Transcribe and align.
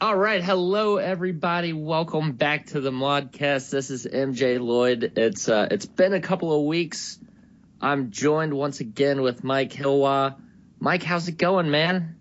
All 0.00 0.14
right, 0.14 0.44
hello 0.44 0.98
everybody. 0.98 1.72
Welcome 1.72 2.30
back 2.30 2.66
to 2.66 2.80
the 2.80 2.92
Modcast. 2.92 3.70
This 3.70 3.90
is 3.90 4.06
MJ 4.06 4.60
Lloyd. 4.60 5.14
It's 5.16 5.48
uh, 5.48 5.66
it's 5.72 5.86
been 5.86 6.12
a 6.12 6.20
couple 6.20 6.56
of 6.56 6.66
weeks. 6.66 7.18
I'm 7.80 8.12
joined 8.12 8.54
once 8.54 8.78
again 8.78 9.22
with 9.22 9.42
Mike 9.42 9.72
Hilwa. 9.72 10.36
Mike, 10.78 11.02
how's 11.02 11.26
it 11.26 11.36
going, 11.36 11.72
man? 11.72 12.14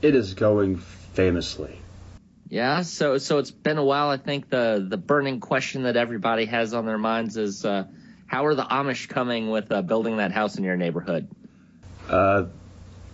It 0.00 0.14
is 0.14 0.32
going 0.32 0.78
famously. 0.78 1.78
Yeah, 2.48 2.80
so 2.80 3.18
so 3.18 3.36
it's 3.36 3.50
been 3.50 3.76
a 3.76 3.84
while. 3.84 4.08
I 4.08 4.16
think 4.16 4.48
the 4.48 4.82
the 4.88 4.96
burning 4.96 5.40
question 5.40 5.82
that 5.82 5.98
everybody 5.98 6.46
has 6.46 6.72
on 6.72 6.86
their 6.86 6.96
minds 6.96 7.36
is 7.36 7.66
uh, 7.66 7.84
how 8.26 8.46
are 8.46 8.54
the 8.54 8.64
Amish 8.64 9.10
coming 9.10 9.50
with 9.50 9.70
uh, 9.70 9.82
building 9.82 10.16
that 10.16 10.32
house 10.32 10.56
in 10.56 10.64
your 10.64 10.78
neighborhood? 10.78 11.28
Uh, 12.08 12.44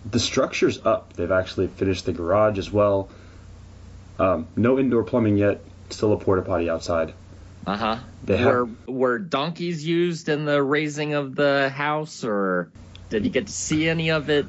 the 0.09 0.19
structure's 0.19 0.85
up. 0.85 1.13
They've 1.13 1.31
actually 1.31 1.67
finished 1.67 2.05
the 2.05 2.13
garage 2.13 2.57
as 2.57 2.71
well. 2.71 3.09
Um, 4.19 4.47
no 4.55 4.79
indoor 4.79 5.03
plumbing 5.03 5.37
yet. 5.37 5.61
Still 5.89 6.13
a 6.13 6.17
porta 6.17 6.41
potty 6.41 6.69
outside. 6.69 7.13
Uh 7.65 7.77
huh. 7.77 7.97
They 8.23 8.37
have- 8.37 8.47
were 8.47 8.69
were 8.87 9.19
donkeys 9.19 9.85
used 9.85 10.29
in 10.29 10.45
the 10.45 10.61
raising 10.61 11.13
of 11.13 11.35
the 11.35 11.69
house, 11.69 12.23
or 12.23 12.71
did 13.09 13.23
you 13.25 13.31
get 13.31 13.47
to 13.47 13.53
see 13.53 13.87
any 13.87 14.11
of 14.11 14.29
it? 14.29 14.45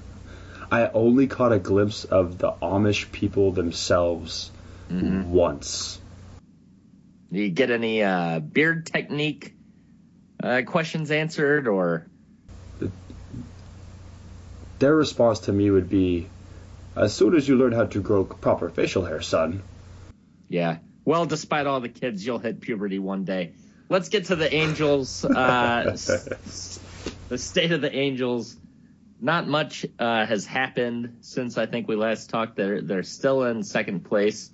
I 0.71 0.89
only 0.89 1.27
caught 1.29 1.53
a 1.53 1.59
glimpse 1.59 2.05
of 2.05 2.39
the 2.39 2.53
Amish 2.63 3.13
people 3.13 3.53
themselves 3.53 4.51
once. 4.91 6.01
Did 7.33 7.39
you 7.41 7.51
get 7.51 7.71
any 7.71 8.03
uh, 8.03 8.41
beard 8.41 8.87
technique 8.87 9.55
uh, 10.43 10.63
questions 10.67 11.11
answered, 11.11 11.69
or 11.69 12.07
Their 14.79 14.95
response 14.95 15.41
to 15.41 15.53
me 15.53 15.71
would 15.71 15.89
be, 15.89 16.27
"As 16.97 17.15
soon 17.15 17.35
as 17.35 17.49
you 17.49 17.57
learn 17.57 17.73
how 17.73 17.87
to 17.87 18.01
grow 18.01 18.25
proper 18.25 18.69
facial 18.69 19.05
hair, 19.05 19.21
son." 19.21 19.63
yeah? 20.49 20.79
Well, 21.05 21.27
despite 21.27 21.67
all 21.67 21.81
the 21.81 21.89
kids, 21.89 22.25
you'll 22.25 22.39
hit 22.39 22.61
puberty 22.61 22.99
one 22.99 23.25
day. 23.25 23.53
Let's 23.91 24.09
get 24.09 24.27
to 24.27 24.37
the 24.37 24.53
Angels. 24.53 25.25
Uh, 25.25 25.91
s- 25.93 26.81
the 27.29 27.37
state 27.39 27.73
of 27.73 27.81
the 27.81 27.95
Angels. 27.95 28.57
Not 29.21 29.47
much 29.47 29.87
uh, 29.99 30.27
has 30.27 30.45
happened 30.47 31.19
since 31.21 31.57
I 31.59 31.67
think 31.67 31.89
we 31.89 31.97
last 31.97 32.31
talked. 32.31 32.57
They're 32.57 32.81
they're 32.83 33.03
still 33.03 33.45
in 33.45 33.63
second 33.63 34.05
place. 34.05 34.51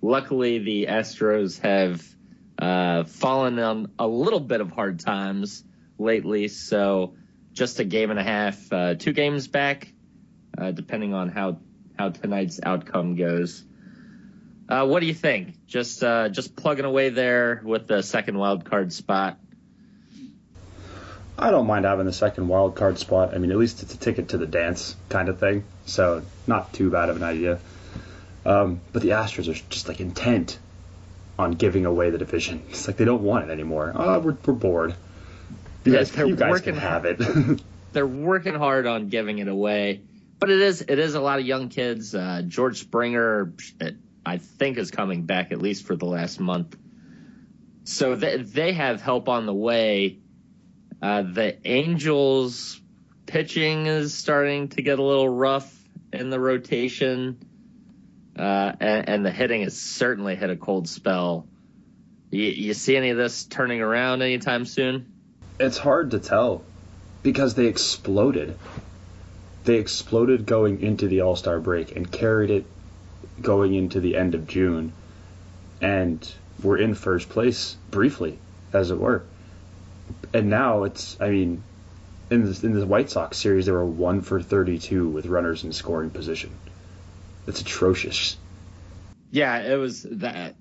Luckily, 0.00 0.58
the 0.58 0.86
Astros 0.86 1.60
have 1.60 2.02
uh, 2.58 3.04
fallen 3.04 3.58
on 3.58 3.92
a 3.98 4.06
little 4.06 4.40
bit 4.40 4.60
of 4.60 4.70
hard 4.70 5.00
times 5.00 5.62
lately. 5.98 6.48
So 6.48 7.14
just 7.52 7.80
a 7.80 7.84
game 7.84 8.10
and 8.10 8.18
a 8.18 8.22
half, 8.22 8.72
uh, 8.72 8.94
two 8.94 9.12
games 9.12 9.48
back, 9.48 9.92
uh, 10.56 10.70
depending 10.70 11.14
on 11.14 11.28
how 11.28 11.58
how 11.98 12.10
tonight's 12.10 12.60
outcome 12.62 13.16
goes. 13.16 13.64
Uh, 14.68 14.86
what 14.86 15.00
do 15.00 15.06
you 15.06 15.14
think? 15.14 15.66
Just 15.66 16.02
uh, 16.02 16.28
just 16.28 16.56
plugging 16.56 16.84
away 16.84 17.10
there 17.10 17.60
with 17.64 17.86
the 17.86 18.02
second 18.02 18.38
wild 18.38 18.64
card 18.64 18.92
spot. 18.92 19.38
I 21.38 21.50
don't 21.50 21.66
mind 21.66 21.84
having 21.84 22.06
the 22.06 22.12
second 22.12 22.48
wild 22.48 22.74
card 22.74 22.98
spot. 22.98 23.34
I 23.34 23.38
mean, 23.38 23.50
at 23.50 23.56
least 23.56 23.82
it's 23.82 23.94
a 23.94 23.98
ticket 23.98 24.28
to 24.28 24.38
the 24.38 24.46
dance 24.46 24.96
kind 25.08 25.28
of 25.28 25.40
thing, 25.40 25.64
so 25.86 26.22
not 26.46 26.72
too 26.72 26.90
bad 26.90 27.08
of 27.08 27.16
an 27.16 27.22
idea. 27.22 27.58
Um, 28.44 28.80
but 28.92 29.02
the 29.02 29.10
Astros 29.10 29.48
are 29.48 29.68
just 29.68 29.88
like 29.88 30.00
intent 30.00 30.58
on 31.38 31.52
giving 31.52 31.86
away 31.86 32.10
the 32.10 32.18
division. 32.18 32.62
It's 32.70 32.86
like 32.86 32.96
they 32.96 33.04
don't 33.04 33.22
want 33.22 33.48
it 33.48 33.52
anymore. 33.52 33.92
Oh, 33.94 34.18
we're, 34.20 34.36
we're 34.44 34.54
bored. 34.54 34.94
Guys, 35.84 36.10
they're 36.12 36.26
you 36.26 36.36
guys 36.36 36.50
working 36.50 36.74
can 36.74 36.82
have 36.82 37.04
it. 37.04 37.62
They're 37.92 38.06
working 38.06 38.54
hard 38.54 38.86
on 38.86 39.08
giving 39.08 39.38
it 39.38 39.48
away, 39.48 40.02
but 40.38 40.50
it 40.50 40.60
is 40.60 40.80
it 40.80 40.98
is 40.98 41.14
a 41.14 41.20
lot 41.20 41.38
of 41.40 41.46
young 41.46 41.68
kids. 41.68 42.14
Uh, 42.14 42.42
George 42.46 42.80
Springer, 42.80 43.52
I 44.24 44.38
think, 44.38 44.78
is 44.78 44.90
coming 44.90 45.24
back 45.24 45.52
at 45.52 45.60
least 45.60 45.84
for 45.84 45.94
the 45.94 46.06
last 46.06 46.40
month. 46.40 46.76
So 47.84 48.14
they 48.14 48.38
they 48.38 48.72
have 48.72 49.02
help 49.02 49.28
on 49.28 49.44
the 49.44 49.54
way. 49.54 50.18
Uh, 51.02 51.22
the 51.22 51.58
Angels 51.68 52.80
pitching 53.26 53.86
is 53.86 54.14
starting 54.14 54.68
to 54.68 54.82
get 54.82 54.98
a 54.98 55.02
little 55.02 55.28
rough 55.28 55.70
in 56.12 56.30
the 56.30 56.38
rotation, 56.38 57.38
uh, 58.38 58.72
and, 58.80 59.08
and 59.08 59.26
the 59.26 59.30
hitting 59.30 59.62
has 59.62 59.78
certainly 59.78 60.36
hit 60.36 60.48
a 60.48 60.56
cold 60.56 60.88
spell. 60.88 61.46
You, 62.30 62.44
you 62.44 62.74
see 62.74 62.96
any 62.96 63.10
of 63.10 63.18
this 63.18 63.44
turning 63.44 63.82
around 63.82 64.22
anytime 64.22 64.64
soon? 64.64 65.11
It's 65.62 65.78
hard 65.78 66.10
to 66.10 66.18
tell 66.18 66.64
because 67.22 67.54
they 67.54 67.66
exploded. 67.66 68.58
They 69.64 69.76
exploded 69.76 70.44
going 70.44 70.82
into 70.82 71.06
the 71.06 71.20
All 71.20 71.36
Star 71.36 71.60
break 71.60 71.94
and 71.94 72.10
carried 72.10 72.50
it 72.50 72.66
going 73.40 73.74
into 73.74 74.00
the 74.00 74.16
end 74.16 74.34
of 74.34 74.46
June, 74.46 74.92
and 75.80 76.32
were 76.62 76.76
in 76.76 76.94
first 76.94 77.28
place 77.28 77.76
briefly, 77.90 78.38
as 78.72 78.90
it 78.90 78.98
were. 78.98 79.24
And 80.34 80.50
now 80.50 80.84
it's, 80.84 81.16
I 81.20 81.30
mean, 81.30 81.62
in 82.30 82.44
the, 82.44 82.66
in 82.66 82.72
the 82.78 82.86
White 82.86 83.10
Sox 83.10 83.38
series, 83.38 83.66
they 83.66 83.72
were 83.72 83.84
one 83.84 84.20
for 84.20 84.42
32 84.42 85.08
with 85.08 85.26
runners 85.26 85.64
in 85.64 85.72
scoring 85.72 86.10
position. 86.10 86.50
That's 87.46 87.60
atrocious. 87.60 88.36
Yeah, 89.30 89.58
it 89.60 89.76
was 89.76 90.02
that. 90.02 90.56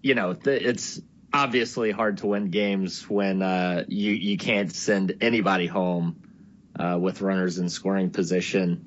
You 0.00 0.14
know, 0.14 0.36
it's 0.44 1.00
obviously 1.38 1.92
hard 1.92 2.18
to 2.18 2.26
win 2.26 2.50
games 2.50 3.08
when 3.08 3.42
uh, 3.42 3.84
you 3.86 4.12
you 4.12 4.36
can't 4.36 4.72
send 4.74 5.18
anybody 5.20 5.66
home 5.66 6.20
uh, 6.76 6.98
with 7.00 7.20
runners 7.20 7.58
in 7.58 7.68
scoring 7.68 8.10
position. 8.10 8.84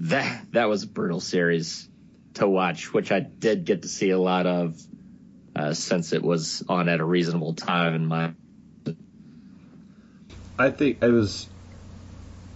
That 0.00 0.52
that 0.52 0.68
was 0.68 0.82
a 0.82 0.88
brutal 0.88 1.20
series 1.20 1.88
to 2.34 2.48
watch, 2.48 2.92
which 2.92 3.12
I 3.12 3.20
did 3.20 3.64
get 3.64 3.82
to 3.82 3.88
see 3.88 4.10
a 4.10 4.18
lot 4.18 4.46
of 4.46 4.80
uh, 5.54 5.74
since 5.74 6.12
it 6.12 6.22
was 6.22 6.64
on 6.68 6.88
at 6.88 6.98
a 6.98 7.04
reasonable 7.04 7.54
time 7.54 7.94
in 7.94 8.06
my. 8.06 8.32
I 10.58 10.70
think 10.70 11.02
it 11.02 11.08
was 11.08 11.48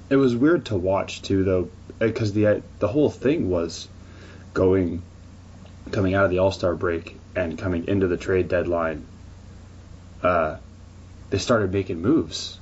it 0.08 0.16
was 0.16 0.34
weird 0.34 0.66
to 0.66 0.76
watch 0.76 1.22
too, 1.22 1.44
though, 1.44 1.70
because 2.00 2.32
the 2.32 2.62
the 2.80 2.88
whole 2.88 3.10
thing 3.10 3.48
was 3.48 3.86
going 4.54 5.02
coming 5.92 6.14
out 6.14 6.24
of 6.24 6.32
the 6.32 6.40
All 6.40 6.50
Star 6.50 6.74
break 6.74 7.16
and 7.36 7.56
coming 7.56 7.86
into 7.86 8.08
the 8.08 8.16
trade 8.16 8.48
deadline. 8.48 9.06
Uh, 10.22 10.56
they 11.30 11.38
started 11.38 11.72
making 11.72 12.00
moves. 12.00 12.58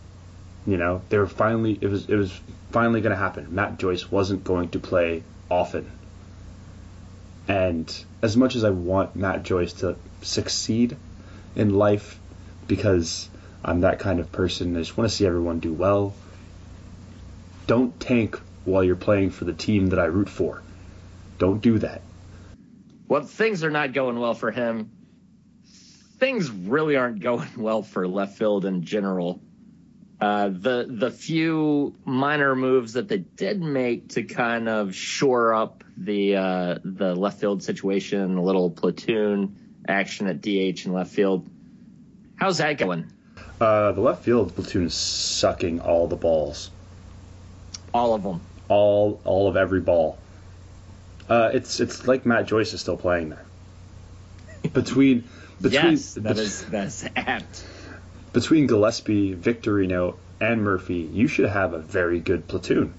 You 0.66 0.76
know, 0.76 1.02
they 1.08 1.19
were 1.19 1.26
finally 1.26 1.78
it 1.80 1.88
was 1.88 2.08
it 2.08 2.16
was 2.16 2.38
finally 2.70 3.00
going 3.00 3.14
to 3.14 3.16
happen. 3.16 3.54
Matt 3.54 3.78
Joyce 3.78 4.10
wasn't 4.10 4.44
going 4.44 4.70
to 4.70 4.78
play 4.78 5.22
often. 5.50 5.91
And 7.47 8.04
as 8.20 8.36
much 8.36 8.54
as 8.54 8.64
I 8.64 8.70
want 8.70 9.16
Matt 9.16 9.42
Joyce 9.42 9.72
to 9.74 9.97
succeed 10.20 10.97
in 11.56 11.74
life 11.74 12.18
because 12.66 13.28
I'm 13.64 13.80
that 13.80 13.98
kind 13.98 14.20
of 14.20 14.30
person. 14.30 14.76
I 14.76 14.80
just 14.80 14.97
want 14.97 15.10
to 15.10 15.16
see 15.16 15.26
everyone 15.26 15.58
do 15.58 15.72
well. 15.72 16.14
Don't 17.66 17.98
tank 17.98 18.38
while 18.64 18.84
you're 18.84 18.97
playing 18.97 19.30
for 19.30 19.44
the 19.44 19.52
team 19.52 19.88
that 19.88 19.98
I 19.98 20.04
root 20.04 20.28
for. 20.28 20.62
Don't 21.38 21.60
do 21.60 21.78
that. 21.78 22.02
Well, 23.08 23.22
things 23.22 23.64
are 23.64 23.70
not 23.70 23.92
going 23.92 24.18
well 24.18 24.34
for 24.34 24.50
him. 24.50 24.91
Things 26.18 26.50
really 26.50 26.96
aren't 26.96 27.20
going 27.20 27.48
well 27.56 27.82
for 27.82 28.06
left 28.08 28.38
field 28.38 28.64
in 28.64 28.84
general. 28.84 29.40
Uh, 30.20 30.48
the 30.48 30.84
the 30.88 31.12
few 31.12 31.94
minor 32.04 32.56
moves 32.56 32.94
that 32.94 33.06
they 33.06 33.18
did 33.18 33.62
make 33.62 34.08
to 34.08 34.24
kind 34.24 34.68
of 34.68 34.92
shore 34.92 35.54
up 35.54 35.84
the 35.96 36.34
uh, 36.34 36.78
the 36.82 37.14
left 37.14 37.38
field 37.40 37.62
situation, 37.62 38.36
a 38.36 38.42
little 38.42 38.68
platoon 38.68 39.56
action 39.86 40.26
at 40.26 40.40
DH 40.40 40.84
and 40.86 40.92
left 40.94 41.12
field. 41.12 41.48
How's 42.34 42.58
that 42.58 42.78
going? 42.78 43.12
Uh, 43.60 43.92
the 43.92 44.00
left 44.00 44.24
field 44.24 44.52
platoon 44.56 44.86
is 44.86 44.94
sucking 44.94 45.80
all 45.80 46.08
the 46.08 46.16
balls, 46.16 46.70
All 47.94 48.14
of 48.14 48.24
them. 48.24 48.40
all 48.68 49.20
all 49.24 49.48
of 49.48 49.56
every 49.56 49.80
ball. 49.80 50.18
Uh, 51.28 51.50
it's 51.54 51.78
it's 51.78 52.09
like 52.09 52.26
Matt 52.26 52.47
Joyce 52.47 52.72
is 52.72 52.80
still 52.80 52.97
playing 52.97 53.28
there. 53.28 53.44
Between 54.72 55.24
between 55.60 55.93
yes, 55.93 56.15
that 56.15 56.39
is 56.39 56.65
that's 56.65 57.05
apt. 57.16 57.65
between 58.33 58.69
Gillaspie, 58.69 59.37
Victorino, 59.37 60.16
and 60.41 60.63
Murphy, 60.63 61.09
you 61.13 61.27
should 61.28 61.49
have 61.49 61.72
a 61.72 61.78
very 61.78 62.21
good 62.21 62.47
platoon. 62.47 62.95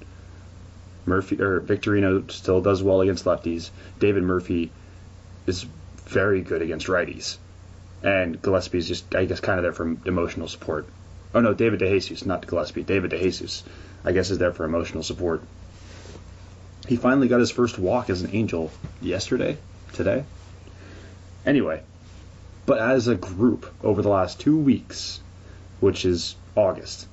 Murphy 1.05 1.41
or 1.41 1.61
Victorino 1.61 2.29
still 2.31 2.61
does 2.61 2.83
well 2.83 3.01
against 3.01 3.25
lefties. 3.25 3.69
David 3.99 4.23
Murphy 4.23 4.71
is 5.47 5.65
very 6.05 6.41
good 6.41 6.61
against 6.61 6.87
righties, 6.87 7.37
and 8.03 8.41
Gillaspie 8.41 8.75
is 8.75 8.87
just 8.87 9.15
I 9.15 9.25
guess 9.25 9.39
kind 9.39 9.59
of 9.59 9.63
there 9.63 9.73
for 9.73 9.95
emotional 10.05 10.47
support. 10.47 10.87
Oh 11.33 11.41
no, 11.41 11.53
David 11.53 11.79
DeJesus, 11.79 12.25
not 12.25 12.41
Gillaspie. 12.41 12.85
David 12.85 13.11
DeJesus, 13.11 13.63
I 14.03 14.11
guess, 14.11 14.29
is 14.31 14.37
there 14.37 14.51
for 14.51 14.65
emotional 14.65 15.03
support. 15.03 15.41
He 16.87 16.95
finally 16.95 17.27
got 17.27 17.39
his 17.39 17.51
first 17.51 17.77
walk 17.77 18.09
as 18.09 18.23
an 18.23 18.31
Angel 18.33 18.71
yesterday, 18.99 19.57
today. 19.93 20.23
Anyway, 21.45 21.83
but 22.69 22.77
as 22.77 23.07
a 23.07 23.15
group 23.15 23.73
over 23.83 24.03
the 24.03 24.09
last 24.09 24.39
two 24.39 24.55
weeks, 24.55 25.21
which 25.79 26.05
is 26.05 26.35
August, 26.55 27.07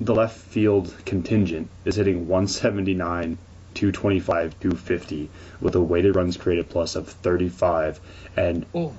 the 0.00 0.12
left 0.12 0.36
field 0.36 0.92
contingent 1.04 1.68
is 1.84 1.94
hitting 1.94 2.26
179, 2.26 3.38
225, 3.74 4.58
250 4.58 5.30
with 5.60 5.76
a 5.76 5.80
weighted 5.80 6.16
runs 6.16 6.36
created 6.36 6.68
plus 6.68 6.96
of 6.96 7.06
35 7.06 8.00
and 8.36 8.66
Oh. 8.74 8.94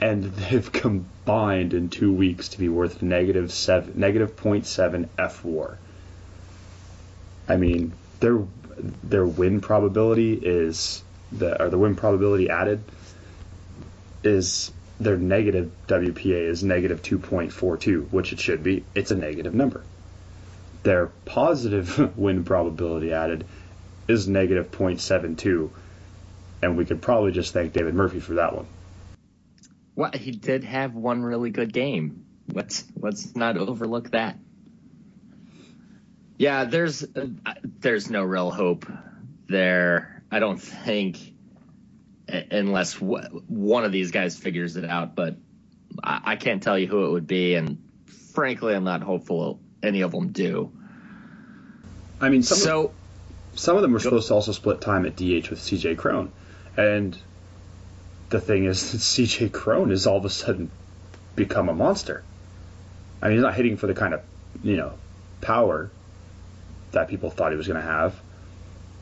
and 0.00 0.22
they've 0.22 0.70
combined 0.70 1.74
in 1.74 1.88
2 1.88 2.12
weeks 2.12 2.50
to 2.50 2.58
be 2.60 2.68
worth 2.68 3.02
negative 3.02 3.50
7 3.50 3.94
negative 3.96 4.36
0.7 4.36 5.08
F 5.18 5.44
war. 5.44 5.78
I 7.48 7.56
mean, 7.56 7.92
their 8.20 8.38
their 9.02 9.26
win 9.26 9.60
probability 9.60 10.34
is 10.34 11.02
the 11.32 11.60
or 11.60 11.70
the 11.70 11.78
win 11.78 11.96
probability 11.96 12.48
added 12.48 12.80
is 14.24 14.72
their 15.00 15.16
negative 15.16 15.70
WPA 15.86 16.48
is 16.48 16.62
negative 16.62 17.02
2.42, 17.02 18.10
which 18.10 18.32
it 18.32 18.40
should 18.40 18.62
be. 18.62 18.84
It's 18.94 19.10
a 19.10 19.16
negative 19.16 19.54
number. 19.54 19.82
Their 20.82 21.06
positive 21.24 22.16
win 22.18 22.44
probability 22.44 23.12
added 23.12 23.44
is 24.06 24.28
negative 24.28 24.70
0.72, 24.70 25.70
and 26.62 26.76
we 26.76 26.84
could 26.84 27.02
probably 27.02 27.32
just 27.32 27.52
thank 27.52 27.72
David 27.72 27.94
Murphy 27.94 28.20
for 28.20 28.34
that 28.34 28.54
one. 28.54 28.66
Well, 29.96 30.10
he 30.12 30.32
did 30.32 30.64
have 30.64 30.94
one 30.94 31.22
really 31.22 31.50
good 31.50 31.72
game. 31.72 32.26
Let's 32.52 32.84
let's 32.96 33.34
not 33.34 33.56
overlook 33.56 34.10
that. 34.10 34.38
Yeah, 36.36 36.64
there's 36.64 37.04
uh, 37.04 37.28
there's 37.80 38.10
no 38.10 38.24
real 38.24 38.50
hope 38.50 38.90
there. 39.48 40.22
I 40.30 40.40
don't 40.40 40.60
think 40.60 41.33
unless 42.34 42.94
w- 42.94 43.42
one 43.48 43.84
of 43.84 43.92
these 43.92 44.10
guys 44.10 44.36
figures 44.36 44.76
it 44.76 44.84
out, 44.84 45.14
but 45.14 45.36
I, 46.02 46.20
I 46.24 46.36
can't 46.36 46.62
tell 46.62 46.78
you 46.78 46.86
who 46.86 47.06
it 47.06 47.10
would 47.10 47.26
be, 47.26 47.54
and 47.54 47.82
frankly, 48.34 48.74
I'm 48.74 48.84
not 48.84 49.02
hopeful 49.02 49.60
any 49.82 50.02
of 50.02 50.12
them 50.12 50.28
do. 50.28 50.72
I 52.20 52.28
mean, 52.28 52.42
some, 52.42 52.56
of, 52.56 52.62
So 52.62 52.92
some 53.54 53.76
of 53.76 53.82
them 53.82 53.92
were 53.92 54.00
supposed 54.00 54.28
to 54.28 54.34
also 54.34 54.52
split 54.52 54.80
time 54.80 55.06
at 55.06 55.16
DH 55.16 55.50
with 55.50 55.60
CJ 55.60 55.96
Cron, 55.96 56.32
and 56.76 57.16
the 58.30 58.40
thing 58.40 58.64
is 58.64 58.92
that 58.92 58.98
CJ 58.98 59.52
Cron 59.52 59.90
has 59.90 60.06
all 60.06 60.16
of 60.16 60.24
a 60.24 60.30
sudden 60.30 60.70
become 61.36 61.68
a 61.68 61.74
monster. 61.74 62.24
I 63.20 63.28
mean, 63.28 63.36
he's 63.36 63.42
not 63.42 63.54
hitting 63.54 63.76
for 63.76 63.86
the 63.86 63.94
kind 63.94 64.14
of 64.14 64.22
you 64.62 64.76
know 64.76 64.94
power 65.40 65.90
that 66.92 67.08
people 67.08 67.30
thought 67.30 67.50
he 67.50 67.56
was 67.58 67.66
going 67.66 67.80
to 67.80 67.86
have, 67.86 68.14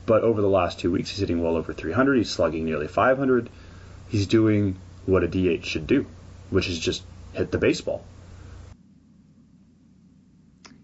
but 0.06 0.22
over 0.22 0.40
the 0.40 0.48
last 0.48 0.80
two 0.80 0.90
weeks, 0.90 1.10
he's 1.10 1.20
hitting 1.20 1.42
well 1.42 1.56
over 1.56 1.72
300. 1.72 2.16
He's 2.16 2.30
slugging 2.30 2.64
nearly 2.64 2.88
500. 2.88 3.48
He's 4.08 4.26
doing 4.26 4.76
what 5.06 5.24
a 5.24 5.28
DH 5.28 5.64
should 5.64 5.86
do, 5.86 6.06
which 6.50 6.68
is 6.68 6.78
just 6.78 7.02
hit 7.32 7.50
the 7.50 7.58
baseball. 7.58 8.04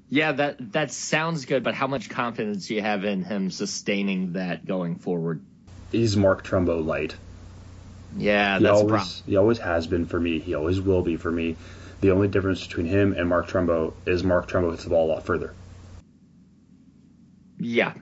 yeah, 0.09 0.33
that 0.33 0.73
that 0.73 0.91
sounds 0.91 1.45
good, 1.45 1.63
but 1.63 1.75
how 1.75 1.87
much 1.87 2.09
confidence 2.09 2.67
do 2.69 2.75
you 2.75 2.81
have 2.81 3.05
in 3.05 3.23
him 3.23 3.51
sustaining 3.51 4.33
that 4.33 4.65
going 4.67 4.97
forward? 4.97 5.43
He's 5.93 6.17
Mark 6.17 6.45
Trumbo 6.45 6.85
light. 6.85 7.15
Yeah, 8.17 8.59
that's 8.59 8.71
a 8.71 8.75
always 8.75 8.91
problem. 8.91 9.23
he 9.27 9.37
always 9.37 9.59
has 9.59 9.87
been 9.87 10.07
for 10.07 10.19
me. 10.19 10.39
He 10.39 10.55
always 10.55 10.81
will 10.81 11.03
be 11.03 11.17
for 11.17 11.31
me. 11.31 11.57
The 12.01 12.13
only 12.13 12.29
difference 12.29 12.67
between 12.67 12.87
him 12.87 13.13
and 13.13 13.29
Mark 13.29 13.49
Trumbo 13.49 13.93
is 14.07 14.25
Mark 14.25 14.49
Trumbo 14.49 14.71
hits 14.71 14.85
the 14.85 14.91
ball 14.91 15.11
a 15.11 15.13
lot 15.13 15.27
further. 15.27 15.53
Yeah. 17.59 17.93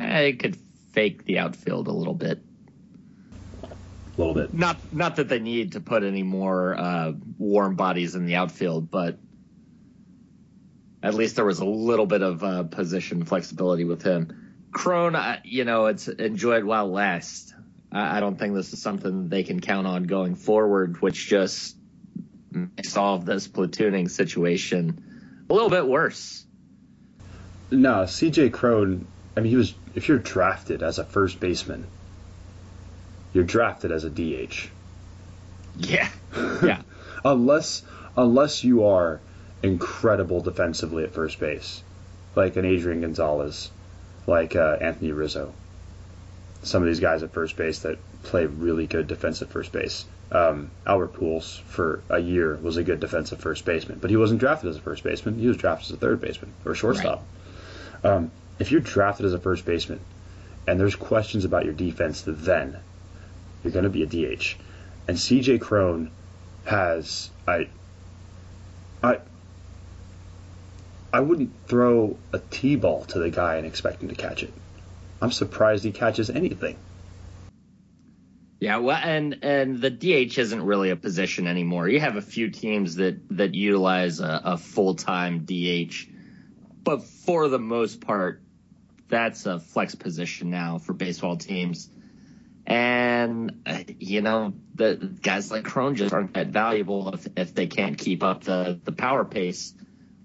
I 0.00 0.36
could 0.38 0.56
fake 0.92 1.24
the 1.24 1.38
outfield 1.38 1.88
a 1.88 1.92
little 1.92 2.14
bit. 2.14 2.42
A 3.62 3.68
little 4.16 4.34
bit. 4.34 4.52
Not 4.52 4.78
not 4.92 5.16
that 5.16 5.28
they 5.28 5.38
need 5.38 5.72
to 5.72 5.80
put 5.80 6.02
any 6.02 6.22
more 6.22 6.76
uh, 6.76 7.12
warm 7.38 7.76
bodies 7.76 8.14
in 8.14 8.26
the 8.26 8.36
outfield, 8.36 8.90
but 8.90 9.18
at 11.02 11.14
least 11.14 11.36
there 11.36 11.44
was 11.44 11.60
a 11.60 11.64
little 11.64 12.06
bit 12.06 12.22
of 12.22 12.42
uh, 12.42 12.64
position 12.64 13.24
flexibility 13.24 13.84
with 13.84 14.02
him. 14.02 14.68
Cron, 14.72 15.16
uh, 15.16 15.40
you 15.44 15.64
know, 15.64 15.86
it's 15.86 16.08
enjoy 16.08 16.58
it 16.58 16.66
while 16.66 16.90
last. 16.90 17.54
I, 17.92 18.18
I 18.18 18.20
don't 18.20 18.38
think 18.38 18.54
this 18.54 18.72
is 18.72 18.82
something 18.82 19.28
they 19.28 19.42
can 19.42 19.60
count 19.60 19.86
on 19.86 20.04
going 20.04 20.34
forward, 20.34 21.00
which 21.00 21.28
just 21.28 21.76
of 22.96 23.24
this 23.24 23.46
platooning 23.46 24.10
situation 24.10 25.44
a 25.48 25.54
little 25.54 25.70
bit 25.70 25.86
worse. 25.86 26.44
No, 27.70 28.02
CJ 28.02 28.52
Cron, 28.52 29.06
I 29.36 29.40
mean 29.40 29.50
he 29.50 29.56
was 29.56 29.74
if 29.94 30.08
you're 30.08 30.18
drafted 30.18 30.82
as 30.82 30.98
a 30.98 31.04
first 31.04 31.40
baseman, 31.40 31.86
you're 33.32 33.44
drafted 33.44 33.92
as 33.92 34.04
a 34.04 34.10
DH. 34.10 34.68
Yeah, 35.76 36.08
yeah. 36.62 36.82
Unless 37.24 37.82
unless 38.16 38.64
you 38.64 38.86
are 38.86 39.20
incredible 39.62 40.40
defensively 40.40 41.04
at 41.04 41.12
first 41.12 41.38
base, 41.38 41.82
like 42.34 42.56
an 42.56 42.64
Adrian 42.64 43.00
Gonzalez, 43.00 43.70
like 44.26 44.56
uh, 44.56 44.76
Anthony 44.80 45.12
Rizzo. 45.12 45.52
Some 46.62 46.82
of 46.82 46.88
these 46.88 47.00
guys 47.00 47.22
at 47.22 47.32
first 47.32 47.56
base 47.56 47.80
that 47.80 47.98
play 48.22 48.46
really 48.46 48.86
good 48.86 49.06
defensive 49.06 49.48
first 49.48 49.72
base. 49.72 50.04
Um, 50.30 50.70
Albert 50.86 51.14
Pujols 51.14 51.60
for 51.62 52.02
a 52.08 52.18
year 52.18 52.56
was 52.56 52.76
a 52.76 52.84
good 52.84 53.00
defensive 53.00 53.40
first 53.40 53.64
baseman, 53.64 53.98
but 54.00 54.10
he 54.10 54.16
wasn't 54.16 54.40
drafted 54.40 54.70
as 54.70 54.76
a 54.76 54.80
first 54.80 55.02
baseman. 55.02 55.38
He 55.38 55.46
was 55.46 55.56
drafted 55.56 55.90
as 55.90 55.96
a 55.96 55.96
third 55.96 56.20
baseman 56.20 56.52
or 56.64 56.74
shortstop. 56.74 57.24
Um, 58.04 58.30
if 58.60 58.70
you're 58.70 58.80
drafted 58.80 59.26
as 59.26 59.32
a 59.32 59.38
first 59.40 59.64
baseman 59.64 60.00
and 60.66 60.78
there's 60.78 60.94
questions 60.94 61.44
about 61.44 61.64
your 61.64 61.74
defense, 61.74 62.22
then 62.26 62.76
you're 63.64 63.72
going 63.72 63.84
to 63.84 63.90
be 63.90 64.02
a 64.02 64.06
DH. 64.06 64.56
And 65.08 65.16
CJ 65.16 65.60
Cron 65.60 66.10
has 66.66 67.30
I 67.48 67.68
I 69.02 69.18
I 71.12 71.20
wouldn't 71.20 71.50
throw 71.66 72.16
a 72.32 72.38
T-ball 72.38 73.06
to 73.06 73.18
the 73.18 73.30
guy 73.30 73.56
and 73.56 73.66
expect 73.66 74.02
him 74.02 74.10
to 74.10 74.14
catch 74.14 74.42
it. 74.42 74.52
I'm 75.20 75.32
surprised 75.32 75.82
he 75.82 75.90
catches 75.90 76.30
anything. 76.30 76.76
Yeah, 78.60 78.76
well, 78.76 79.00
and 79.02 79.38
and 79.42 79.80
the 79.80 79.90
DH 79.90 80.38
isn't 80.38 80.62
really 80.62 80.90
a 80.90 80.96
position 80.96 81.46
anymore. 81.46 81.88
You 81.88 81.98
have 82.00 82.16
a 82.16 82.22
few 82.22 82.50
teams 82.50 82.96
that 82.96 83.18
that 83.30 83.54
utilize 83.54 84.20
a, 84.20 84.42
a 84.44 84.58
full 84.58 84.94
time 84.94 85.46
DH, 85.46 86.06
but 86.84 87.02
for 87.02 87.48
the 87.48 87.58
most 87.58 88.02
part, 88.02 88.42
that's 89.10 89.46
a 89.46 89.60
flex 89.60 89.94
position 89.94 90.50
now 90.50 90.78
for 90.78 90.92
baseball 90.92 91.36
teams. 91.36 91.90
And 92.66 93.62
uh, 93.66 93.80
you 93.98 94.22
know, 94.22 94.54
the 94.74 94.94
guys 95.22 95.50
like 95.50 95.64
Cron 95.64 95.96
just 95.96 96.14
aren't 96.14 96.34
that 96.34 96.48
valuable 96.48 97.14
if 97.14 97.26
if 97.36 97.54
they 97.54 97.66
can't 97.66 97.98
keep 97.98 98.22
up 98.22 98.44
the 98.44 98.80
the 98.84 98.92
power 98.92 99.24
pace, 99.24 99.74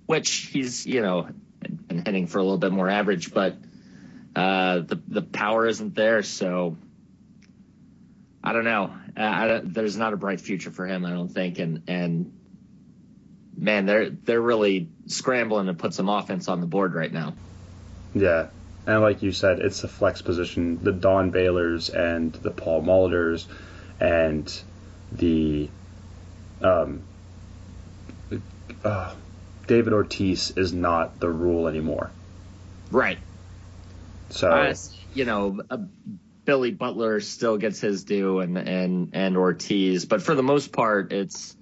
which 0.05 0.49
he's 0.53 0.85
you 0.85 1.01
know 1.01 1.27
been 1.59 2.05
hitting 2.05 2.27
for 2.27 2.37
a 2.37 2.43
little 2.43 2.57
bit 2.59 2.71
more 2.71 2.89
average, 2.89 3.33
but 3.33 3.57
uh, 4.35 4.79
the 4.79 5.01
the 5.07 5.21
power 5.21 5.67
isn't 5.67 5.95
there, 5.95 6.23
so. 6.23 6.77
I 8.47 8.53
don't 8.53 8.63
know. 8.63 8.93
Uh, 9.17 9.23
I 9.23 9.61
there's 9.63 9.97
not 9.97 10.13
a 10.13 10.17
bright 10.17 10.39
future 10.39 10.69
for 10.69 10.85
him, 10.85 11.03
I 11.03 11.09
don't 11.09 11.29
think. 11.29 11.57
And 11.57 11.81
and 11.87 12.31
man, 13.57 13.87
they're 13.87 14.11
they're 14.11 14.41
really 14.41 14.89
scrambling 15.07 15.65
to 15.65 15.73
put 15.73 15.95
some 15.95 16.09
offense 16.09 16.47
on 16.47 16.61
the 16.61 16.67
board 16.67 16.93
right 16.93 17.11
now. 17.11 17.33
Yeah. 18.13 18.47
And 18.87 19.01
like 19.01 19.23
you 19.23 19.31
said, 19.31 19.59
it's 19.59 19.83
a 19.83 19.87
flex 19.87 20.21
position. 20.21 20.83
The 20.83 20.91
Don 20.91 21.31
Baylors 21.31 21.89
and 21.89 22.31
the 22.33 22.51
Paul 22.51 22.81
Mulders 22.81 23.47
and 23.99 24.51
the 25.11 25.69
um, 26.61 27.01
uh, 28.83 29.13
David 29.67 29.93
Ortiz 29.93 30.51
is 30.51 30.73
not 30.73 31.19
the 31.19 31.29
rule 31.29 31.67
anymore. 31.67 32.11
Right. 32.91 33.17
So 34.29 34.73
you 35.13 35.25
know, 35.25 35.61
uh, 35.69 35.77
Billy 36.45 36.71
Butler 36.71 37.19
still 37.21 37.57
gets 37.57 37.79
his 37.79 38.03
due, 38.03 38.39
and 38.39 38.57
and 38.57 39.09
and 39.13 39.37
Ortiz, 39.37 40.05
but 40.05 40.21
for 40.21 40.35
the 40.35 40.43
most 40.43 40.71
part, 40.71 41.11
it's 41.11 41.55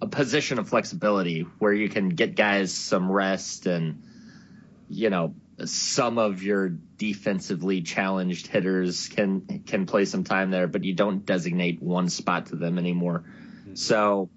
a 0.00 0.06
position 0.06 0.58
of 0.58 0.68
flexibility 0.68 1.42
where 1.58 1.72
you 1.72 1.88
can 1.88 2.10
get 2.10 2.34
guys 2.34 2.72
some 2.72 3.10
rest 3.10 3.66
and 3.66 4.02
you 4.92 5.10
know 5.10 5.34
some 5.64 6.18
of 6.18 6.42
your 6.42 6.68
defensively 6.68 7.82
challenged 7.82 8.46
hitters 8.46 9.08
can 9.08 9.62
can 9.66 9.86
play 9.86 10.04
some 10.04 10.24
time 10.24 10.50
there 10.50 10.66
but 10.66 10.84
you 10.84 10.94
don't 10.94 11.24
designate 11.24 11.80
one 11.82 12.08
spot 12.08 12.46
to 12.46 12.56
them 12.56 12.78
anymore 12.78 13.24
mm-hmm. 13.24 13.74
so 13.74 14.28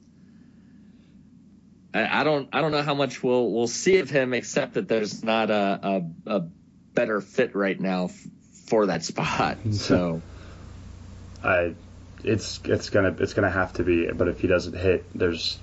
I, 1.93 2.21
I 2.21 2.23
don't 2.23 2.49
I 2.53 2.61
don't 2.61 2.71
know 2.71 2.83
how 2.83 2.95
much 2.95 3.23
we'll 3.23 3.51
we'll 3.51 3.67
see 3.67 3.97
of 3.99 4.09
him 4.09 4.33
except 4.33 4.73
that 4.73 4.87
there's 4.87 5.23
not 5.23 5.49
a 5.49 6.03
a, 6.25 6.37
a 6.37 6.43
better 6.93 7.21
fit 7.21 7.55
right 7.55 7.79
now 7.79 8.05
f- 8.05 8.27
for 8.67 8.87
that 8.87 9.03
spot 9.03 9.57
so 9.71 10.21
I, 11.45 11.75
it's 12.23 12.59
it's 12.65 12.89
gonna 12.89 13.15
it's 13.19 13.33
gonna 13.33 13.51
have 13.51 13.73
to 13.73 13.83
be. 13.83 14.11
But 14.11 14.27
if 14.27 14.39
he 14.41 14.47
doesn't 14.47 14.75
hit, 14.75 15.05
there's. 15.13 15.59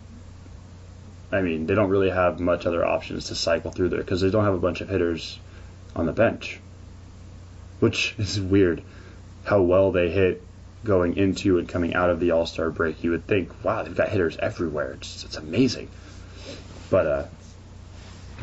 I 1.32 1.40
mean, 1.40 1.66
they 1.66 1.74
don't 1.74 1.88
really 1.88 2.10
have 2.10 2.40
much 2.40 2.66
other 2.66 2.84
options 2.84 3.28
to 3.28 3.34
cycle 3.34 3.70
through 3.70 3.88
there 3.88 4.00
because 4.00 4.20
they 4.20 4.30
don't 4.30 4.44
have 4.44 4.54
a 4.54 4.58
bunch 4.58 4.82
of 4.82 4.88
hitters 4.88 5.38
on 5.96 6.06
the 6.06 6.12
bench, 6.12 6.60
which 7.80 8.14
is 8.18 8.40
weird. 8.40 8.82
How 9.44 9.62
well 9.62 9.90
they 9.92 10.10
hit 10.10 10.42
going 10.84 11.16
into 11.16 11.58
and 11.58 11.68
coming 11.68 11.94
out 11.94 12.10
of 12.10 12.20
the 12.20 12.32
All 12.32 12.46
Star 12.46 12.70
break. 12.70 13.02
You 13.02 13.12
would 13.12 13.26
think, 13.26 13.64
wow, 13.64 13.82
they've 13.82 13.96
got 13.96 14.10
hitters 14.10 14.36
everywhere. 14.36 14.92
It's 14.92 15.24
it's 15.24 15.36
amazing, 15.36 15.88
but 16.90 17.06
uh, 17.06 17.24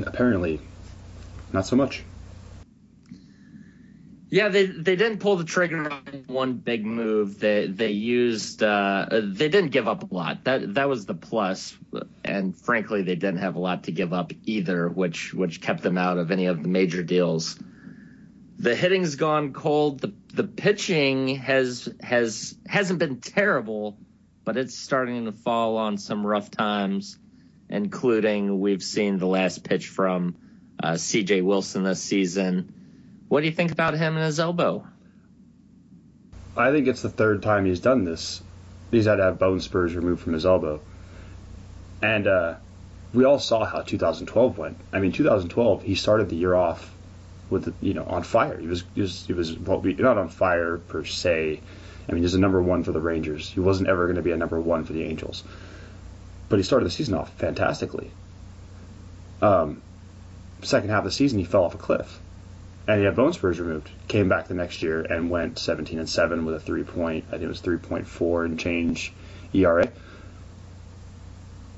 apparently, 0.06 0.60
not 1.54 1.66
so 1.66 1.76
much. 1.76 2.04
Yeah, 4.32 4.50
they 4.50 4.68
they 4.68 4.96
didn't 4.96 5.20
pull 5.20 5.38
the 5.38 5.44
trigger 5.44 5.92
on 5.92 6.24
one 6.28 6.54
big 6.54 6.86
move. 6.86 7.40
They 7.40 7.66
they 7.66 7.92
used 7.92 8.62
uh, 8.62 9.08
they 9.10 9.50
didn't 9.50 9.72
give 9.72 9.88
up 9.88 10.10
a 10.10 10.14
lot. 10.14 10.44
That 10.44 10.76
that 10.76 10.88
was 10.88 11.08
the 11.08 11.16
plus, 11.16 11.76
and 12.30 12.56
frankly, 12.56 13.02
they 13.02 13.16
didn't 13.16 13.40
have 13.40 13.56
a 13.56 13.60
lot 13.60 13.84
to 13.86 13.92
give 13.92 14.14
up 14.14 14.32
either, 14.46 14.88
which 14.88 15.34
which 15.34 15.62
kept 15.62 15.82
them 15.82 15.98
out 15.98 16.18
of 16.18 16.32
any 16.32 16.46
of 16.46 16.62
the 16.62 16.70
major 16.70 17.04
deals. 17.04 17.60
The 18.58 18.76
hitting's 18.76 19.16
gone 19.16 19.54
cold. 19.54 20.00
The 20.00 20.14
the 20.34 20.44
pitching 20.44 21.36
has 21.36 21.90
has 22.02 22.56
hasn't 22.68 23.00
been 23.00 23.20
terrible, 23.20 23.98
but 24.46 24.58
it's 24.58 24.78
starting 24.78 25.26
to 25.26 25.32
fall 25.32 25.78
on 25.78 25.98
some 25.98 26.26
rough 26.26 26.52
times, 26.52 27.18
including 27.70 28.60
we've 28.60 28.84
seen 28.84 29.18
the 29.18 29.28
last 29.28 29.64
pitch 29.64 29.88
from 29.88 30.36
uh, 30.82 30.98
C.J. 30.98 31.42
Wilson 31.42 31.84
this 31.84 32.02
season 32.02 32.74
what 33.30 33.42
do 33.42 33.46
you 33.46 33.54
think 33.54 33.72
about 33.72 33.94
him 33.94 34.18
and 34.18 34.26
his 34.26 34.40
elbow? 34.40 34.86
I 36.58 36.72
think 36.72 36.88
it's 36.88 37.04
the 37.04 37.10
third 37.10 37.44
time 37.44 37.66
he's 37.66 37.80
done 37.80 38.04
this. 38.04 38.42
He's 38.92 39.06
had 39.06 39.18
to 39.18 39.24
have 39.24 39.40
bone 39.40 39.62
spurs 39.62 39.96
removed 39.96 40.24
from 40.24 40.34
his 40.34 40.48
elbow. 40.48 40.82
And 42.02 42.28
uh, 42.28 42.56
we 43.14 43.26
all 43.26 43.40
saw 43.40 43.66
how 43.66 43.82
2012 43.82 44.58
went. 44.58 44.78
I 44.94 45.00
mean, 45.00 45.12
2012, 45.12 45.84
he 45.84 45.96
started 45.96 46.30
the 46.30 46.36
year 46.36 46.54
off 46.54 46.94
with, 47.50 47.74
you 47.82 47.94
know, 47.94 48.06
on 48.06 48.24
fire. 48.24 48.58
He 48.58 48.68
was, 48.68 48.84
he 48.94 49.34
was, 49.34 49.58
well, 49.58 49.82
not 49.82 50.18
on 50.18 50.30
fire 50.30 50.78
per 50.78 51.04
se. 51.04 51.62
I 52.08 52.12
mean, 52.12 52.24
he's 52.24 52.36
a 52.36 52.40
number 52.40 52.62
one 52.62 52.84
for 52.84 52.92
the 52.92 53.02
Rangers. 53.02 53.50
He 53.50 53.60
wasn't 53.60 53.90
ever 53.90 54.06
going 54.06 54.16
to 54.16 54.22
be 54.22 54.32
a 54.32 54.38
number 54.38 54.60
one 54.60 54.84
for 54.84 54.94
the 54.94 55.04
Angels. 55.04 55.44
But 56.48 56.58
he 56.58 56.64
started 56.64 56.86
the 56.86 56.92
season 56.92 57.16
off 57.16 57.32
fantastically. 57.34 58.12
Um, 59.42 59.82
second 60.64 60.90
half 60.90 61.00
of 61.00 61.06
the 61.06 61.12
season, 61.12 61.40
he 61.40 61.46
fell 61.46 61.64
off 61.64 61.76
a 61.76 61.78
cliff 61.78 62.20
and 62.90 63.00
he 63.00 63.06
had 63.06 63.16
bone 63.16 63.34
spurs 63.34 63.60
removed. 63.60 63.90
Came 64.08 64.30
back 64.30 64.48
the 64.48 64.56
next 64.56 64.82
year 64.82 65.02
and 65.02 65.30
went 65.30 65.60
17 65.60 66.00
and 66.00 66.10
seven 66.10 66.44
with 66.44 66.56
a 66.56 66.60
three 66.60 66.84
point. 66.84 67.26
I 67.28 67.34
think 67.34 67.44
it 67.44 67.48
was 67.48 67.62
3.4 67.62 68.46
and 68.46 68.60
change 68.60 69.14
ERA. 69.54 69.88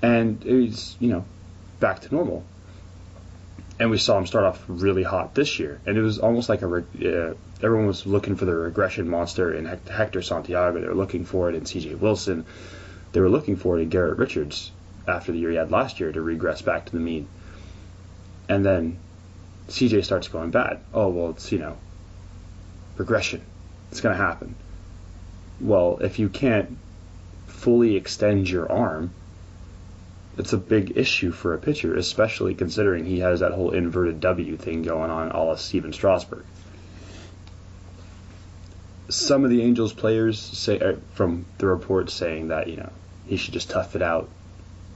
And 0.02 0.42
he's 0.44 0.96
you 1.00 1.10
know 1.10 1.26
back 1.80 2.02
to 2.02 2.14
normal. 2.14 2.44
And 3.80 3.90
we 3.90 3.98
saw 3.98 4.18
him 4.18 4.28
start 4.28 4.46
off 4.46 4.64
really 4.68 5.04
hot 5.04 5.34
this 5.34 5.58
year, 5.58 5.82
and 5.86 5.98
it 5.98 6.02
was 6.02 6.20
almost 6.20 6.50
like 6.50 6.62
a 6.62 6.68
uh, 6.68 7.34
everyone 7.64 7.88
was 7.88 8.06
looking 8.06 8.36
for 8.36 8.46
the 8.46 8.54
regression 8.54 9.10
monster 9.10 9.54
in 9.54 9.66
Hector 9.66 10.22
Santiago. 10.22 10.80
They 10.80 10.88
were 10.88 10.94
looking 10.94 11.26
for 11.26 11.50
it 11.50 11.56
in 11.56 11.66
C.J. 11.66 11.96
Wilson. 11.96 12.46
They 13.12 13.20
were 13.20 13.30
looking 13.30 13.56
for 13.56 13.78
it 13.78 13.82
in 13.82 13.90
Garrett 13.90 14.18
Richards 14.18 14.72
after 15.08 15.32
the 15.32 15.40
year 15.40 15.52
he 15.52 15.58
had 15.58 15.72
last 15.72 16.00
year 16.00 16.12
to 16.12 16.22
regress 16.22 16.62
back 16.62 16.86
to 16.86 16.92
the 16.92 17.00
mean. 17.00 17.28
And 18.48 18.66
then 18.66 18.98
CJ 19.68 20.04
starts 20.04 20.28
going 20.28 20.52
bad. 20.52 20.80
Oh, 20.94 21.10
well, 21.10 21.30
it's, 21.32 21.52
you 21.52 21.60
know, 21.60 21.78
regression. 22.98 23.42
It's 23.92 24.02
going 24.02 24.16
to 24.16 24.22
happen. 24.22 24.56
Well, 25.60 26.00
if 26.02 26.20
you 26.20 26.30
can't 26.30 26.78
fully 27.48 27.96
extend 27.96 28.50
your 28.50 28.72
arm, 28.72 29.12
it's 30.38 30.54
a 30.54 30.58
big 30.58 30.98
issue 30.98 31.32
for 31.32 31.54
a 31.54 31.58
pitcher, 31.58 31.96
especially 31.96 32.56
considering 32.56 33.06
he 33.06 33.20
has 33.20 33.42
that 33.42 33.52
whole 33.52 33.72
inverted 33.72 34.22
W 34.22 34.58
thing 34.58 34.82
going 34.82 35.12
on, 35.12 35.32
a 35.32 35.44
la 35.44 35.56
Stephen 35.56 35.94
Strasburg. 35.94 36.46
Some 39.10 39.44
of 39.44 39.50
the 39.50 39.62
Angels 39.62 39.92
players 39.92 40.40
say 40.40 40.80
uh, 40.80 40.96
from 41.14 41.46
the 41.58 41.68
reports 41.68 42.14
saying 42.14 42.48
that 42.48 42.68
you 42.68 42.78
know 42.78 42.90
he 43.26 43.38
should 43.38 43.54
just 43.54 43.70
tough 43.70 43.96
it 43.96 44.02
out, 44.02 44.30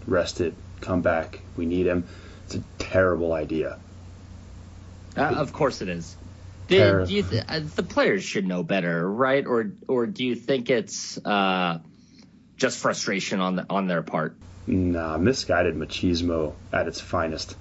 rest 0.07 0.39
it, 0.39 0.55
come 0.79 1.01
back. 1.01 1.39
We 1.57 1.65
need 1.65 1.85
him. 1.85 2.07
It's 2.45 2.55
a 2.55 2.63
terrible 2.77 3.33
idea. 3.33 3.79
Uh, 5.17 5.21
of 5.21 5.51
course 5.51 5.81
it 5.81 5.89
is. 5.89 6.15
Do, 6.67 7.05
do 7.05 7.13
you 7.13 7.23
th- 7.23 7.43
uh, 7.47 7.59
the 7.75 7.83
players 7.83 8.23
should 8.23 8.47
know 8.47 8.63
better, 8.63 9.07
right? 9.07 9.45
Or 9.45 9.71
or 9.87 10.07
do 10.07 10.23
you 10.23 10.35
think 10.35 10.69
it's 10.69 11.17
uh, 11.23 11.79
just 12.57 12.79
frustration 12.79 13.39
on 13.39 13.57
the, 13.57 13.65
on 13.69 13.87
their 13.87 14.01
part? 14.01 14.37
Nah, 14.67 15.17
misguided 15.17 15.75
machismo 15.75 16.53
at 16.73 16.87
its 16.87 16.99
finest. 16.99 17.55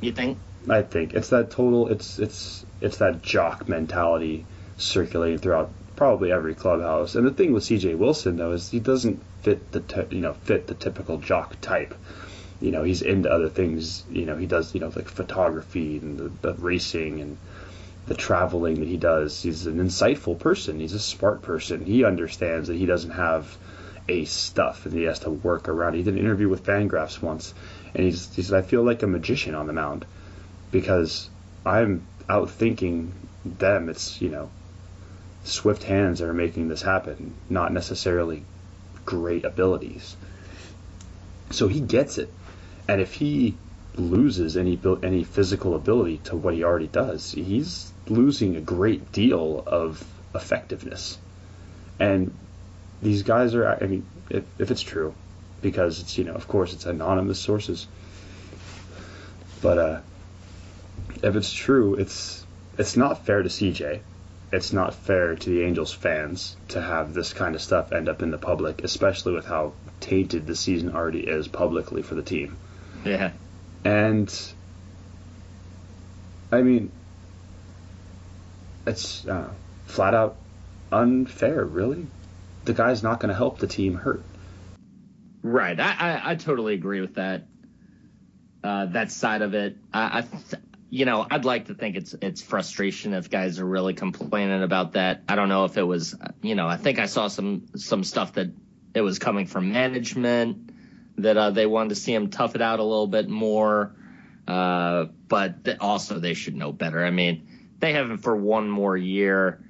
You 0.00 0.12
think? 0.12 0.38
I 0.68 0.82
think 0.82 1.14
it's 1.14 1.30
that 1.30 1.50
total. 1.50 1.88
It's 1.88 2.18
it's 2.18 2.66
it's 2.80 2.98
that 2.98 3.22
jock 3.22 3.68
mentality 3.68 4.44
circulating 4.76 5.38
throughout 5.38 5.70
probably 5.96 6.32
every 6.32 6.54
clubhouse. 6.54 7.14
And 7.14 7.26
the 7.26 7.30
thing 7.30 7.52
with 7.52 7.64
C.J. 7.64 7.94
Wilson 7.94 8.36
though 8.36 8.52
is 8.52 8.70
he 8.70 8.80
doesn't 8.80 9.22
fit 9.42 9.72
the 9.72 10.06
you 10.10 10.20
know 10.20 10.34
fit 10.34 10.66
the 10.66 10.74
typical 10.74 11.16
jock 11.16 11.58
type 11.60 11.94
you 12.60 12.70
know 12.70 12.82
he's 12.82 13.02
into 13.02 13.30
other 13.30 13.48
things. 13.48 14.04
You 14.10 14.26
know 14.26 14.36
he 14.36 14.46
does 14.46 14.74
you 14.74 14.80
know 14.80 14.92
like 14.94 15.08
photography 15.08 15.98
and 15.98 16.18
the, 16.18 16.28
the 16.42 16.54
racing 16.54 17.20
and 17.20 17.38
the 18.06 18.14
traveling 18.14 18.80
that 18.80 18.88
he 18.88 18.96
does. 18.96 19.42
He's 19.42 19.66
an 19.66 19.78
insightful 19.78 20.38
person. 20.38 20.80
He's 20.80 20.94
a 20.94 21.00
smart 21.00 21.42
person. 21.42 21.84
He 21.84 22.04
understands 22.04 22.68
that 22.68 22.76
he 22.76 22.86
doesn't 22.86 23.12
have 23.12 23.56
ace 24.08 24.32
stuff 24.32 24.86
and 24.86 24.94
he 24.94 25.04
has 25.04 25.20
to 25.20 25.30
work 25.30 25.68
around. 25.68 25.94
He 25.94 26.02
did 26.02 26.14
an 26.14 26.20
interview 26.20 26.48
with 26.48 26.64
Fangraphs 26.64 27.22
once, 27.22 27.54
and 27.94 28.04
he's, 28.04 28.34
he 28.34 28.42
said, 28.42 28.58
"I 28.58 28.62
feel 28.66 28.82
like 28.82 29.02
a 29.02 29.06
magician 29.06 29.54
on 29.54 29.66
the 29.66 29.72
mound 29.72 30.04
because 30.70 31.28
I'm 31.64 32.06
out 32.28 32.50
thinking 32.50 33.12
them. 33.44 33.88
It's 33.88 34.20
you 34.20 34.28
know 34.28 34.50
swift 35.44 35.82
hands 35.82 36.18
that 36.18 36.28
are 36.28 36.34
making 36.34 36.68
this 36.68 36.82
happen, 36.82 37.34
not 37.48 37.72
necessarily 37.72 38.44
great 39.04 39.44
abilities." 39.44 40.16
So 41.50 41.68
he 41.68 41.80
gets 41.80 42.18
it. 42.18 42.32
And 42.88 43.00
if 43.00 43.14
he 43.14 43.56
loses 43.96 44.56
any 44.56 44.78
any 45.02 45.24
physical 45.24 45.74
ability 45.74 46.18
to 46.24 46.36
what 46.36 46.54
he 46.54 46.64
already 46.64 46.86
does, 46.86 47.32
he's 47.32 47.92
losing 48.08 48.56
a 48.56 48.60
great 48.60 49.12
deal 49.12 49.62
of 49.66 50.04
effectiveness. 50.34 51.18
And 51.98 52.32
these 53.02 53.22
guys 53.22 53.54
are, 53.54 53.66
I 53.66 53.86
mean, 53.86 54.06
if, 54.28 54.44
if 54.58 54.70
it's 54.70 54.82
true, 54.82 55.14
because 55.62 56.00
it's, 56.00 56.18
you 56.18 56.24
know, 56.24 56.34
of 56.34 56.48
course, 56.48 56.72
it's 56.72 56.86
anonymous 56.86 57.38
sources. 57.38 57.86
But 59.62 59.78
uh, 59.78 60.00
if 61.22 61.36
it's 61.36 61.52
true, 61.52 61.94
it's 61.94 62.44
it's 62.78 62.96
not 62.96 63.26
fair 63.26 63.42
to 63.42 63.48
CJ. 63.48 64.00
It's 64.52 64.72
not 64.72 64.94
fair 64.94 65.36
to 65.36 65.50
the 65.50 65.62
Angels 65.62 65.92
fans 65.92 66.56
to 66.68 66.80
have 66.80 67.14
this 67.14 67.32
kind 67.32 67.54
of 67.54 67.62
stuff 67.62 67.92
end 67.92 68.08
up 68.08 68.22
in 68.22 68.30
the 68.30 68.38
public, 68.38 68.82
especially 68.82 69.34
with 69.34 69.46
how 69.46 69.74
tainted 70.00 70.46
the 70.46 70.56
season 70.56 70.94
already 70.94 71.20
is 71.20 71.46
publicly 71.46 72.02
for 72.02 72.14
the 72.14 72.22
team. 72.22 72.56
Yeah. 73.04 73.32
And 73.84 74.34
I 76.50 76.62
mean, 76.62 76.90
it's 78.86 79.26
uh, 79.26 79.50
flat 79.86 80.14
out 80.14 80.36
unfair, 80.90 81.64
really. 81.64 82.06
The 82.64 82.72
guy's 82.72 83.02
not 83.02 83.20
going 83.20 83.30
to 83.30 83.34
help 83.34 83.58
the 83.58 83.66
team 83.66 83.94
hurt. 83.94 84.22
Right. 85.42 85.78
I, 85.78 85.94
I, 85.98 86.30
I 86.32 86.34
totally 86.34 86.74
agree 86.74 87.00
with 87.00 87.14
that. 87.14 87.46
Uh, 88.62 88.86
that 88.86 89.10
side 89.10 89.40
of 89.40 89.54
it. 89.54 89.78
I, 89.92 90.18
I 90.18 90.22
th- 90.22 90.62
you 90.90 91.04
know, 91.06 91.26
I'd 91.30 91.44
like 91.44 91.66
to 91.66 91.74
think 91.74 91.96
it's 91.96 92.14
it's 92.20 92.42
frustration 92.42 93.14
if 93.14 93.30
guys 93.30 93.58
are 93.58 93.64
really 93.64 93.94
complaining 93.94 94.62
about 94.62 94.92
that. 94.92 95.22
I 95.28 95.36
don't 95.36 95.48
know 95.48 95.64
if 95.64 95.78
it 95.78 95.82
was, 95.82 96.14
you 96.42 96.56
know, 96.56 96.66
I 96.66 96.76
think 96.76 96.98
I 96.98 97.06
saw 97.06 97.28
some 97.28 97.68
some 97.76 98.04
stuff 98.04 98.34
that 98.34 98.48
it 98.92 99.00
was 99.00 99.18
coming 99.18 99.46
from 99.46 99.72
management 99.72 100.72
that 101.18 101.36
uh, 101.36 101.50
they 101.50 101.64
wanted 101.64 101.90
to 101.90 101.94
see 101.94 102.12
him 102.12 102.28
tough 102.28 102.54
it 102.54 102.60
out 102.60 102.80
a 102.80 102.84
little 102.84 103.06
bit 103.06 103.28
more. 103.28 103.94
Uh, 104.46 105.06
but 105.28 105.64
th- 105.64 105.78
also 105.80 106.18
they 106.18 106.34
should 106.34 106.56
know 106.56 106.72
better. 106.72 107.04
I 107.04 107.10
mean, 107.10 107.46
they 107.78 107.92
have 107.92 108.10
him 108.10 108.18
for 108.18 108.34
one 108.34 108.68
more 108.68 108.96
year. 108.96 109.64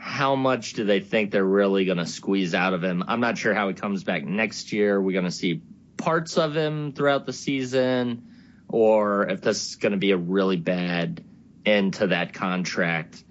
How 0.00 0.36
much 0.36 0.74
do 0.74 0.84
they 0.84 1.00
think 1.00 1.32
they're 1.32 1.44
really 1.44 1.84
going 1.84 1.98
to 1.98 2.06
squeeze 2.06 2.54
out 2.54 2.72
of 2.72 2.84
him? 2.84 3.02
I'm 3.08 3.20
not 3.20 3.36
sure 3.36 3.52
how 3.52 3.68
he 3.68 3.74
comes 3.74 4.04
back 4.04 4.24
next 4.24 4.72
year. 4.72 5.00
We're 5.00 5.12
going 5.12 5.24
to 5.24 5.30
see 5.30 5.60
parts 5.96 6.38
of 6.38 6.56
him 6.56 6.92
throughout 6.92 7.26
the 7.26 7.32
season, 7.32 8.28
or 8.68 9.28
if 9.28 9.40
this 9.40 9.70
is 9.70 9.74
going 9.76 9.92
to 9.92 9.98
be 9.98 10.12
a 10.12 10.16
really 10.16 10.56
bad 10.56 11.24
end 11.66 11.94
to 11.94 12.06
that 12.08 12.32
contract. 12.32 13.22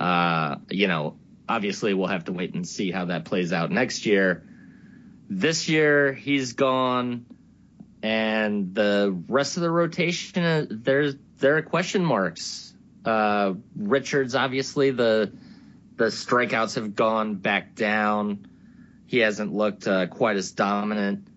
Uh, 0.00 0.56
you 0.68 0.88
know, 0.88 1.16
obviously 1.48 1.94
we'll 1.94 2.08
have 2.08 2.24
to 2.24 2.32
wait 2.32 2.54
and 2.54 2.66
see 2.66 2.90
how 2.90 3.06
that 3.06 3.24
plays 3.24 3.52
out 3.52 3.70
next 3.70 4.04
year. 4.04 4.44
This 5.28 5.68
year 5.68 6.12
he's 6.12 6.54
gone, 6.54 7.26
and 8.02 8.74
the 8.74 9.16
rest 9.28 9.56
of 9.56 9.62
the 9.62 9.70
rotation 9.70 10.42
uh, 10.42 10.66
there's 10.68 11.14
there 11.38 11.56
are 11.56 11.62
question 11.62 12.04
marks. 12.04 12.74
Uh, 13.04 13.54
Richards 13.76 14.34
obviously 14.34 14.90
the 14.90 15.32
the 16.00 16.06
strikeouts 16.06 16.76
have 16.76 16.96
gone 16.96 17.34
back 17.34 17.74
down. 17.74 18.46
He 19.06 19.18
hasn't 19.18 19.52
looked 19.52 19.86
uh, 19.86 20.06
quite 20.06 20.36
as 20.36 20.52
dominant. 20.52 21.28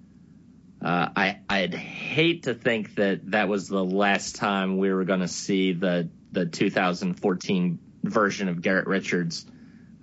Uh, 0.82 1.10
I 1.14 1.40
I'd 1.50 1.74
hate 1.74 2.44
to 2.44 2.54
think 2.54 2.96
that 2.96 3.30
that 3.32 3.50
was 3.50 3.68
the 3.68 3.84
last 3.84 4.38
time 4.38 4.78
we 4.78 4.94
were 4.94 5.04
going 5.04 5.20
to 5.20 5.28
see 5.28 5.74
the 5.74 6.10
the 6.32 6.46
2014 6.46 7.80
version 8.04 8.48
of 8.48 8.62
Garrett 8.62 8.88
Richards, 8.88 9.46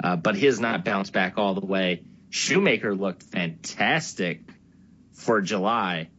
uh, 0.05 0.17
but 0.17 0.37
he 0.37 0.45
has 0.45 0.61
not 0.61 0.85
bounced 0.85 1.15
back 1.15 1.39
all 1.39 1.55
the 1.55 1.65
way. 1.65 2.03
Shoemaker 2.29 2.95
looked 2.95 3.23
fantastic 3.23 4.43
for 5.15 5.41
July, 5.41 6.11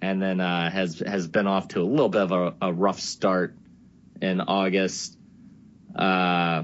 and 0.00 0.22
then 0.22 0.40
uh, 0.40 0.70
has 0.70 1.00
has 1.00 1.28
been 1.28 1.46
off 1.46 1.68
to 1.68 1.82
a 1.82 1.84
little 1.84 2.08
bit 2.08 2.22
of 2.22 2.32
a, 2.32 2.54
a 2.62 2.72
rough 2.72 3.00
start 3.00 3.54
in 4.22 4.40
August. 4.40 5.18
Uh, 5.94 6.62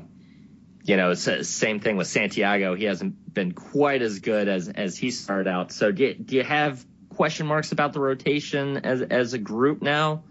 you 0.84 0.96
know, 0.96 1.14
same 1.14 1.80
thing 1.80 1.96
with 1.96 2.08
Santiago. 2.08 2.74
He 2.74 2.84
hasn't 2.84 3.32
been 3.32 3.52
quite 3.52 4.02
as 4.02 4.18
good 4.18 4.48
as 4.48 4.68
as 4.68 4.96
he 4.96 5.10
started 5.10 5.48
out. 5.48 5.72
So 5.72 5.92
do 5.92 6.04
you, 6.04 6.14
do 6.14 6.36
you 6.36 6.42
have 6.42 6.84
question 7.10 7.46
marks 7.46 7.72
about 7.72 7.92
the 7.92 8.00
rotation 8.00 8.78
as 8.78 9.02
as 9.02 9.34
a 9.34 9.38
group 9.38 9.82
now 9.82 10.24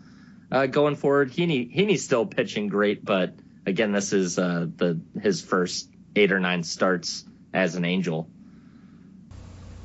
uh, 0.51 0.65
going 0.65 0.95
forward? 0.95 1.31
Heaney 1.31 1.73
Heaney's 1.73 2.03
still 2.03 2.25
pitching 2.25 2.67
great, 2.67 3.03
but 3.03 3.33
again, 3.65 3.91
this 3.91 4.13
is 4.13 4.37
uh, 4.37 4.67
the 4.75 4.99
his 5.21 5.41
first 5.41 5.89
eight 6.15 6.31
or 6.31 6.39
nine 6.39 6.63
starts 6.63 7.23
as 7.53 7.75
an 7.75 7.85
Angel. 7.85 8.29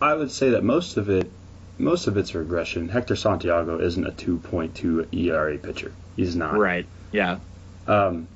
I 0.01 0.15
would 0.15 0.31
say 0.31 0.51
that 0.51 0.65
most 0.65 0.97
of 0.97 1.09
it, 1.09 1.31
most 1.79 2.07
of 2.07 2.17
it's 2.17 2.35
regression. 2.35 2.89
Hector 2.89 3.17
Santiago 3.17 3.81
isn't 3.81 4.07
a 4.07 4.13
2.2 4.13 5.15
ERA 5.15 5.57
pitcher. 5.59 5.93
He's 6.17 6.37
not. 6.37 6.59
Right. 6.59 6.87
Yeah. 7.13 7.39
Um, 7.87 8.29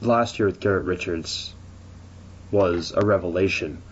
last 0.00 0.38
year 0.38 0.46
with 0.46 0.60
Garrett 0.60 0.84
Richards 0.84 1.54
was 2.50 2.92
a 2.92 3.04
revelation, 3.04 3.82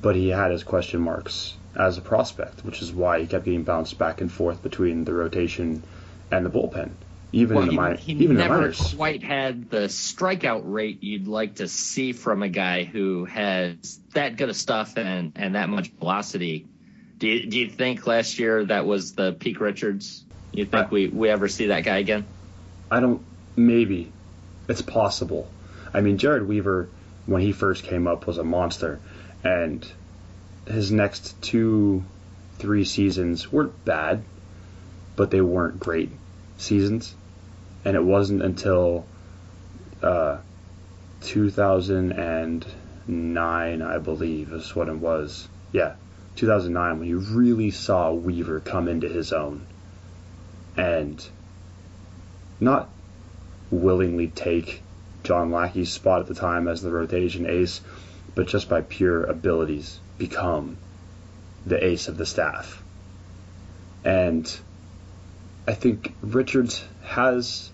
but 0.00 0.16
he 0.16 0.28
had 0.28 0.50
his 0.50 0.64
question 0.64 1.00
marks 1.00 1.56
as 1.76 1.98
a 1.98 2.00
prospect, 2.00 2.64
which 2.64 2.82
is 2.82 2.92
why 2.92 3.20
he 3.20 3.26
kept 3.26 3.44
getting 3.44 3.62
bounced 3.62 3.98
back 3.98 4.20
and 4.20 4.30
forth 4.30 4.62
between 4.62 5.04
the 5.04 5.12
rotation 5.12 5.82
and 6.30 6.46
the 6.46 6.50
bullpen. 6.50 6.90
Even 7.32 7.56
well, 7.56 7.62
in 7.64 7.70
the 7.70 7.74
minor, 7.74 7.96
he 7.96 8.12
even 8.12 8.36
never 8.36 8.54
in 8.54 8.60
the 8.60 8.60
minors. 8.60 8.94
quite 8.94 9.22
had 9.24 9.68
the 9.68 9.88
strikeout 9.88 10.62
rate 10.64 11.02
you'd 11.02 11.26
like 11.26 11.56
to 11.56 11.66
see 11.66 12.12
from 12.12 12.44
a 12.44 12.48
guy 12.48 12.84
who 12.84 13.24
has 13.24 13.98
that 14.12 14.36
good 14.36 14.48
of 14.48 14.56
stuff 14.56 14.96
and 14.96 15.32
and 15.34 15.56
that 15.56 15.68
much 15.68 15.88
velocity. 15.88 16.66
Do 17.18 17.28
you, 17.28 17.46
do 17.46 17.58
you 17.58 17.70
think 17.70 18.06
last 18.06 18.38
year 18.38 18.64
that 18.66 18.86
was 18.86 19.14
the 19.14 19.32
peak 19.32 19.60
Richards? 19.60 20.24
You 20.52 20.64
think 20.64 20.86
I, 20.86 20.88
we 20.90 21.08
we 21.08 21.28
ever 21.28 21.48
see 21.48 21.66
that 21.66 21.80
guy 21.80 21.98
again? 21.98 22.24
I 22.88 23.00
don't. 23.00 23.24
Maybe 23.56 24.12
it's 24.68 24.82
possible. 24.82 25.48
I 25.92 26.00
mean, 26.00 26.18
Jered 26.18 26.46
Weaver 26.46 26.88
when 27.26 27.42
he 27.42 27.52
first 27.52 27.84
came 27.84 28.06
up 28.06 28.26
was 28.26 28.38
a 28.38 28.44
monster, 28.44 29.00
and 29.42 29.86
his 30.66 30.92
next 30.92 31.40
two, 31.40 32.04
three 32.58 32.84
seasons 32.84 33.50
weren't 33.50 33.84
bad, 33.84 34.22
but 35.16 35.30
they 35.30 35.40
weren't 35.40 35.80
great 35.80 36.10
seasons 36.58 37.14
and 37.84 37.96
it 37.96 38.02
wasn't 38.02 38.42
until 38.42 39.06
uh, 40.02 40.38
2009, 41.22 43.82
I 43.82 43.98
believe, 43.98 44.52
is 44.52 44.74
what 44.74 44.88
it 44.88 44.96
was. 44.96 45.46
Yeah, 45.72 45.94
2009 46.36 46.98
when 46.98 47.08
you 47.08 47.18
really 47.18 47.70
saw 47.70 48.12
Weaver 48.12 48.60
come 48.60 48.88
into 48.88 49.08
his 49.08 49.32
own 49.32 49.66
and 50.76 51.24
not 52.60 52.90
willingly 53.74 54.28
take 54.28 54.82
John 55.24 55.50
Lackey's 55.50 55.92
spot 55.92 56.20
at 56.20 56.26
the 56.26 56.34
time 56.34 56.68
as 56.68 56.82
the 56.82 56.90
rotation 56.90 57.46
ace, 57.46 57.80
but 58.34 58.46
just 58.46 58.68
by 58.68 58.82
pure 58.82 59.24
abilities 59.24 59.98
become 60.18 60.76
the 61.66 61.82
ace 61.82 62.08
of 62.08 62.16
the 62.16 62.26
staff. 62.26 62.82
And 64.04 64.50
I 65.66 65.72
think 65.72 66.14
Richards 66.20 66.84
has 67.04 67.70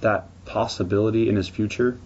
that 0.00 0.28
possibility 0.46 1.28
in 1.28 1.36
his 1.36 1.48
future 1.48 1.98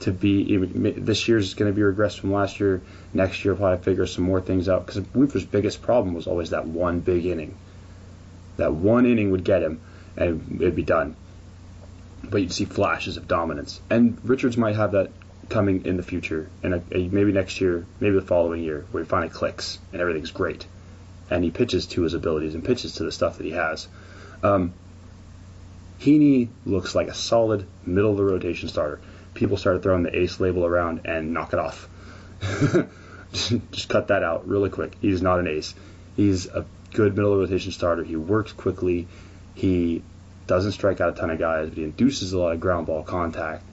to 0.00 0.12
be 0.12 0.56
this 0.56 1.28
year's 1.28 1.54
going 1.54 1.72
to 1.72 1.74
be 1.74 1.82
regressed 1.82 2.18
from 2.20 2.32
last 2.32 2.60
year. 2.60 2.82
Next 3.14 3.44
year, 3.44 3.54
probably 3.54 3.82
figure 3.82 4.06
some 4.06 4.24
more 4.24 4.40
things 4.40 4.68
out 4.68 4.84
because 4.84 5.02
Weaver's 5.14 5.44
biggest 5.44 5.80
problem 5.80 6.14
was 6.14 6.26
always 6.26 6.50
that 6.50 6.66
one 6.66 7.00
big 7.00 7.24
inning. 7.24 7.54
That 8.56 8.74
one 8.74 9.06
inning 9.06 9.30
would 9.30 9.44
get 9.44 9.62
him, 9.62 9.80
and 10.16 10.60
it'd 10.60 10.76
be 10.76 10.82
done. 10.82 11.16
But 12.24 12.40
you'd 12.40 12.52
see 12.52 12.64
flashes 12.64 13.16
of 13.16 13.26
dominance, 13.28 13.80
and 13.90 14.18
Richards 14.24 14.56
might 14.56 14.76
have 14.76 14.92
that 14.92 15.10
coming 15.48 15.84
in 15.84 15.96
the 15.96 16.02
future, 16.02 16.48
and 16.62 16.82
maybe 16.90 17.32
next 17.32 17.60
year, 17.60 17.84
maybe 18.00 18.14
the 18.14 18.22
following 18.22 18.62
year, 18.62 18.86
where 18.90 19.02
he 19.02 19.08
finally 19.08 19.28
clicks 19.28 19.78
and 19.92 20.00
everything's 20.00 20.30
great, 20.30 20.66
and 21.30 21.44
he 21.44 21.50
pitches 21.50 21.86
to 21.86 22.02
his 22.02 22.14
abilities 22.14 22.54
and 22.54 22.64
pitches 22.64 22.94
to 22.94 23.04
the 23.04 23.12
stuff 23.12 23.38
that 23.38 23.44
he 23.44 23.52
has. 23.52 23.88
Um, 24.42 24.72
Heaney 26.00 26.48
looks 26.66 26.94
like 26.94 27.08
a 27.08 27.14
solid 27.14 27.66
middle 27.86 28.10
of 28.10 28.16
the 28.16 28.24
rotation 28.24 28.68
starter. 28.68 29.00
People 29.34 29.56
started 29.56 29.82
throwing 29.82 30.02
the 30.02 30.16
ace 30.16 30.40
label 30.40 30.66
around 30.66 31.02
and 31.04 31.32
knock 31.32 31.52
it 31.52 31.58
off. 31.58 31.88
just, 33.32 33.88
cut 33.88 34.08
that 34.08 34.24
out 34.24 34.48
really 34.48 34.68
quick. 34.68 34.96
He's 35.00 35.22
not 35.22 35.38
an 35.38 35.46
ace. 35.46 35.74
He's 36.16 36.46
a 36.46 36.66
good 36.92 37.14
middle 37.16 37.32
of 37.32 37.38
the 37.38 37.44
rotation 37.44 37.72
starter. 37.72 38.02
He 38.02 38.16
works 38.16 38.52
quickly. 38.52 39.06
He 39.54 40.02
doesn't 40.52 40.72
strike 40.72 41.00
out 41.00 41.10
a 41.10 41.12
ton 41.12 41.30
of 41.30 41.38
guys, 41.38 41.68
but 41.68 41.78
he 41.78 41.84
induces 41.84 42.32
a 42.32 42.38
lot 42.38 42.52
of 42.52 42.60
ground 42.60 42.86
ball 42.86 43.02
contact. 43.02 43.64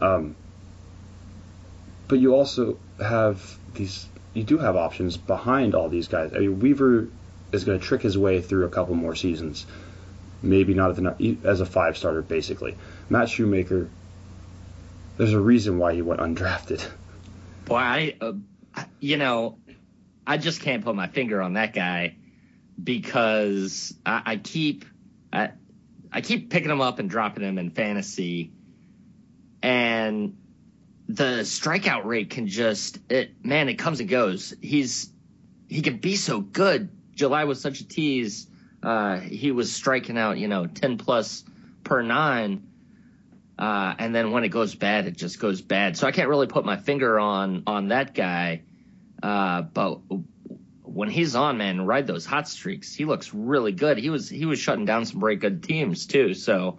Um, 0.00 0.34
but 2.08 2.18
you 2.18 2.34
also 2.34 2.78
have 3.00 3.58
these. 3.74 4.06
You 4.34 4.44
do 4.44 4.58
have 4.58 4.76
options 4.76 5.16
behind 5.16 5.74
all 5.74 5.88
these 5.88 6.08
guys. 6.08 6.32
I 6.34 6.38
mean, 6.38 6.60
Weaver 6.60 7.08
is 7.52 7.64
going 7.64 7.78
to 7.78 7.84
trick 7.84 8.02
his 8.02 8.16
way 8.16 8.40
through 8.40 8.66
a 8.66 8.68
couple 8.68 8.94
more 8.94 9.14
seasons 9.14 9.66
maybe 10.42 10.74
not 10.74 10.94
the, 10.96 11.36
as 11.44 11.60
a 11.60 11.66
five 11.66 11.96
starter, 11.96 12.22
basically. 12.22 12.76
Matt 13.08 13.28
Shoemaker, 13.28 13.88
there's 15.16 15.32
a 15.32 15.40
reason 15.40 15.78
why 15.78 15.94
he 15.94 16.02
went 16.02 16.20
undrafted. 16.20 16.86
Boy, 17.64 17.76
I, 17.76 18.16
uh, 18.20 18.32
you 19.00 19.16
know, 19.16 19.58
I 20.26 20.38
just 20.38 20.60
can't 20.60 20.84
put 20.84 20.94
my 20.94 21.08
finger 21.08 21.40
on 21.42 21.54
that 21.54 21.72
guy 21.72 22.16
because 22.82 23.94
I, 24.06 24.22
I 24.24 24.36
keep, 24.36 24.84
I 26.12 26.20
keep 26.20 26.50
picking 26.50 26.70
him 26.70 26.80
up 26.80 26.98
and 26.98 27.08
dropping 27.10 27.44
him 27.44 27.58
in 27.58 27.70
fantasy, 27.70 28.52
and 29.62 30.36
the 31.08 31.42
strikeout 31.42 32.04
rate 32.04 32.30
can 32.30 32.46
just, 32.46 32.98
it, 33.10 33.44
man, 33.44 33.68
it 33.68 33.74
comes 33.74 34.00
and 34.00 34.08
goes. 34.08 34.54
He's, 34.60 35.10
he 35.68 35.82
can 35.82 35.98
be 35.98 36.16
so 36.16 36.40
good. 36.40 36.90
July 37.14 37.44
was 37.44 37.60
such 37.60 37.80
a 37.80 37.88
tease 37.88 38.48
uh, 38.82 39.18
he 39.18 39.50
was 39.50 39.72
striking 39.72 40.16
out, 40.16 40.38
you 40.38 40.48
know, 40.48 40.66
10 40.66 40.98
plus 40.98 41.44
per 41.84 42.02
nine. 42.02 42.66
Uh, 43.58 43.94
and 43.98 44.14
then 44.14 44.30
when 44.30 44.44
it 44.44 44.50
goes 44.50 44.74
bad, 44.74 45.06
it 45.06 45.16
just 45.16 45.40
goes 45.40 45.60
bad. 45.60 45.96
So 45.96 46.06
I 46.06 46.12
can't 46.12 46.28
really 46.28 46.46
put 46.46 46.64
my 46.64 46.76
finger 46.76 47.18
on, 47.18 47.64
on 47.66 47.88
that 47.88 48.14
guy. 48.14 48.62
Uh, 49.20 49.62
but 49.62 50.00
when 50.88 51.08
he's 51.10 51.34
on, 51.34 51.58
man, 51.58 51.80
ride 51.80 52.06
those 52.06 52.26
hot 52.26 52.48
streaks. 52.48 52.94
He 52.94 53.04
looks 53.04 53.32
really 53.34 53.72
good. 53.72 53.98
He 53.98 54.10
was, 54.10 54.28
he 54.28 54.46
was 54.46 54.58
shutting 54.58 54.84
down 54.84 55.04
some 55.04 55.20
very 55.20 55.36
good 55.36 55.62
teams 55.62 56.06
too. 56.06 56.34
So 56.34 56.78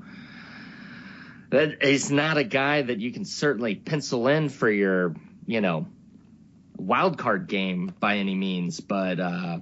that 1.49 1.83
he's 1.83 2.11
not 2.11 2.37
a 2.37 2.43
guy 2.43 2.81
that 2.81 2.99
you 2.99 3.11
can 3.11 3.25
certainly 3.25 3.75
pencil 3.75 4.27
in 4.27 4.49
for 4.49 4.69
your, 4.69 5.15
you 5.45 5.61
know, 5.61 5.87
wild 6.77 7.17
card 7.17 7.47
game 7.47 7.93
by 7.99 8.17
any 8.17 8.35
means, 8.35 8.79
but, 8.79 9.19
uh, 9.19 9.59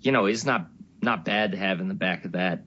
you 0.00 0.12
know, 0.12 0.26
he's 0.26 0.44
not 0.44 0.68
not 1.00 1.24
bad 1.24 1.52
to 1.52 1.58
have 1.58 1.80
in 1.80 1.88
the 1.88 1.94
back 1.94 2.24
of 2.24 2.32
that 2.32 2.62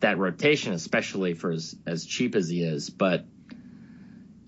that 0.00 0.18
rotation, 0.18 0.72
especially 0.72 1.34
for 1.34 1.50
as, 1.50 1.74
as 1.86 2.04
cheap 2.04 2.34
as 2.34 2.48
he 2.48 2.62
is. 2.62 2.90
But 2.90 3.24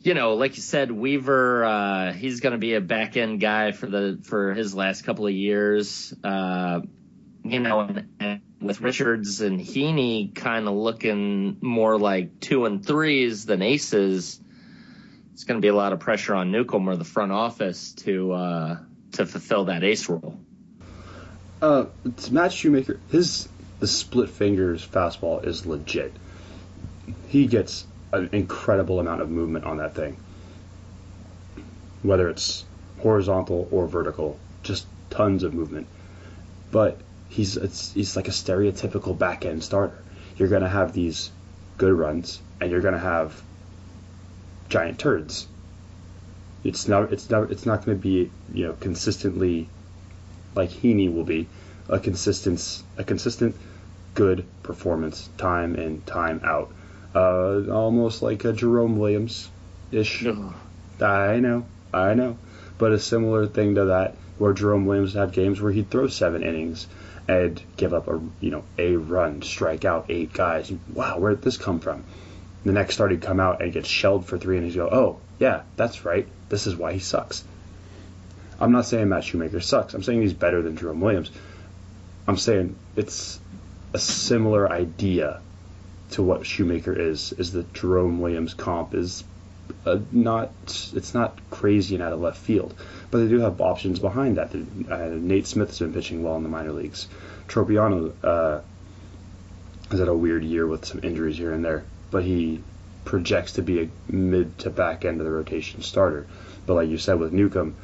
you 0.09 0.15
know, 0.15 0.37
like 0.37 0.57
you 0.57 0.63
said, 0.63 0.91
Weaver, 0.91 1.63
uh, 1.67 2.13
he's 2.15 2.41
going 2.41 2.53
to 2.53 2.59
be 2.59 2.73
a 2.73 2.81
back 2.81 3.19
end 3.19 3.41
guy 3.41 3.73
for 3.73 3.87
the 3.87 4.19
for 4.23 4.55
his 4.55 4.75
last 4.75 5.03
couple 5.03 5.27
of 5.27 5.35
years. 5.35 6.15
Uh, 6.25 6.81
you 7.45 7.61
know, 7.61 7.81
and, 7.81 8.09
and 8.19 8.41
with 8.59 8.81
Richards 8.81 9.43
and 9.43 9.61
Heaney 9.61 10.35
kind 10.35 10.67
of 10.67 10.73
looking 10.73 11.59
more 11.61 11.99
like 11.99 12.41
two 12.41 12.65
and 12.65 12.85
threes 12.85 13.45
than 13.45 13.61
aces, 13.61 14.41
it's 15.35 15.45
going 15.45 15.59
to 15.59 15.61
be 15.61 15.69
a 15.69 15.75
lot 15.75 15.93
of 15.93 16.01
pressure 16.01 16.35
on 16.35 16.51
Newcomb 16.51 16.89
or 16.89 16.97
the 16.97 17.05
front 17.05 17.31
office 17.31 17.93
to 18.05 18.33
uh, 18.33 18.79
to 19.13 19.27
fulfill 19.27 19.67
that 19.67 19.85
ace 19.85 20.09
role. 20.09 20.41
Uh, 21.61 21.85
Matt 22.31 22.55
Shoemaker, 22.55 22.99
his 23.11 23.47
the 23.79 23.87
split 23.87 24.31
fingers 24.31 24.87
fastball 24.87 25.47
is 25.47 25.67
legit. 25.67 26.15
He 27.29 27.47
gets 27.47 27.87
an 28.13 28.31
incredible 28.33 29.01
amount 29.01 29.21
of 29.21 29.31
movement 29.31 29.65
on 29.65 29.79
that 29.79 29.95
thing, 29.95 30.17
whether 32.03 32.29
it's 32.29 32.65
horizontal 33.01 33.69
or 33.71 33.87
vertical, 33.87 34.39
just 34.63 34.87
tons 35.11 35.43
of 35.43 35.55
movement. 35.55 35.87
But 36.71 37.01
he's 37.29 37.55
he's 37.95 38.17
like 38.17 38.29
a 38.29 38.33
stereotypical 38.33 39.17
back 39.17 39.45
end 39.45 39.63
starter. 39.63 39.99
You're 40.37 40.49
gonna 40.49 40.69
have 40.69 40.93
these 40.93 41.31
good 41.77 41.93
runs, 41.93 42.41
and 42.61 42.71
you're 42.71 42.81
gonna 42.81 42.99
have 42.99 43.43
giant 44.69 44.99
turds. 44.99 45.47
It's 46.65 46.89
not 46.89 47.13
it's 47.13 47.31
not 47.31 47.51
it's 47.51 47.67
not 47.67 47.85
going 47.85 47.97
to 47.97 48.03
be 48.03 48.31
you 48.53 48.67
know 48.67 48.73
consistently 48.75 49.69
like 50.55 50.71
Heaney 50.71 51.13
will 51.13 51.25
be, 51.25 51.47
a 51.89 51.99
consistent, 51.99 52.83
a 52.97 53.05
consistent 53.05 53.55
good 54.15 54.45
performance 54.63 55.29
time 55.39 55.77
in, 55.77 56.03
time 56.03 56.41
out. 56.43 56.73
Uh, 57.15 57.63
almost 57.71 58.23
like 58.23 58.45
a 58.45 58.53
Jerome 58.53 58.99
Williams 58.99 59.49
ish. 59.91 60.25
I 61.01 61.39
know, 61.39 61.65
I 61.93 62.15
know. 62.15 62.39
But 62.77 62.93
a 62.93 62.99
similar 62.99 63.47
thing 63.47 63.75
to 63.77 63.87
that, 63.87 64.15
where 64.39 64.53
Jerome 64.53 64.87
Williams 64.87 65.15
had 65.15 65.33
games 65.33 65.61
where 65.61 65.73
he'd 65.73 65.91
throw 65.91 66.07
seven 66.09 66.43
innings 66.43 66.87
and 67.27 67.61
give 67.77 67.93
up 67.93 68.09
a 68.09 68.21
you 68.41 68.51
know 68.51 68.65
a 68.79 68.97
run, 68.97 69.43
strike 69.43 69.85
out 69.85 70.07
eight 70.09 70.33
guys. 70.33 70.73
Wow, 70.93 71.19
where 71.19 71.35
did 71.35 71.43
this 71.43 71.57
come 71.57 71.81
from? 71.81 72.05
The 72.65 72.73
next 72.73 72.95
start 72.95 73.11
he'd 73.11 73.23
come 73.23 73.41
out 73.41 73.63
and 73.63 73.73
get 73.73 73.87
shelled 73.87 74.27
for 74.27 74.39
three, 74.39 74.57
and 74.57 74.67
he'd 74.67 74.75
go, 74.75 74.89
"Oh, 74.91 75.19
yeah, 75.39 75.63
that's 75.77 76.05
right. 76.05 76.27
This 76.49 76.67
is 76.67 76.77
why 76.77 76.93
he 76.93 76.99
sucks." 76.99 77.45
I'm 78.61 78.73
not 78.73 78.87
saying 78.87 79.09
Matt 79.09 79.25
Shoemaker 79.25 79.61
sucks. 79.61 79.95
I'm 79.95 80.03
saying 80.03 80.23
he's 80.23 80.33
better 80.33 80.63
than 80.63 80.77
Jerome 80.77 81.01
Williams. 81.01 81.31
I'm 82.27 82.37
saying 82.37 82.77
it's 82.97 83.39
a 83.95 83.99
similar 83.99 84.71
idea 84.71 85.41
to 86.11 86.23
what 86.23 86.47
Shoemaker 86.47 86.93
is. 86.93 87.33
Is 87.33 87.53
that 87.53 87.73
Jerome 87.75 88.21
Williams 88.21 88.55
comp 88.55 88.95
is 88.95 89.25
uh, 89.85 89.99
not 90.13 90.51
it's 90.95 91.15
not 91.15 91.39
crazy 91.51 91.95
and 91.95 92.03
out 92.03 92.13
of 92.13 92.21
left 92.21 92.39
field, 92.39 92.75
but 93.11 93.19
they 93.19 93.29
do 93.29 93.41
have 93.41 93.61
options 93.61 93.99
behind 93.99 94.37
that. 94.37 94.55
Uh, 94.55 95.09
Nate 95.15 95.47
Smith's 95.47 95.79
been 95.79 95.93
pitching 95.93 96.23
well 96.23 96.37
in 96.37 96.43
the 96.43 96.49
minor 96.49 96.73
leagues. 96.73 97.09
Tropeano 97.49 98.13
uh, 98.23 98.61
has 99.91 99.99
had 99.99 100.09
a 100.09 100.15
weird 100.15 100.45
year 100.45 100.67
with 100.67 100.85
some 100.85 101.01
injuries 101.03 101.37
here 101.37 101.53
and 101.53 101.65
there, 101.65 101.85
but 102.11 102.25
he 102.25 102.63
projects 103.05 103.53
to 103.53 103.63
be 103.63 103.83
a 103.83 103.89
mid 104.13 104.59
to 104.59 104.71
back 104.71 105.05
end 105.05 105.21
of 105.21 105.27
the 105.27 105.33
rotation 105.33 105.83
starter. 105.83 106.27
But 106.67 106.75
like 106.75 106.89
you 106.89 106.99
said 106.99 107.19
with 107.19 107.33
Newcomb, 107.33 107.75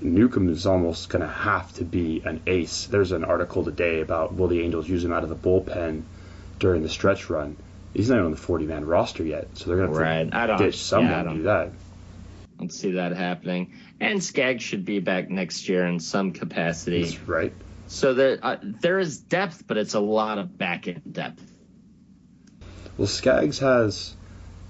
Newcomb 0.00 0.48
is 0.48 0.66
almost 0.66 1.08
going 1.08 1.22
to 1.22 1.28
have 1.28 1.72
to 1.74 1.84
be 1.84 2.22
an 2.24 2.40
ace. 2.46 2.86
There's 2.86 3.12
an 3.12 3.24
article 3.24 3.64
today 3.64 4.00
about 4.00 4.34
will 4.34 4.48
the 4.48 4.60
Angels 4.62 4.88
use 4.88 5.04
him 5.04 5.12
out 5.12 5.22
of 5.22 5.28
the 5.28 5.36
bullpen 5.36 6.02
during 6.58 6.82
the 6.82 6.88
stretch 6.88 7.30
run. 7.30 7.56
He's 7.94 8.08
not 8.08 8.16
even 8.16 8.26
on 8.26 8.30
the 8.32 8.36
40 8.36 8.66
man 8.66 8.84
roster 8.84 9.24
yet, 9.24 9.48
so 9.54 9.66
they're 9.66 9.78
going 9.78 9.92
to 9.92 9.98
right. 9.98 10.32
have 10.32 10.58
to 10.58 10.64
ditch 10.64 10.78
someone 10.78 11.10
yeah, 11.10 11.22
to 11.22 11.34
do 11.34 11.42
that. 11.44 11.68
I 11.68 11.70
don't 12.58 12.72
see 12.72 12.92
that 12.92 13.12
happening. 13.12 13.74
And 14.00 14.22
Skaggs 14.22 14.62
should 14.62 14.84
be 14.84 15.00
back 15.00 15.30
next 15.30 15.68
year 15.68 15.86
in 15.86 16.00
some 16.00 16.32
capacity. 16.32 17.02
That's 17.02 17.20
right. 17.20 17.52
So 17.88 18.14
there, 18.14 18.38
uh, 18.42 18.56
there 18.62 18.98
is 18.98 19.18
depth, 19.18 19.66
but 19.66 19.78
it's 19.78 19.94
a 19.94 20.00
lot 20.00 20.38
of 20.38 20.58
back 20.58 20.86
end 20.88 21.02
depth. 21.10 21.42
Well, 22.98 23.06
Skaggs 23.06 23.60
has 23.60 24.14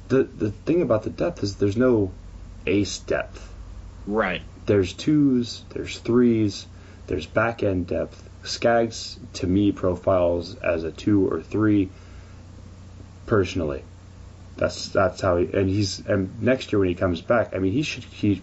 the 0.08 0.24
the 0.24 0.50
thing 0.50 0.82
about 0.82 1.02
the 1.02 1.10
depth 1.10 1.42
is 1.42 1.56
there's 1.56 1.76
no 1.76 2.12
ace 2.66 2.98
depth. 2.98 3.44
Right. 4.06 4.42
There's 4.66 4.92
twos, 4.92 5.64
there's 5.70 5.98
threes, 5.98 6.66
there's 7.06 7.26
back 7.26 7.62
end 7.62 7.86
depth. 7.86 8.27
Skaggs 8.44 9.18
to 9.34 9.46
me 9.46 9.72
profiles 9.72 10.56
as 10.56 10.84
a 10.84 10.92
two 10.92 11.26
or 11.28 11.42
three. 11.42 11.90
Personally, 13.26 13.82
that's 14.56 14.88
that's 14.88 15.20
how 15.20 15.36
he 15.36 15.52
and 15.52 15.68
he's 15.68 16.04
and 16.06 16.42
next 16.42 16.72
year 16.72 16.80
when 16.80 16.88
he 16.88 16.94
comes 16.94 17.20
back, 17.20 17.54
I 17.54 17.58
mean 17.58 17.72
he 17.72 17.82
should 17.82 18.04
he 18.04 18.42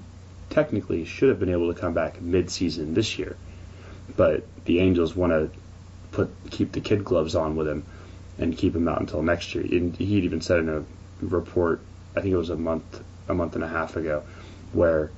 technically 0.49 1.05
should 1.05 1.29
have 1.29 1.39
been 1.39 1.49
able 1.49 1.73
to 1.73 1.79
come 1.79 1.93
back 1.93 2.21
mid 2.21 2.49
season 2.49 2.93
this 2.93 3.17
year, 3.19 3.35
but 4.15 4.45
the 4.65 4.79
Angels 4.79 5.15
want 5.15 5.31
to 5.33 5.49
put 6.11 6.29
keep 6.51 6.71
the 6.71 6.81
kid 6.81 7.03
gloves 7.03 7.35
on 7.35 7.55
with 7.55 7.67
him 7.67 7.83
and 8.37 8.57
keep 8.57 8.75
him 8.75 8.87
out 8.87 9.01
until 9.01 9.21
next 9.21 9.55
year. 9.55 9.63
And 9.63 9.95
he'd 9.95 10.23
even 10.23 10.41
said 10.41 10.59
in 10.59 10.69
a 10.69 10.83
report, 11.21 11.81
I 12.15 12.21
think 12.21 12.33
it 12.33 12.37
was 12.37 12.49
a 12.49 12.55
month 12.55 13.03
a 13.27 13.33
month 13.33 13.55
and 13.55 13.63
a 13.63 13.67
half 13.67 13.95
ago, 13.95 14.23
where 14.71 15.11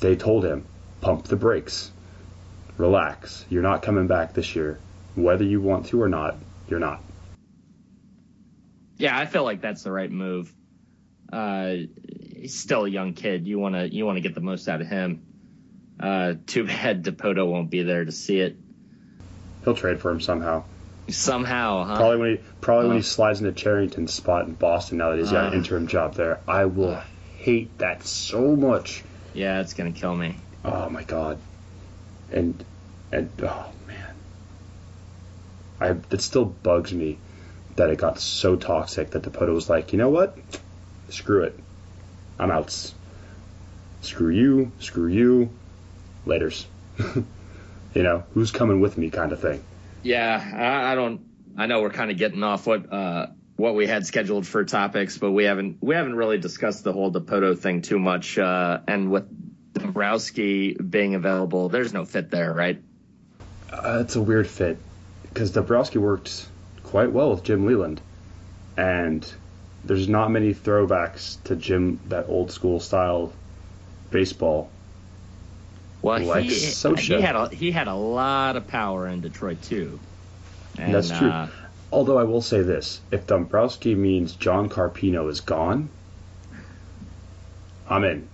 they 0.00 0.16
told 0.16 0.44
him 0.44 0.64
pump 1.00 1.24
the 1.24 1.36
brakes, 1.36 1.90
relax. 2.78 3.44
You're 3.48 3.62
not 3.62 3.82
coming 3.82 4.06
back 4.06 4.34
this 4.34 4.54
year, 4.56 4.78
whether 5.14 5.44
you 5.44 5.60
want 5.60 5.86
to 5.86 6.00
or 6.02 6.08
not. 6.08 6.36
You're 6.68 6.80
not. 6.80 7.02
Yeah, 8.96 9.16
I 9.16 9.26
feel 9.26 9.44
like 9.44 9.60
that's 9.60 9.82
the 9.82 9.92
right 9.92 10.10
move. 10.10 10.52
Uh, 11.32 11.74
he's 12.36 12.54
still 12.58 12.84
a 12.84 12.88
young 12.88 13.14
kid. 13.14 13.46
You 13.46 13.58
wanna 13.58 13.84
you 13.84 14.04
wanna 14.06 14.20
get 14.20 14.34
the 14.34 14.40
most 14.40 14.68
out 14.68 14.80
of 14.80 14.86
him. 14.86 15.22
Uh, 15.98 16.34
too 16.46 16.64
bad 16.66 17.02
Dipoto 17.04 17.46
won't 17.50 17.70
be 17.70 17.82
there 17.82 18.04
to 18.04 18.12
see 18.12 18.38
it. 18.40 18.56
He'll 19.64 19.74
trade 19.74 20.00
for 20.00 20.10
him 20.10 20.20
somehow. 20.20 20.64
Somehow, 21.08 21.84
huh? 21.84 21.96
Probably 21.96 22.16
when 22.18 22.30
he 22.36 22.40
probably 22.60 22.88
when 22.88 22.96
he 22.96 23.02
slides 23.02 23.40
into 23.40 23.52
Cherington's 23.52 24.12
spot 24.12 24.46
in 24.46 24.54
Boston 24.54 24.98
now 24.98 25.10
that 25.10 25.18
he's 25.18 25.32
got 25.32 25.46
an 25.46 25.52
Uh. 25.52 25.56
interim 25.56 25.86
job 25.86 26.14
there. 26.14 26.40
I 26.46 26.66
will 26.66 27.00
hate 27.38 27.76
that 27.78 28.04
so 28.04 28.54
much. 28.54 29.02
Yeah, 29.34 29.60
it's 29.60 29.74
gonna 29.74 29.92
kill 29.92 30.14
me. 30.14 30.36
Oh 30.64 30.88
my 30.90 31.02
god. 31.02 31.38
And 32.32 32.64
and 33.12 33.30
oh 33.42 33.72
man. 33.86 34.14
I 35.80 35.96
it 36.14 36.20
still 36.20 36.44
bugs 36.44 36.92
me 36.92 37.18
that 37.76 37.90
it 37.90 37.98
got 37.98 38.20
so 38.20 38.56
toxic 38.56 39.10
that 39.10 39.22
Dipoto 39.22 39.54
was 39.54 39.68
like, 39.68 39.92
you 39.92 39.98
know 39.98 40.10
what? 40.10 40.36
Screw 41.08 41.44
it. 41.44 41.58
I'm 42.38 42.50
out. 42.50 42.92
Screw 44.00 44.30
you, 44.30 44.72
screw 44.80 45.08
you. 45.08 45.50
Laters. 46.26 46.66
you 46.98 48.02
know, 48.02 48.24
who's 48.34 48.50
coming 48.50 48.80
with 48.80 48.96
me 48.96 49.10
kind 49.10 49.32
of 49.32 49.40
thing. 49.40 49.62
Yeah, 50.02 50.40
I, 50.54 50.92
I 50.92 50.94
don't. 50.94 51.20
I 51.56 51.66
know 51.66 51.82
we're 51.82 51.90
kind 51.90 52.10
of 52.10 52.16
getting 52.16 52.42
off 52.42 52.66
what 52.66 52.92
uh, 52.92 53.26
what 53.56 53.74
we 53.74 53.86
had 53.86 54.06
scheduled 54.06 54.46
for 54.46 54.64
topics, 54.64 55.18
but 55.18 55.30
we 55.32 55.44
haven't 55.44 55.78
we 55.80 55.94
haven't 55.94 56.16
really 56.16 56.38
discussed 56.38 56.84
the 56.84 56.92
whole 56.92 57.12
Dipoto 57.12 57.58
thing 57.58 57.82
too 57.82 57.98
much. 57.98 58.38
Uh, 58.38 58.80
and 58.88 59.10
with 59.10 59.31
Dombrowski 59.92 60.72
being 60.72 61.14
available, 61.14 61.68
there's 61.68 61.92
no 61.92 62.06
fit 62.06 62.30
there, 62.30 62.52
right? 62.54 62.80
Uh, 63.70 63.98
it's 64.00 64.16
a 64.16 64.22
weird 64.22 64.46
fit 64.46 64.78
because 65.24 65.50
Dombrowski 65.50 65.98
worked 65.98 66.46
quite 66.82 67.12
well 67.12 67.30
with 67.30 67.44
Jim 67.44 67.66
Leyland, 67.66 68.00
and 68.78 69.30
there's 69.84 70.08
not 70.08 70.30
many 70.30 70.54
throwbacks 70.54 71.42
to 71.44 71.56
Jim 71.56 72.00
that 72.08 72.26
old 72.28 72.50
school 72.50 72.80
style 72.80 73.34
baseball. 74.10 74.70
Well, 76.00 76.22
Like 76.22 76.44
he 76.44 76.50
Scioscia. 76.50 77.16
he 77.16 77.20
had 77.20 77.36
a 77.36 77.48
he 77.50 77.70
had 77.70 77.86
a 77.88 77.94
lot 77.94 78.56
of 78.56 78.66
power 78.68 79.06
in 79.06 79.20
Detroit 79.20 79.60
too. 79.62 80.00
And, 80.78 80.94
That's 80.94 81.10
true. 81.10 81.28
Uh, 81.28 81.48
Although 81.92 82.16
I 82.16 82.24
will 82.24 82.40
say 82.40 82.62
this: 82.62 83.02
if 83.10 83.26
Dombrowski 83.26 83.94
means 83.94 84.32
John 84.32 84.70
Carpino 84.70 85.28
is 85.28 85.42
gone, 85.42 85.90
I'm 87.90 88.04
in. 88.04 88.28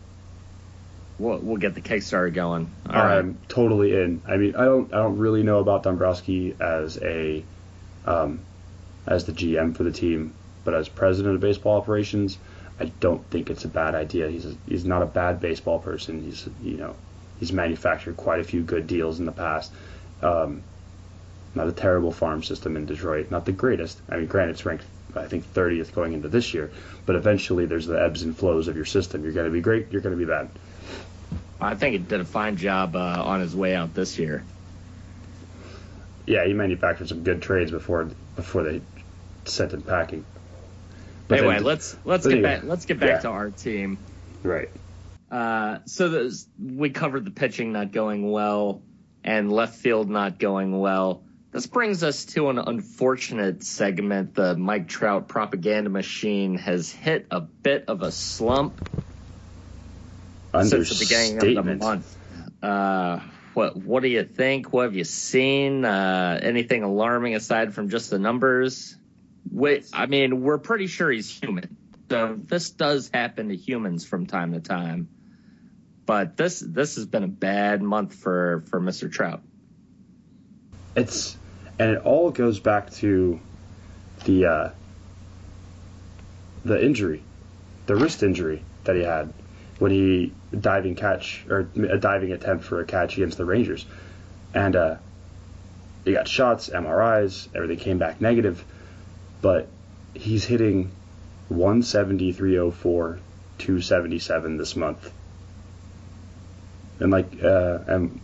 We'll 1.19 1.39
we'll 1.39 1.57
get 1.57 1.75
the 1.75 1.81
Kickstarter 1.81 2.33
going. 2.33 2.71
All 2.89 2.95
right. 2.95 3.19
I'm 3.19 3.39
totally 3.49 3.95
in. 3.95 4.23
I 4.27 4.37
mean, 4.37 4.57
I 4.57 4.65
don't 4.65 4.93
I 4.93 4.99
don't 4.99 5.19
really 5.19 5.43
know 5.43 5.59
about 5.59 5.83
Dombrowski 5.83 6.55
as 6.61 6.99
a 7.03 7.45
um, 8.07 8.41
as 9.07 9.25
the 9.25 9.33
GM 9.33 9.77
for 9.77 9.85
the 9.85 9.93
team, 9.93 10.35
but 10.65 10.75
as 10.75 10.89
president 10.89 11.35
of 11.35 11.41
baseball 11.41 11.77
operations, 11.77 12.39
I 12.81 12.87
don't 13.01 13.25
think 13.31 13.51
it's 13.51 13.65
a 13.65 13.69
bad 13.69 13.95
idea. 13.95 14.29
He's 14.29 14.47
a, 14.47 14.55
he's 14.69 14.85
not 14.85 15.03
a 15.03 15.07
bad 15.07 15.41
baseball 15.41 15.79
person. 15.79 16.23
He's 16.23 16.49
you 16.63 16.77
know 16.77 16.95
he's 17.41 17.53
manufactured 17.53 18.17
quite 18.17 18.41
a 18.41 18.45
few 18.45 18.63
good 18.63 18.87
deals 18.87 19.19
in 19.19 19.27
the 19.27 19.33
past. 19.33 19.73
Um, 20.23 20.63
not 21.55 21.67
a 21.67 21.73
terrible 21.73 22.13
farm 22.13 22.43
system 22.43 22.77
in 22.77 22.87
Detroit. 22.87 23.31
Not 23.31 23.47
the 23.47 23.53
greatest. 23.53 23.99
I 24.09 24.17
mean, 24.17 24.27
granted, 24.27 24.53
it's 24.53 24.67
ranked 24.67 24.85
I 25.17 25.27
think 25.27 25.53
30th 25.55 25.93
going 25.93 26.13
into 26.13 26.29
this 26.29 26.53
year, 26.53 26.71
but 27.07 27.17
eventually 27.17 27.67
there's 27.67 27.87
the 27.87 28.01
ebbs 28.01 28.23
and 28.23 28.37
flows 28.37 28.69
of 28.69 28.77
your 28.77 28.85
system. 28.85 29.25
You're 29.25 29.33
going 29.33 29.47
to 29.47 29.53
be 29.53 29.61
great. 29.61 29.91
You're 29.91 30.03
going 30.03 30.17
to 30.17 30.19
be 30.19 30.31
bad. 30.31 30.51
I 31.61 31.75
think 31.75 31.93
he 31.93 31.99
did 31.99 32.21
a 32.21 32.25
fine 32.25 32.57
job 32.57 32.95
uh, 32.95 33.23
on 33.25 33.41
his 33.41 33.55
way 33.55 33.75
out 33.75 33.95
this 33.95 34.19
year. 34.19 34.45
yeah, 36.27 36.47
he 36.47 36.53
manufactured 36.53 37.09
some 37.09 37.23
good 37.25 37.43
trades 37.43 37.71
before 37.71 38.11
before 38.37 38.63
they 38.63 38.81
sent 39.45 39.73
him 39.73 39.83
packing. 39.83 40.25
But 41.27 41.39
anyway, 41.41 41.55
then- 41.57 41.65
let's 41.65 41.97
let's 42.05 42.27
get 42.27 42.35
anyway, 42.35 42.57
back 42.57 42.65
let's 42.65 42.85
get 42.87 43.01
back 43.01 43.09
yeah. 43.09 43.19
to 43.21 43.29
our 43.29 43.51
team. 43.51 43.99
right. 44.43 44.71
Uh, 45.31 45.81
so 45.85 46.31
we 46.59 46.89
covered 46.89 47.25
the 47.27 47.31
pitching 47.31 47.73
not 47.73 47.93
going 47.93 48.31
well 48.31 48.81
and 49.23 49.53
left 49.53 49.77
field 49.77 50.09
not 50.09 50.39
going 50.39 50.79
well. 50.79 51.23
This 51.51 51.67
brings 51.67 52.03
us 52.03 52.25
to 52.27 52.49
an 52.49 52.59
unfortunate 52.59 53.63
segment. 53.63 54.35
The 54.35 54.57
Mike 54.57 54.89
Trout 54.89 55.29
propaganda 55.29 55.91
machine 55.91 56.57
has 56.57 56.91
hit 56.91 57.27
a 57.31 57.41
bit 57.41 57.85
of 57.89 58.01
a 58.03 58.11
slump 58.11 58.81
since 60.65 60.99
the 60.99 61.05
beginning 61.05 61.59
of 61.59 61.65
the 61.65 61.75
month. 61.75 62.17
Uh, 62.63 63.21
what 63.55 63.77
what 63.77 64.03
do 64.03 64.09
you 64.09 64.25
think? 64.25 64.73
What 64.73 64.85
have 64.85 64.95
you 64.95 65.05
seen? 65.05 65.85
Uh, 65.85 66.39
anything 66.43 66.83
alarming 66.83 67.35
aside 67.35 67.75
from 67.75 67.89
just 67.89 68.11
the 68.11 68.19
numbers? 68.19 68.97
Wait, 69.51 69.87
I 69.93 70.07
mean, 70.07 70.43
we're 70.43 70.59
pretty 70.59 70.87
sure 70.87 71.11
he's 71.11 71.31
human. 71.31 71.77
So 72.11 72.39
this 72.43 72.71
does 72.71 73.11
happen 73.13 73.49
to 73.49 73.57
humans 73.57 74.05
from 74.07 74.27
time 74.27 74.53
to 74.53 74.61
time. 74.61 75.09
But 76.07 76.37
this 76.37 76.61
this 76.61 76.97
has 76.97 77.07
been 77.07 77.25
a 77.25 77.29
bad 77.29 77.83
month 77.83 78.15
for 78.15 78.65
for 78.71 78.81
Mr. 78.81 79.11
Trout. 79.13 79.43
It's 80.97 81.37
and 81.79 81.91
it 81.91 82.03
all 82.05 82.31
goes 82.31 82.61
back 82.61 82.91
to 82.95 83.41
the 84.25 84.47
uh, 84.47 84.71
the 86.65 86.83
injury, 86.83 87.23
the 87.87 87.95
wrist 87.95 88.23
injury 88.23 88.63
that 88.85 88.97
he 88.97 89.03
had 89.03 89.33
when 89.79 89.91
he 89.91 90.33
diving 90.59 90.95
catch 90.95 91.45
or 91.49 91.69
a 91.77 91.99
diving 91.99 92.33
attempt 92.33 92.65
for 92.65 92.81
a 92.81 92.85
catch 92.85 93.17
against 93.17 93.39
the 93.39 93.45
Rangers, 93.45 93.87
and 94.55 94.75
uh, 94.75 94.97
he 96.05 96.13
got 96.13 96.27
shots, 96.27 96.69
MRIs, 96.69 97.49
everything 97.55 97.79
came 97.79 97.99
back 97.99 98.21
negative, 98.21 98.65
but 99.41 99.69
he's 100.15 100.45
hitting 100.45 100.91
170, 101.49 102.33
304, 102.33 103.19
277 103.59 104.57
this 104.57 104.77
month. 104.77 105.13
And 107.01 107.11
like, 107.13 107.43
uh, 107.43 107.79
and 107.87 108.21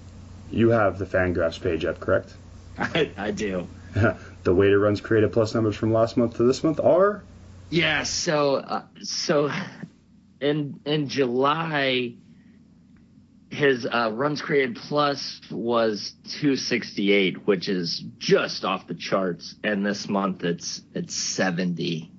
you 0.50 0.70
have 0.70 0.98
the 0.98 1.06
Fangraphs 1.06 1.60
page 1.60 1.84
up, 1.84 2.00
correct? 2.00 2.34
I, 2.78 3.10
I 3.16 3.30
do. 3.30 3.68
the 4.44 4.54
weighted 4.54 4.78
runs 4.78 5.00
created 5.00 5.32
plus 5.32 5.54
numbers 5.54 5.76
from 5.76 5.92
last 5.92 6.16
month 6.16 6.36
to 6.36 6.42
this 6.44 6.64
month 6.64 6.80
are 6.80 7.22
Yeah, 7.70 8.02
so 8.02 8.56
uh, 8.56 8.82
so 9.02 9.52
in 10.44 10.80
in 10.84 11.08
July, 11.08 12.14
his 13.50 13.86
uh, 13.86 14.10
runs 14.12 14.42
created 14.42 14.76
plus 14.76 15.40
was 15.50 16.14
268, 16.40 17.46
which 17.46 17.68
is 17.68 18.02
just 18.18 18.64
off 18.64 18.86
the 18.86 18.94
charts, 18.94 19.54
and 19.64 19.84
this 19.84 20.08
month 20.08 20.44
it's 20.44 20.82
it's 20.94 21.14
70. 21.14 22.10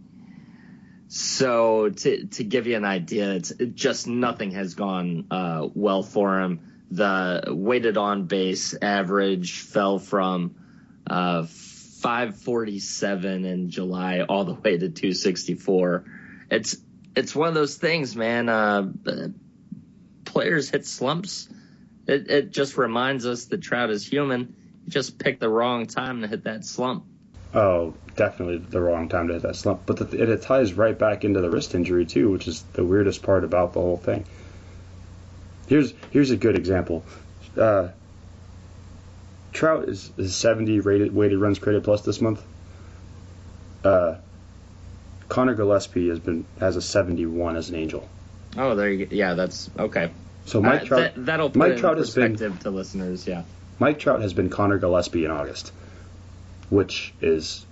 So 1.07 1.89
to 1.89 2.25
to 2.25 2.43
give 2.43 2.67
you 2.67 2.77
an 2.77 2.85
idea, 2.85 3.33
it's 3.33 3.51
it 3.51 3.75
just 3.75 4.07
nothing 4.07 4.51
has 4.51 4.73
gone 4.73 5.27
uh, 5.29 5.67
well 5.73 6.01
for 6.01 6.41
him. 6.41 6.71
The 6.89 7.43
weighted 7.47 7.97
on 7.97 8.25
base 8.25 8.75
average 8.81 9.61
fell 9.61 9.99
from 9.99 10.55
uh, 11.07 11.43
547 11.43 13.45
in 13.45 13.69
July 13.69 14.21
all 14.21 14.45
the 14.45 14.53
way 14.53 14.77
to 14.77 14.89
264. 14.89 16.05
It's 16.51 16.77
it's 17.15 17.35
one 17.35 17.47
of 17.47 17.53
those 17.53 17.75
things, 17.75 18.15
man. 18.15 18.49
Uh, 18.49 18.89
players 20.25 20.69
hit 20.69 20.85
slumps. 20.85 21.49
It, 22.07 22.29
it 22.29 22.51
just 22.51 22.77
reminds 22.77 23.25
us 23.25 23.45
that 23.45 23.61
Trout 23.61 23.89
is 23.89 24.05
human. 24.05 24.55
He 24.83 24.91
just 24.91 25.17
picked 25.17 25.39
the 25.39 25.49
wrong 25.49 25.87
time 25.87 26.21
to 26.21 26.27
hit 26.27 26.43
that 26.43 26.65
slump. 26.65 27.05
Oh, 27.53 27.93
definitely 28.15 28.57
the 28.57 28.81
wrong 28.81 29.07
time 29.07 29.29
to 29.29 29.33
hit 29.33 29.43
that 29.43 29.55
slump. 29.55 29.81
But 29.85 29.97
the, 29.97 30.21
it, 30.21 30.29
it 30.29 30.41
ties 30.41 30.73
right 30.73 30.97
back 30.97 31.23
into 31.23 31.41
the 31.41 31.49
wrist 31.49 31.73
injury 31.73 32.05
too, 32.05 32.29
which 32.29 32.47
is 32.47 32.61
the 32.73 32.83
weirdest 32.83 33.23
part 33.23 33.43
about 33.43 33.73
the 33.73 33.79
whole 33.79 33.97
thing. 33.97 34.25
Here's 35.67 35.93
here's 36.11 36.31
a 36.31 36.37
good 36.37 36.55
example. 36.55 37.03
Uh, 37.57 37.89
Trout 39.53 39.87
is, 39.87 40.11
is 40.17 40.35
70 40.35 40.81
rated 40.81 41.15
weighted 41.15 41.39
runs 41.39 41.59
created 41.59 41.85
plus 41.85 42.01
this 42.01 42.19
month. 42.19 42.43
Uh, 43.83 44.15
Conor 45.29 45.55
Gillaspie 45.55 46.09
has 46.09 46.19
been 46.19 46.45
has 46.59 46.75
a 46.75 46.81
71 46.81 47.55
as 47.55 47.69
an 47.69 47.75
Angel. 47.75 48.07
Oh, 48.57 48.75
there 48.75 48.89
you 48.89 49.05
go. 49.05 49.15
Yeah, 49.15 49.33
that's 49.33 49.69
okay. 49.77 50.11
So 50.45 50.61
Mike 50.61 50.83
Uh, 50.83 50.85
Trout 50.85 51.15
that, 51.15 51.25
that'll 51.25 51.49
put 51.49 51.57
Mike 51.57 51.69
it 51.71 51.73
in 51.75 51.79
Trout 51.79 51.97
has 51.97 52.13
been 52.13 52.31
perspective 52.33 52.59
to 52.61 52.69
listeners. 52.69 53.27
Yeah. 53.27 53.43
Mike 53.79 53.99
Trout 53.99 54.21
has 54.21 54.33
been 54.33 54.49
Conor 54.49 54.79
Gillaspie 54.79 55.25
in 55.25 55.31
August, 55.31 55.71
which 56.69 57.13
is 57.21 57.65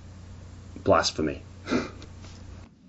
blasphemy. 0.84 1.42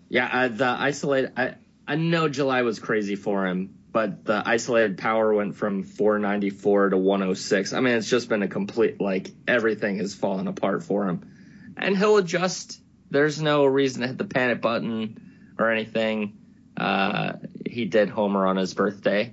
Yeah, 0.09 0.29
uh, 0.33 0.48
the 0.48 0.66
isolated. 0.66 1.33
I 1.37 1.55
I 1.88 1.96
know 1.96 2.29
July 2.29 2.62
was 2.62 2.79
crazy 2.79 3.16
for 3.16 3.46
him, 3.46 3.74
but 3.90 4.24
the 4.24 4.42
isolated 4.46 4.98
power 4.98 5.35
went 5.35 5.57
from 5.57 5.83
494 5.83 6.90
to 6.90 6.96
106. 6.96 7.72
I 7.72 7.81
mean, 7.81 7.94
it's 7.94 8.09
just 8.09 8.29
been 8.29 8.42
a 8.42 8.48
complete 8.48 9.00
like 9.00 9.31
everything 9.48 9.96
has 9.98 10.14
fallen 10.14 10.46
apart 10.46 10.85
for 10.85 11.09
him, 11.09 11.29
and 11.77 11.96
he'll 11.96 12.18
adjust. 12.18 12.81
There's 13.14 13.40
no 13.40 13.64
reason 13.64 14.03
to 14.03 14.09
hit 14.09 14.18
the 14.18 14.24
panic 14.24 14.61
button 14.61 15.55
or 15.59 15.70
anything. 15.70 16.37
Uh, 16.77 17.35
he 17.64 17.85
did 17.87 18.11
homer 18.11 18.46
on 18.46 18.57
his 18.57 18.74
birthday, 18.74 19.33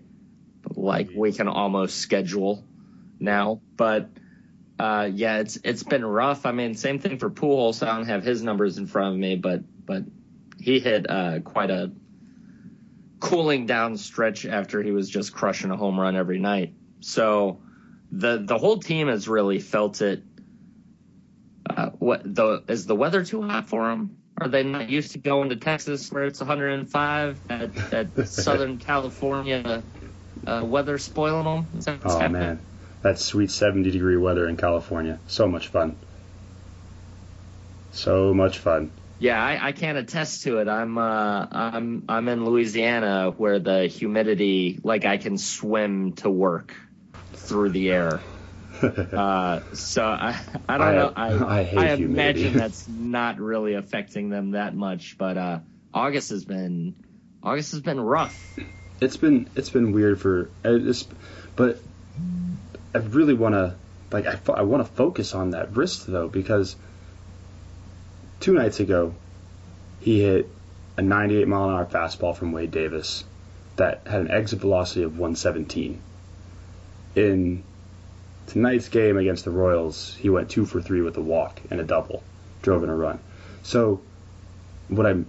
like 0.75 1.09
we 1.15 1.33
can 1.33 1.47
almost 1.47 1.97
schedule 1.97 2.63
now, 3.19 3.61
but. 3.75 4.09
Uh, 4.79 5.07
yeah, 5.13 5.37
it's 5.37 5.59
it's 5.63 5.83
been 5.83 6.03
rough. 6.03 6.47
I 6.47 6.53
mean, 6.53 6.73
same 6.73 6.97
thing 6.97 7.19
for 7.19 7.29
Pujols. 7.29 7.85
I 7.85 7.95
don't 7.95 8.07
have 8.07 8.23
his 8.23 8.41
numbers 8.41 8.79
in 8.79 8.87
front 8.87 9.13
of 9.13 9.19
me, 9.19 9.35
but 9.35 9.61
but 9.85 10.05
he 10.59 10.79
hit 10.79 11.07
uh, 11.07 11.41
quite 11.41 11.69
a 11.69 11.91
cooling 13.19 13.67
down 13.67 13.95
stretch 13.97 14.45
after 14.45 14.81
he 14.81 14.91
was 14.91 15.09
just 15.09 15.33
crushing 15.33 15.71
a 15.71 15.77
home 15.77 15.99
run 15.99 16.15
every 16.15 16.39
night. 16.39 16.73
So 16.99 17.61
the 18.11 18.39
the 18.43 18.57
whole 18.57 18.79
team 18.79 19.07
has 19.07 19.27
really 19.27 19.59
felt 19.59 20.01
it. 20.01 20.23
Uh, 21.81 21.89
what 21.91 22.21
the 22.23 22.63
is 22.67 22.85
the 22.85 22.95
weather 22.95 23.23
too 23.25 23.41
hot 23.41 23.69
for 23.69 23.87
them? 23.89 24.17
Are 24.39 24.47
they 24.47 24.63
not 24.63 24.89
used 24.89 25.13
to 25.13 25.19
going 25.19 25.49
to 25.49 25.55
Texas 25.55 26.11
where 26.11 26.25
it's 26.25 26.39
105? 26.39 27.41
That 27.47 27.71
that 27.89 28.11
Southern 28.27 28.77
California 28.77 29.83
uh, 30.45 30.63
weather 30.65 30.97
spoiling 30.97 31.45
them? 31.45 31.79
Is 31.79 31.85
that 31.85 32.03
Oh 32.03 32.19
happening? 32.19 32.29
man, 32.29 32.67
that 33.01 33.17
sweet 33.19 33.49
70 33.49 33.89
degree 33.91 34.17
weather 34.17 34.47
in 34.47 34.57
California. 34.57 35.19
So 35.25 35.47
much 35.47 35.67
fun. 35.69 35.97
So 37.91 38.33
much 38.33 38.57
fun. 38.57 38.93
Yeah, 39.19 39.41
I, 39.43 39.67
I 39.67 39.71
can't 39.71 39.97
attest 39.97 40.43
to 40.43 40.57
it. 40.59 40.67
I'm 40.67 40.97
uh, 40.97 41.47
I'm 41.51 42.05
I'm 42.09 42.27
in 42.27 42.43
Louisiana 42.43 43.31
where 43.35 43.59
the 43.59 43.87
humidity, 43.87 44.79
like 44.83 45.05
I 45.05 45.17
can 45.17 45.37
swim 45.37 46.13
to 46.17 46.29
work 46.29 46.75
through 47.35 47.69
the 47.71 47.89
air. 47.91 48.27
Uh, 49.13 49.61
so 49.73 50.03
I 50.03 50.39
I 50.69 50.77
don't 50.77 50.87
I- 50.87 50.95
know. 50.95 51.13
I 51.15 51.59
I 51.59 51.63
hate 51.63 51.97
humidity. 51.99 52.41
imagine 52.45 52.53
that's 52.59 52.87
not 52.87 53.39
really 53.39 53.73
affecting 53.75 54.29
them 54.29 54.51
that 54.51 54.75
much. 54.75 55.17
But 55.17 55.37
uh, 55.37 55.59
August 55.93 56.29
has 56.31 56.45
been 56.45 56.95
August 57.43 57.71
has 57.73 57.81
been 57.81 57.99
rough. 57.99 58.57
it's 58.99 59.17
been 59.17 59.49
it's 59.55 59.69
been 59.69 59.91
weird 59.91 60.19
for 60.19 60.49
it's, 60.63 61.05
but 61.55 61.79
I 62.95 62.99
really 62.99 63.33
want 63.33 63.55
to 63.55 63.75
like 64.11 64.25
I, 64.27 64.39
I 64.53 64.61
want 64.63 64.85
to 64.85 64.91
focus 64.93 65.33
on 65.33 65.51
that 65.51 65.75
wrist 65.75 66.05
though 66.07 66.27
because 66.27 66.75
two 68.39 68.53
nights 68.53 68.79
ago 68.79 69.13
he 70.01 70.21
hit 70.21 70.49
a 70.97 71.01
98 71.01 71.47
mile 71.47 71.69
an 71.69 71.75
hour 71.75 71.85
fastball 71.85 72.35
from 72.35 72.51
Wade 72.51 72.71
Davis 72.71 73.23
that 73.77 74.01
had 74.07 74.21
an 74.21 74.31
exit 74.31 74.59
velocity 74.59 75.03
of 75.03 75.11
117. 75.13 76.01
In 77.15 77.63
tonight's 78.51 78.89
game 78.89 79.17
against 79.17 79.45
the 79.45 79.51
Royals, 79.51 80.13
he 80.19 80.29
went 80.29 80.49
two 80.49 80.65
for 80.65 80.81
three 80.81 81.01
with 81.01 81.15
a 81.15 81.21
walk 81.21 81.61
and 81.69 81.79
a 81.79 81.83
double, 81.83 82.21
drove 82.61 82.83
in 82.83 82.89
a 82.89 82.95
run. 82.95 83.19
So 83.63 84.01
what 84.89 85.05
I'm 85.05 85.25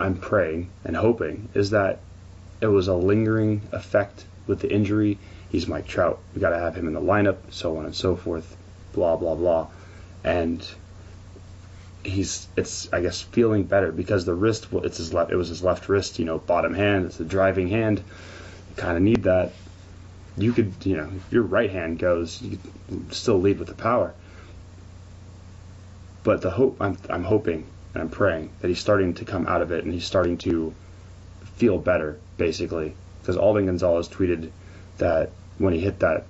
I'm 0.00 0.16
praying 0.16 0.70
and 0.84 0.96
hoping 0.96 1.50
is 1.54 1.70
that 1.70 2.00
it 2.60 2.68
was 2.68 2.88
a 2.88 2.94
lingering 2.94 3.60
effect 3.72 4.24
with 4.46 4.60
the 4.60 4.72
injury. 4.72 5.18
He's 5.50 5.68
Mike 5.68 5.86
Trout. 5.86 6.18
We 6.34 6.40
got 6.40 6.50
to 6.50 6.58
have 6.58 6.74
him 6.74 6.86
in 6.86 6.94
the 6.94 7.00
lineup, 7.00 7.36
so 7.50 7.76
on 7.76 7.84
and 7.84 7.94
so 7.94 8.16
forth. 8.16 8.56
Blah 8.94 9.16
blah 9.16 9.34
blah, 9.34 9.68
and 10.24 10.66
he's 12.02 12.48
it's 12.56 12.90
I 12.92 13.02
guess 13.02 13.20
feeling 13.20 13.64
better 13.64 13.92
because 13.92 14.24
the 14.24 14.34
wrist 14.34 14.68
it's 14.72 14.96
his 14.96 15.12
left 15.12 15.30
it 15.30 15.36
was 15.36 15.48
his 15.48 15.62
left 15.62 15.88
wrist 15.88 16.18
you 16.18 16.24
know 16.24 16.38
bottom 16.38 16.74
hand 16.74 17.06
it's 17.06 17.16
the 17.16 17.24
driving 17.24 17.68
hand 17.68 18.02
kind 18.76 18.96
of 18.96 19.02
need 19.02 19.22
that 19.22 19.52
you 20.36 20.52
could 20.52 20.72
you 20.84 20.96
know 20.96 21.10
if 21.14 21.32
your 21.32 21.42
right 21.42 21.70
hand 21.70 21.98
goes 21.98 22.40
you 22.40 22.58
still 23.10 23.40
lead 23.40 23.58
with 23.58 23.68
the 23.68 23.74
power. 23.74 24.14
But 26.24 26.40
the 26.42 26.50
hope 26.50 26.76
I'm 26.80 26.96
I'm 27.10 27.24
hoping 27.24 27.66
and 27.94 28.02
I'm 28.02 28.08
praying 28.08 28.50
that 28.60 28.68
he's 28.68 28.78
starting 28.78 29.14
to 29.14 29.24
come 29.24 29.46
out 29.46 29.62
of 29.62 29.72
it 29.72 29.84
and 29.84 29.92
he's 29.92 30.06
starting 30.06 30.38
to 30.38 30.74
feel 31.56 31.78
better 31.78 32.18
basically. 32.36 32.94
Because 33.20 33.36
Alden 33.36 33.66
Gonzalez 33.66 34.08
tweeted 34.08 34.50
that 34.98 35.30
when 35.58 35.74
he 35.74 35.80
hit 35.80 36.00
that 36.00 36.26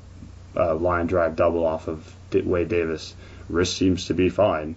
uh, 0.57 0.75
line 0.75 1.07
drive 1.07 1.37
double 1.37 1.65
off 1.65 1.89
of 1.89 2.15
Wade 2.33 2.69
Davis 2.69 3.15
wrist 3.49 3.77
seems 3.77 4.07
to 4.07 4.15
be 4.15 4.29
fine 4.29 4.77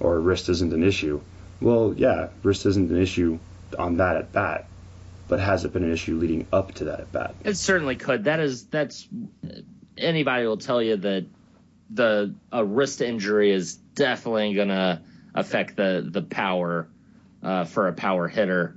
or 0.00 0.18
wrist 0.20 0.48
isn't 0.48 0.72
an 0.72 0.82
issue. 0.82 1.20
Well, 1.60 1.94
yeah, 1.96 2.28
wrist 2.42 2.66
isn't 2.66 2.90
an 2.90 3.00
issue 3.00 3.38
on 3.78 3.98
that 3.98 4.16
at 4.16 4.32
bat, 4.32 4.66
but 5.32 5.40
has 5.40 5.64
it 5.64 5.72
been 5.72 5.82
an 5.82 5.90
issue 5.90 6.16
leading 6.16 6.46
up 6.52 6.74
to 6.74 6.84
that 6.84 7.00
at 7.00 7.10
bat? 7.10 7.34
It 7.42 7.56
certainly 7.56 7.96
could. 7.96 8.24
That 8.24 8.38
is 8.38 8.66
that's 8.66 9.08
anybody 9.96 10.46
will 10.46 10.58
tell 10.58 10.82
you 10.82 10.98
that 10.98 11.24
the 11.88 12.34
a 12.52 12.62
wrist 12.62 13.00
injury 13.00 13.50
is 13.50 13.76
definitely 13.76 14.52
gonna 14.52 15.02
affect 15.34 15.74
the 15.76 16.06
the 16.06 16.20
power 16.20 16.86
uh, 17.42 17.64
for 17.64 17.88
a 17.88 17.94
power 17.94 18.28
hitter. 18.28 18.76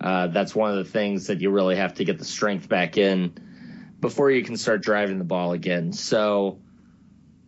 Uh, 0.00 0.28
that's 0.28 0.54
one 0.54 0.70
of 0.70 0.76
the 0.76 0.88
things 0.88 1.26
that 1.26 1.40
you 1.40 1.50
really 1.50 1.74
have 1.74 1.94
to 1.94 2.04
get 2.04 2.20
the 2.20 2.24
strength 2.24 2.68
back 2.68 2.96
in 2.98 3.34
before 3.98 4.30
you 4.30 4.44
can 4.44 4.56
start 4.56 4.82
driving 4.82 5.18
the 5.18 5.24
ball 5.24 5.54
again. 5.54 5.92
So 5.92 6.60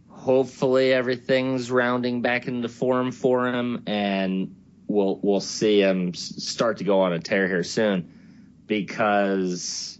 hopefully 0.08 0.92
everything's 0.92 1.70
rounding 1.70 2.22
back 2.22 2.48
into 2.48 2.68
form 2.68 3.12
for 3.12 3.46
him, 3.46 3.84
and 3.86 4.56
we'll 4.88 5.20
we'll 5.22 5.38
see 5.38 5.80
him 5.80 6.12
start 6.12 6.78
to 6.78 6.84
go 6.84 7.02
on 7.02 7.12
a 7.12 7.20
tear 7.20 7.46
here 7.46 7.62
soon 7.62 8.14
because 8.68 9.98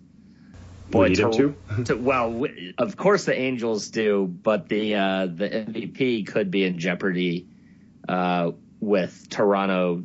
We 0.93 1.09
need 1.09 1.19
him 1.19 1.33
to- 1.33 1.57
to? 1.87 1.95
well, 1.97 2.45
of 2.79 2.97
course 2.97 3.25
the 3.25 3.37
Angels 3.37 3.89
do, 3.91 4.27
but 4.27 4.69
the 4.69 4.95
uh, 4.95 5.27
the 5.27 5.49
MVP 5.49 6.27
could 6.29 6.51
be 6.51 6.65
in 6.65 6.79
jeopardy 6.79 7.49
uh, 8.09 8.53
with 8.81 9.27
Toronto 9.29 10.05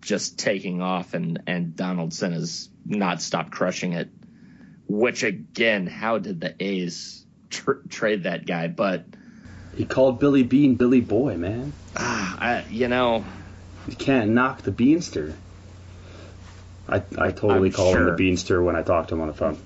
just 0.00 0.38
taking 0.38 0.80
off 0.80 1.14
and 1.14 1.42
and 1.46 1.74
Donaldson 1.76 2.32
has 2.32 2.68
not 2.84 3.20
stopped 3.20 3.50
crushing 3.50 3.92
it. 3.94 4.08
Which 4.88 5.22
again, 5.22 5.86
how 5.86 6.18
did 6.18 6.40
the 6.40 6.54
A's 6.62 7.24
tr- 7.50 7.80
trade 7.88 8.24
that 8.24 8.46
guy? 8.46 8.68
But 8.68 9.04
He 9.76 9.84
called 9.86 10.20
Billy 10.20 10.42
Beane 10.42 10.74
Billy 10.76 11.00
Boy, 11.00 11.36
man. 11.36 11.72
ah, 11.96 12.62
you 12.70 12.88
know, 12.88 13.24
You 13.88 13.96
can't 13.96 14.30
knock 14.32 14.62
the 14.62 14.72
Beanster. 14.72 15.34
I, 16.88 16.96
I 17.18 17.30
totally 17.30 17.68
I'm 17.68 17.72
call 17.74 17.94
him 17.94 18.04
the 18.06 18.12
Beanster 18.12 18.62
when 18.64 18.76
I 18.76 18.82
talk 18.82 19.08
to 19.08 19.14
him 19.14 19.20
on 19.20 19.28
the 19.28 19.34
phone. 19.34 19.58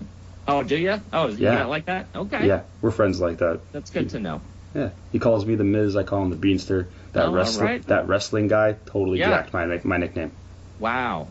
oh, 0.48 0.62
do 0.62 0.76
you? 0.76 1.00
Oh, 1.12 1.28
you 1.28 1.38
Yeah. 1.38 1.64
like 1.66 1.86
that? 1.86 2.06
Okay, 2.14 2.46
Yeah, 2.46 2.62
we're 2.80 2.90
friends 2.90 3.20
like 3.20 3.38
that. 3.38 3.60
that's 3.72 3.90
good 3.90 4.10
to 4.10 4.20
know. 4.20 4.40
Yeah, 4.74 4.90
he 5.12 5.18
calls 5.18 5.46
me 5.46 5.54
the 5.54 5.64
Miz. 5.64 5.96
I 5.96 6.02
call 6.02 6.22
him 6.22 6.30
the 6.30 6.36
Beanster. 6.36 6.86
That 7.12 7.26
Oh, 7.26 7.32
wrestling, 7.32 7.66
alright. 7.66 7.86
that 7.86 8.08
wrestling 8.08 8.48
guy, 8.48 8.76
totally 8.86 9.18
Yeah. 9.20 9.30
jacked 9.30 9.52
my 9.54 9.80
my 9.84 9.96
nickname. 9.96 10.32
Wow. 10.78 11.28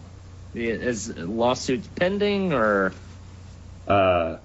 Is 0.56 1.16
lawsuits 1.16 1.88
pending 1.96 2.54
or? 2.54 2.92
Uh, 3.88 4.38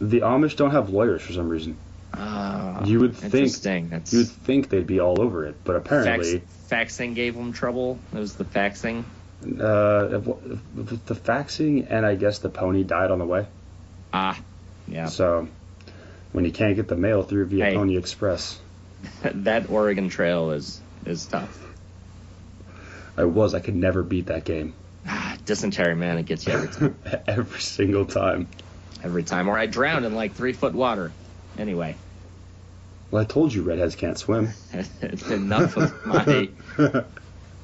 the 0.00 0.20
Amish 0.20 0.56
don't 0.56 0.72
have 0.72 0.90
lawyers 0.90 1.22
for 1.22 1.32
some 1.32 1.48
reason. 1.48 1.76
Uh, 2.12 2.82
You 2.84 3.00
would 3.00 3.14
think- 3.16 3.32
That's 3.90 4.12
You 4.12 4.18
would 4.20 4.28
think 4.28 4.68
they'd 4.68 4.86
be 4.86 5.00
all 5.00 5.20
over 5.20 5.44
it, 5.46 5.56
but 5.64 5.76
apparently, 5.76 6.42
fax, 6.68 6.96
faxing 6.98 7.14
gave 7.14 7.34
them 7.36 7.52
trouble. 7.52 7.98
It 8.12 8.18
was 8.18 8.34
the 8.34 8.44
faxing. 8.44 9.04
Uh, 9.44 10.08
the 10.08 11.14
faxing 11.14 11.86
and 11.88 12.04
I 12.06 12.14
guess 12.14 12.38
the 12.40 12.48
pony 12.48 12.82
died 12.84 13.10
on 13.10 13.18
the 13.18 13.26
way. 13.26 13.46
Ah, 14.12 14.38
yeah. 14.88 15.06
So 15.06 15.48
when 16.32 16.44
you 16.44 16.52
can't 16.52 16.76
get 16.76 16.88
the 16.88 16.96
mail 16.96 17.22
through 17.22 17.46
via 17.46 17.64
Hey. 17.66 17.74
Pony 17.74 17.96
Express, 17.96 18.58
that 19.22 19.70
Oregon 19.70 20.08
Trail 20.08 20.50
is 20.52 20.80
is 21.06 21.26
tough. 21.26 21.60
I 23.16 23.24
was 23.24 23.54
I 23.54 23.60
could 23.60 23.76
never 23.76 24.02
beat 24.02 24.26
that 24.26 24.44
game 24.44 24.74
Ah, 25.06 25.36
dysentery, 25.44 25.94
man, 25.94 26.18
it 26.18 26.26
gets 26.26 26.46
you 26.46 26.52
every 26.54 26.68
time. 26.68 26.96
every 27.26 27.60
single 27.60 28.06
time. 28.06 28.48
every 29.02 29.22
time. 29.22 29.48
Or 29.48 29.56
I 29.58 29.66
drown 29.66 30.04
in 30.04 30.14
like 30.14 30.32
three 30.32 30.52
foot 30.54 30.72
water. 30.74 31.12
Anyway, 31.58 31.94
Well, 33.10 33.22
I 33.22 33.26
told 33.26 33.52
you 33.54 33.62
redheads 33.62 33.94
can't 33.96 34.18
swim. 34.18 34.48
enough 35.30 35.76
of 35.76 36.06
my 36.06 36.48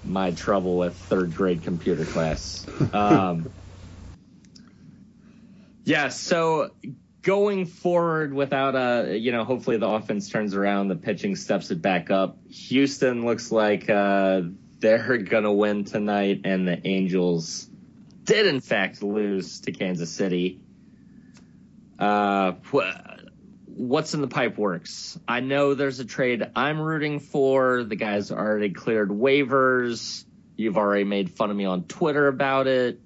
my 0.02 0.30
trouble 0.30 0.78
with 0.78 0.96
third 0.96 1.34
grade 1.34 1.62
computer 1.62 2.04
class. 2.04 2.66
Um, 2.92 3.50
yeah, 5.84 6.08
so 6.08 6.70
going 7.22 7.66
forward 7.66 8.32
without 8.32 8.74
a, 8.74 9.16
you 9.16 9.32
know, 9.32 9.44
hopefully 9.44 9.76
the 9.76 9.88
offense 9.88 10.30
turns 10.30 10.54
around, 10.54 10.88
the 10.88 10.96
pitching 10.96 11.36
steps 11.36 11.70
it 11.70 11.82
back 11.82 12.10
up. 12.10 12.38
Houston 12.48 13.24
looks 13.24 13.52
like 13.52 13.90
uh, 13.90 14.42
they're 14.78 15.18
going 15.18 15.44
to 15.44 15.52
win 15.52 15.84
tonight, 15.84 16.42
and 16.44 16.66
the 16.66 16.86
Angels 16.86 17.68
did, 18.24 18.46
in 18.46 18.60
fact, 18.60 19.02
lose 19.02 19.60
to 19.62 19.72
Kansas 19.72 20.10
City. 20.10 20.60
Uh, 21.98 22.52
what's 23.76 24.14
in 24.14 24.20
the 24.20 24.28
pipe 24.28 24.56
works. 24.58 25.18
I 25.28 25.40
know 25.40 25.74
there's 25.74 26.00
a 26.00 26.04
trade 26.04 26.48
I'm 26.56 26.80
rooting 26.80 27.20
for. 27.20 27.84
The 27.84 27.96
guys 27.96 28.30
already 28.30 28.70
cleared 28.70 29.08
waivers. 29.10 30.24
You've 30.56 30.76
already 30.76 31.04
made 31.04 31.30
fun 31.30 31.50
of 31.50 31.56
me 31.56 31.64
on 31.64 31.84
Twitter 31.84 32.26
about 32.28 32.66
it. 32.66 33.00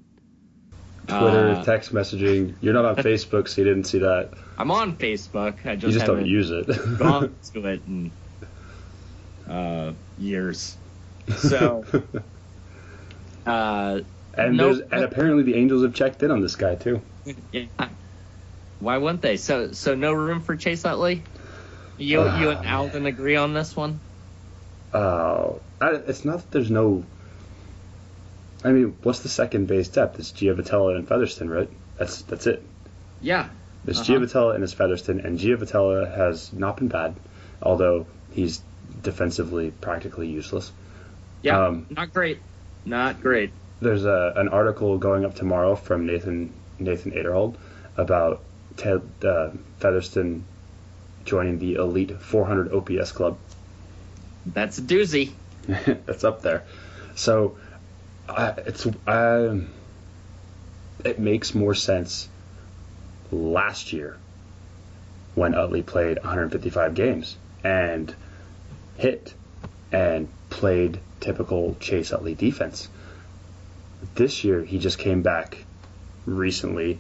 Twitter, 1.06 1.50
Uh, 1.50 1.64
text 1.64 1.92
messaging. 1.92 2.54
You're 2.60 2.74
not 2.74 2.84
on 2.84 2.96
Facebook, 3.04 3.48
so 3.48 3.60
you 3.60 3.68
didn't 3.68 3.84
see 3.84 3.98
that. 3.98 4.32
I'm 4.58 4.70
on 4.70 4.96
Facebook. 4.96 5.66
I 5.66 5.76
just, 5.76 5.92
You 5.92 5.92
just 5.92 6.06
don't 6.06 6.26
use 6.26 6.50
it. 6.50 6.66
gone 6.98 7.34
to 7.52 7.66
it 7.66 7.82
in 7.86 8.10
uh, 9.48 9.92
years. 10.18 10.76
So, 11.36 11.84
uh, 13.46 14.00
and 14.36 14.58
there's 14.58 14.80
and 14.80 15.04
apparently 15.04 15.42
the 15.42 15.54
Angels 15.54 15.82
have 15.82 15.94
checked 15.94 16.22
in 16.22 16.30
on 16.30 16.40
this 16.40 16.56
guy 16.56 16.74
too. 16.74 17.00
yeah. 17.52 17.66
Why 18.80 18.98
wouldn't 18.98 19.22
they? 19.22 19.36
So, 19.36 19.72
so 19.72 19.94
no 19.94 20.12
room 20.12 20.40
for 20.40 20.56
Chase 20.56 20.84
Utley. 20.84 21.22
You, 21.96 22.20
Ah, 22.20 22.40
you 22.40 22.50
and 22.50 22.66
Alden 22.66 23.06
agree 23.06 23.36
on 23.36 23.54
this 23.54 23.76
one? 23.76 24.00
Uh, 24.92 25.52
I, 25.80 25.90
it's 26.06 26.24
not 26.24 26.38
that 26.38 26.50
there's 26.50 26.70
no. 26.70 27.04
I 28.64 28.70
mean, 28.72 28.96
what's 29.02 29.20
the 29.20 29.28
second 29.28 29.66
base 29.66 29.88
depth? 29.88 30.18
It's 30.18 30.32
Giavotella 30.32 30.96
and 30.96 31.06
Featherston, 31.06 31.50
right? 31.50 31.68
That's 31.98 32.22
that's 32.22 32.46
it. 32.46 32.62
Yeah. 33.20 33.48
It's 33.86 34.00
Uh-huh. 34.00 34.50
And 34.50 34.64
it's 34.64 34.72
Featherston, 34.72 35.20
and 35.20 35.38
Giavotella 35.38 36.16
has 36.16 36.52
not 36.52 36.78
been 36.78 36.88
bad, 36.88 37.16
although 37.62 38.06
he's 38.32 38.62
defensively 39.02 39.70
practically 39.70 40.28
useless. 40.28 40.72
Yeah. 41.42 41.66
Um, 41.66 41.86
not 41.90 42.12
great. 42.12 42.40
Not 42.86 43.20
great. 43.20 43.52
There's 43.80 44.04
a, 44.04 44.32
an 44.36 44.48
article 44.48 44.98
going 44.98 45.24
up 45.24 45.34
tomorrow 45.34 45.74
from 45.74 46.06
Nathan 46.06 46.52
Nathan 46.78 47.12
Aderhold 47.12 47.56
about 47.96 48.40
Ted 48.76 49.02
uh, 49.24 49.50
Featherston 49.78 50.44
joining 51.24 51.58
the 51.58 51.74
elite 51.74 52.20
400 52.20 52.72
OPS 52.72 53.12
club. 53.12 53.38
That's 54.46 54.78
a 54.78 54.82
doozy. 54.82 55.32
That's 55.66 56.24
up 56.24 56.42
there. 56.42 56.64
So 57.14 57.56
I 58.28 58.48
it's 58.66 58.86
um, 59.06 59.70
it 61.04 61.18
makes 61.18 61.54
more 61.54 61.74
sense 61.74 62.28
last 63.30 63.92
year 63.92 64.16
when 65.34 65.54
Utley 65.54 65.82
played 65.82 66.18
155 66.18 66.94
games 66.94 67.36
and 67.62 68.14
hit 68.96 69.34
and 69.90 70.28
played 70.50 71.00
typical 71.20 71.76
Chase 71.80 72.12
Utley 72.12 72.34
defense. 72.34 72.88
This 74.14 74.44
year 74.44 74.62
he 74.62 74.78
just 74.78 74.98
came 74.98 75.22
back 75.22 75.64
recently 76.26 76.98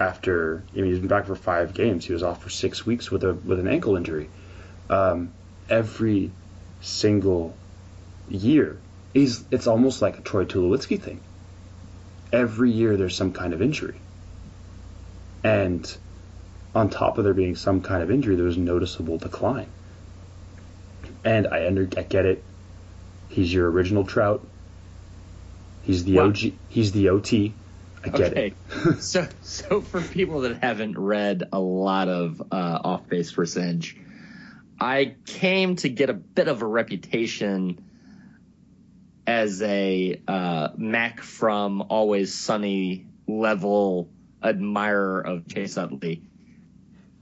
after 0.00 0.62
I 0.72 0.76
mean 0.76 0.86
he's 0.86 0.98
been 0.98 1.08
back 1.08 1.26
for 1.26 1.34
five 1.36 1.74
games. 1.74 2.04
He 2.04 2.12
was 2.12 2.22
off 2.22 2.42
for 2.42 2.50
six 2.50 2.86
weeks 2.86 3.10
with 3.10 3.24
a 3.24 3.34
with 3.34 3.58
an 3.58 3.68
ankle 3.68 3.96
injury. 3.96 4.28
Um, 4.88 5.32
every 5.68 6.30
single 6.80 7.54
year 8.28 8.78
is 9.14 9.44
it's 9.50 9.66
almost 9.66 10.02
like 10.02 10.18
a 10.18 10.22
Troy 10.22 10.44
Tulowitzki 10.44 11.00
thing. 11.00 11.20
Every 12.32 12.70
year 12.70 12.96
there's 12.96 13.16
some 13.16 13.32
kind 13.32 13.52
of 13.52 13.62
injury. 13.62 14.00
And 15.42 15.96
on 16.74 16.90
top 16.90 17.18
of 17.18 17.24
there 17.24 17.34
being 17.34 17.56
some 17.56 17.80
kind 17.80 18.02
of 18.02 18.10
injury, 18.10 18.36
there's 18.36 18.56
noticeable 18.56 19.18
decline. 19.18 19.68
And 21.24 21.46
I 21.46 21.66
under 21.66 21.88
I 21.96 22.02
get 22.02 22.26
it. 22.26 22.44
He's 23.28 23.52
your 23.52 23.70
original 23.70 24.04
Trout. 24.04 24.46
He's 25.82 26.04
the 26.04 26.16
Wow. 26.16 26.26
OG. 26.26 26.52
He's 26.68 26.92
the 26.92 27.08
OT. 27.08 27.54
I 28.04 28.08
get 28.10 28.32
Okay. 28.32 28.56
it. 28.70 29.02
so, 29.02 29.26
so 29.40 29.80
for 29.80 30.00
people 30.00 30.42
that 30.42 30.62
haven't 30.62 30.98
read 30.98 31.44
a 31.52 31.60
lot 31.60 32.08
of 32.08 32.40
uh, 32.52 32.78
off 32.84 33.08
base 33.08 33.32
percentage, 33.32 33.96
I 34.80 35.16
came 35.26 35.76
to 35.76 35.88
get 35.88 36.10
a 36.10 36.14
bit 36.14 36.48
of 36.48 36.62
a 36.62 36.66
reputation 36.66 37.84
as 39.26 39.60
a 39.62 40.22
uh, 40.26 40.68
Mac 40.76 41.20
from 41.20 41.82
Always 41.82 42.32
Sunny 42.34 43.06
level 43.26 44.08
admirer 44.42 45.20
of 45.20 45.48
Chase 45.48 45.76
Utley. 45.76 46.22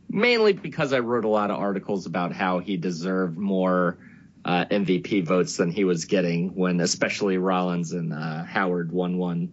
Mainly 0.08 0.52
because 0.52 0.92
I 0.92 1.00
wrote 1.00 1.24
a 1.24 1.28
lot 1.28 1.50
of 1.50 1.58
articles 1.58 2.06
about 2.06 2.32
how 2.32 2.60
he 2.60 2.76
deserved 2.76 3.36
more 3.36 3.98
uh, 4.44 4.66
MVP 4.66 5.24
votes 5.26 5.56
than 5.56 5.70
he 5.72 5.82
was 5.82 6.04
getting 6.04 6.54
when, 6.54 6.80
especially 6.80 7.38
Rollins 7.38 7.92
and 7.92 8.12
uh, 8.12 8.44
Howard 8.44 8.92
won 8.92 9.16
one 9.18 9.50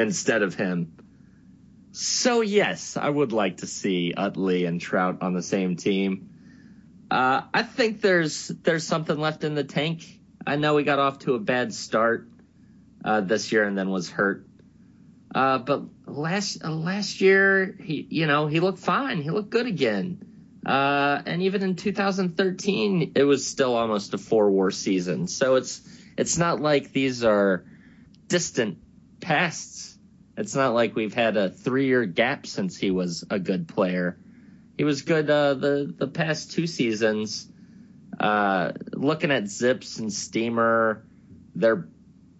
instead 0.00 0.42
of 0.42 0.54
him. 0.54 0.92
So 1.92 2.40
yes, 2.40 2.96
I 2.96 3.08
would 3.08 3.32
like 3.32 3.58
to 3.58 3.66
see 3.66 4.14
Utley 4.16 4.64
and 4.64 4.80
Trout 4.80 5.18
on 5.22 5.34
the 5.34 5.42
same 5.42 5.76
team. 5.76 6.30
Uh, 7.10 7.42
I 7.52 7.62
think 7.64 8.00
there's 8.00 8.48
there's 8.48 8.86
something 8.86 9.18
left 9.18 9.42
in 9.42 9.54
the 9.54 9.64
tank. 9.64 10.20
I 10.46 10.56
know 10.56 10.76
he 10.76 10.84
got 10.84 10.98
off 10.98 11.20
to 11.20 11.34
a 11.34 11.38
bad 11.38 11.74
start 11.74 12.28
uh, 13.04 13.20
this 13.20 13.50
year 13.50 13.64
and 13.64 13.76
then 13.76 13.90
was 13.90 14.08
hurt. 14.08 14.46
Uh, 15.34 15.58
but 15.58 15.82
last 16.06 16.64
uh, 16.64 16.70
last 16.70 17.20
year, 17.20 17.76
he 17.82 18.06
you 18.08 18.26
know 18.26 18.46
he 18.46 18.60
looked 18.60 18.78
fine. 18.78 19.22
He 19.22 19.30
looked 19.30 19.50
good 19.50 19.66
again. 19.66 20.26
Uh, 20.64 21.22
and 21.24 21.42
even 21.42 21.62
in 21.62 21.74
2013, 21.74 23.12
it 23.14 23.24
was 23.24 23.46
still 23.46 23.74
almost 23.76 24.12
a 24.12 24.18
four 24.18 24.50
war 24.50 24.70
season. 24.70 25.26
So 25.26 25.56
it's 25.56 25.80
it's 26.16 26.38
not 26.38 26.60
like 26.60 26.92
these 26.92 27.24
are 27.24 27.64
distant 28.28 28.78
pasts. 29.20 29.89
It's 30.40 30.54
not 30.54 30.72
like 30.72 30.96
we've 30.96 31.12
had 31.12 31.36
a 31.36 31.50
three 31.50 31.86
year 31.86 32.06
gap 32.06 32.46
since 32.46 32.74
he 32.74 32.90
was 32.90 33.24
a 33.28 33.38
good 33.38 33.68
player. 33.68 34.18
He 34.78 34.84
was 34.84 35.02
good 35.02 35.28
uh, 35.28 35.52
the 35.52 35.94
the 35.94 36.08
past 36.08 36.52
two 36.52 36.66
seasons. 36.66 37.46
Uh, 38.18 38.72
looking 38.94 39.32
at 39.32 39.48
Zips 39.48 39.98
and 39.98 40.10
Steamer, 40.10 41.04
they're 41.54 41.86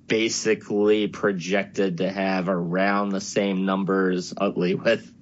basically 0.07 1.09
projected 1.09 1.99
to 1.99 2.11
have 2.11 2.49
around 2.49 3.11
the 3.11 3.21
same 3.21 3.67
numbers 3.67 4.33
ugly 4.35 4.75
with 4.75 5.13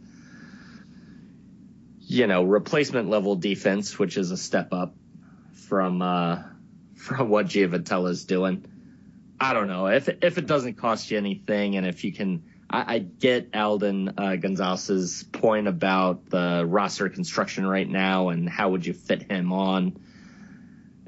you 1.99 2.29
know 2.29 2.45
replacement 2.45 3.11
level 3.11 3.35
defense, 3.35 3.99
which 3.99 4.17
is 4.17 4.31
a 4.31 4.37
step 4.37 4.73
up 4.73 4.95
from 5.67 6.01
uh, 6.01 6.45
from 6.95 7.29
what 7.29 7.47
Giavotella's 7.47 8.25
doing. 8.25 8.65
I 9.41 9.53
don't 9.53 9.67
know 9.67 9.89
if 9.89 10.09
if 10.23 10.39
it 10.39 10.47
doesn't 10.47 10.75
cost 10.75 11.11
you 11.11 11.19
anything, 11.19 11.75
and 11.75 11.85
if 11.85 12.05
you 12.05 12.13
can. 12.13 12.48
I, 12.71 12.95
I 12.95 12.99
get 12.99 13.51
Alden 13.55 14.15
uh, 14.19 14.37
Gonzalez's 14.37 15.23
point 15.25 15.69
about 15.69 16.29
the 16.31 16.65
roster 16.67 17.09
construction 17.09 17.67
right 17.67 17.89
now 17.89 18.29
and 18.29 18.49
how 18.49 18.71
would 18.71 18.85
you 18.87 18.93
fit 18.93 19.31
him 19.31 19.53
on. 19.53 19.99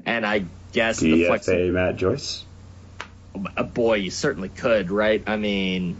And 0.05 0.25
I 0.25 0.45
guess 0.73 0.99
the 0.99 1.25
flex. 1.25 1.47
DFA 1.47 1.71
Matt 1.71 1.97
Joyce. 1.97 2.45
Uh, 3.55 3.63
boy, 3.63 3.95
you 3.95 4.09
certainly 4.09 4.49
could, 4.49 4.91
right? 4.91 5.23
I 5.27 5.37
mean, 5.37 5.97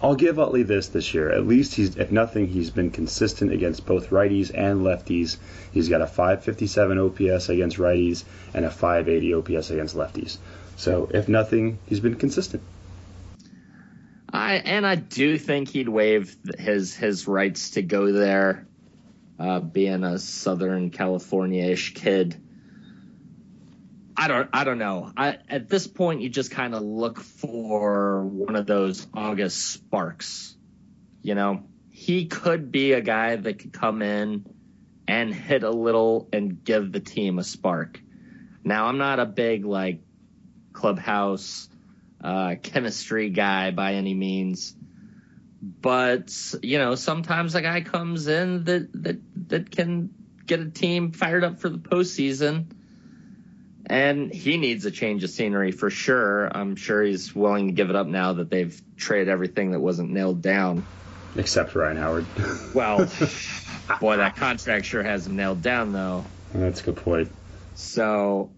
I'll 0.00 0.14
give 0.14 0.38
Utley 0.38 0.62
this 0.62 0.88
this 0.88 1.12
year. 1.12 1.30
At 1.30 1.46
least 1.46 1.74
he's, 1.74 1.96
if 1.96 2.10
nothing, 2.10 2.46
he's 2.46 2.70
been 2.70 2.90
consistent 2.90 3.52
against 3.52 3.84
both 3.84 4.10
righties 4.10 4.50
and 4.54 4.80
lefties. 4.80 5.36
He's 5.72 5.88
got 5.88 6.00
a 6.00 6.06
557 6.06 6.98
OPS 6.98 7.48
against 7.48 7.76
righties 7.76 8.24
and 8.54 8.64
a 8.64 8.70
580 8.70 9.34
OPS 9.34 9.70
against 9.70 9.96
lefties. 9.96 10.38
So 10.76 11.10
if 11.12 11.28
nothing, 11.28 11.78
he's 11.86 12.00
been 12.00 12.14
consistent. 12.14 12.62
I 14.32 14.54
and 14.56 14.86
I 14.86 14.94
do 14.96 15.38
think 15.38 15.68
he'd 15.68 15.88
waive 15.88 16.36
his 16.58 16.94
his 16.94 17.26
rights 17.26 17.70
to 17.70 17.82
go 17.82 18.12
there, 18.12 18.66
uh, 19.38 19.60
being 19.60 20.04
a 20.04 20.18
Southern 20.18 20.90
California-ish 20.90 21.94
kid. 21.94 22.40
I 24.16 24.28
don't 24.28 24.50
I 24.52 24.64
don't 24.64 24.78
know. 24.78 25.12
I 25.16 25.38
at 25.48 25.68
this 25.68 25.86
point 25.86 26.20
you 26.20 26.28
just 26.28 26.50
kind 26.50 26.74
of 26.74 26.82
look 26.82 27.20
for 27.20 28.24
one 28.24 28.56
of 28.56 28.66
those 28.66 29.06
August 29.14 29.72
sparks. 29.72 30.56
You 31.22 31.34
know, 31.34 31.62
he 31.90 32.26
could 32.26 32.70
be 32.70 32.92
a 32.92 33.00
guy 33.00 33.36
that 33.36 33.58
could 33.58 33.72
come 33.72 34.02
in 34.02 34.44
and 35.06 35.34
hit 35.34 35.62
a 35.62 35.70
little 35.70 36.28
and 36.32 36.62
give 36.62 36.92
the 36.92 37.00
team 37.00 37.38
a 37.38 37.44
spark. 37.44 38.00
Now 38.62 38.86
I'm 38.86 38.98
not 38.98 39.20
a 39.20 39.26
big 39.26 39.64
like 39.64 40.00
clubhouse 40.72 41.68
uh, 42.22 42.56
chemistry 42.62 43.30
guy 43.30 43.70
by 43.70 43.94
any 43.94 44.14
means. 44.14 44.74
But 45.60 46.54
you 46.62 46.78
know, 46.78 46.94
sometimes 46.94 47.54
a 47.54 47.62
guy 47.62 47.80
comes 47.80 48.28
in 48.28 48.64
that 48.64 48.88
that 49.02 49.48
that 49.48 49.70
can 49.70 50.10
get 50.46 50.60
a 50.60 50.70
team 50.70 51.12
fired 51.12 51.44
up 51.44 51.58
for 51.58 51.68
the 51.68 51.78
postseason, 51.78 52.66
and 53.86 54.32
he 54.32 54.56
needs 54.56 54.84
a 54.86 54.90
change 54.90 55.24
of 55.24 55.30
scenery 55.30 55.72
for 55.72 55.90
sure. 55.90 56.46
I'm 56.56 56.76
sure 56.76 57.02
he's 57.02 57.34
willing 57.34 57.66
to 57.68 57.72
give 57.72 57.90
it 57.90 57.96
up 57.96 58.06
now 58.06 58.34
that 58.34 58.50
they've 58.50 58.80
traded 58.96 59.28
everything 59.28 59.72
that 59.72 59.80
wasn't 59.80 60.10
nailed 60.10 60.42
down, 60.42 60.84
except 61.36 61.74
Ryan 61.74 61.96
Howard. 61.96 62.26
well, 62.74 62.98
boy, 64.00 64.18
that 64.18 64.36
contract 64.36 64.86
sure 64.86 65.02
has 65.02 65.26
him 65.26 65.34
nailed 65.34 65.62
down 65.62 65.92
though. 65.92 66.24
That's 66.54 66.80
a 66.82 66.84
good 66.84 66.96
point. 66.96 67.32
So 67.74 68.50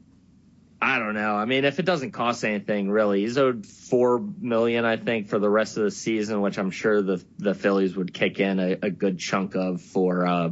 I 0.82 0.98
don't 0.98 1.14
know. 1.14 1.34
I 1.34 1.44
mean, 1.44 1.64
if 1.64 1.78
it 1.78 1.84
doesn't 1.84 2.12
cost 2.12 2.42
anything, 2.42 2.90
really, 2.90 3.20
he's 3.20 3.36
owed 3.36 3.66
four 3.66 4.18
million, 4.40 4.86
I 4.86 4.96
think, 4.96 5.28
for 5.28 5.38
the 5.38 5.50
rest 5.50 5.76
of 5.76 5.82
the 5.84 5.90
season, 5.90 6.40
which 6.40 6.58
I'm 6.58 6.70
sure 6.70 7.02
the 7.02 7.22
the 7.38 7.54
Phillies 7.54 7.94
would 7.96 8.14
kick 8.14 8.40
in 8.40 8.58
a, 8.58 8.78
a 8.82 8.90
good 8.90 9.18
chunk 9.18 9.56
of 9.56 9.82
for, 9.82 10.26
uh, 10.26 10.50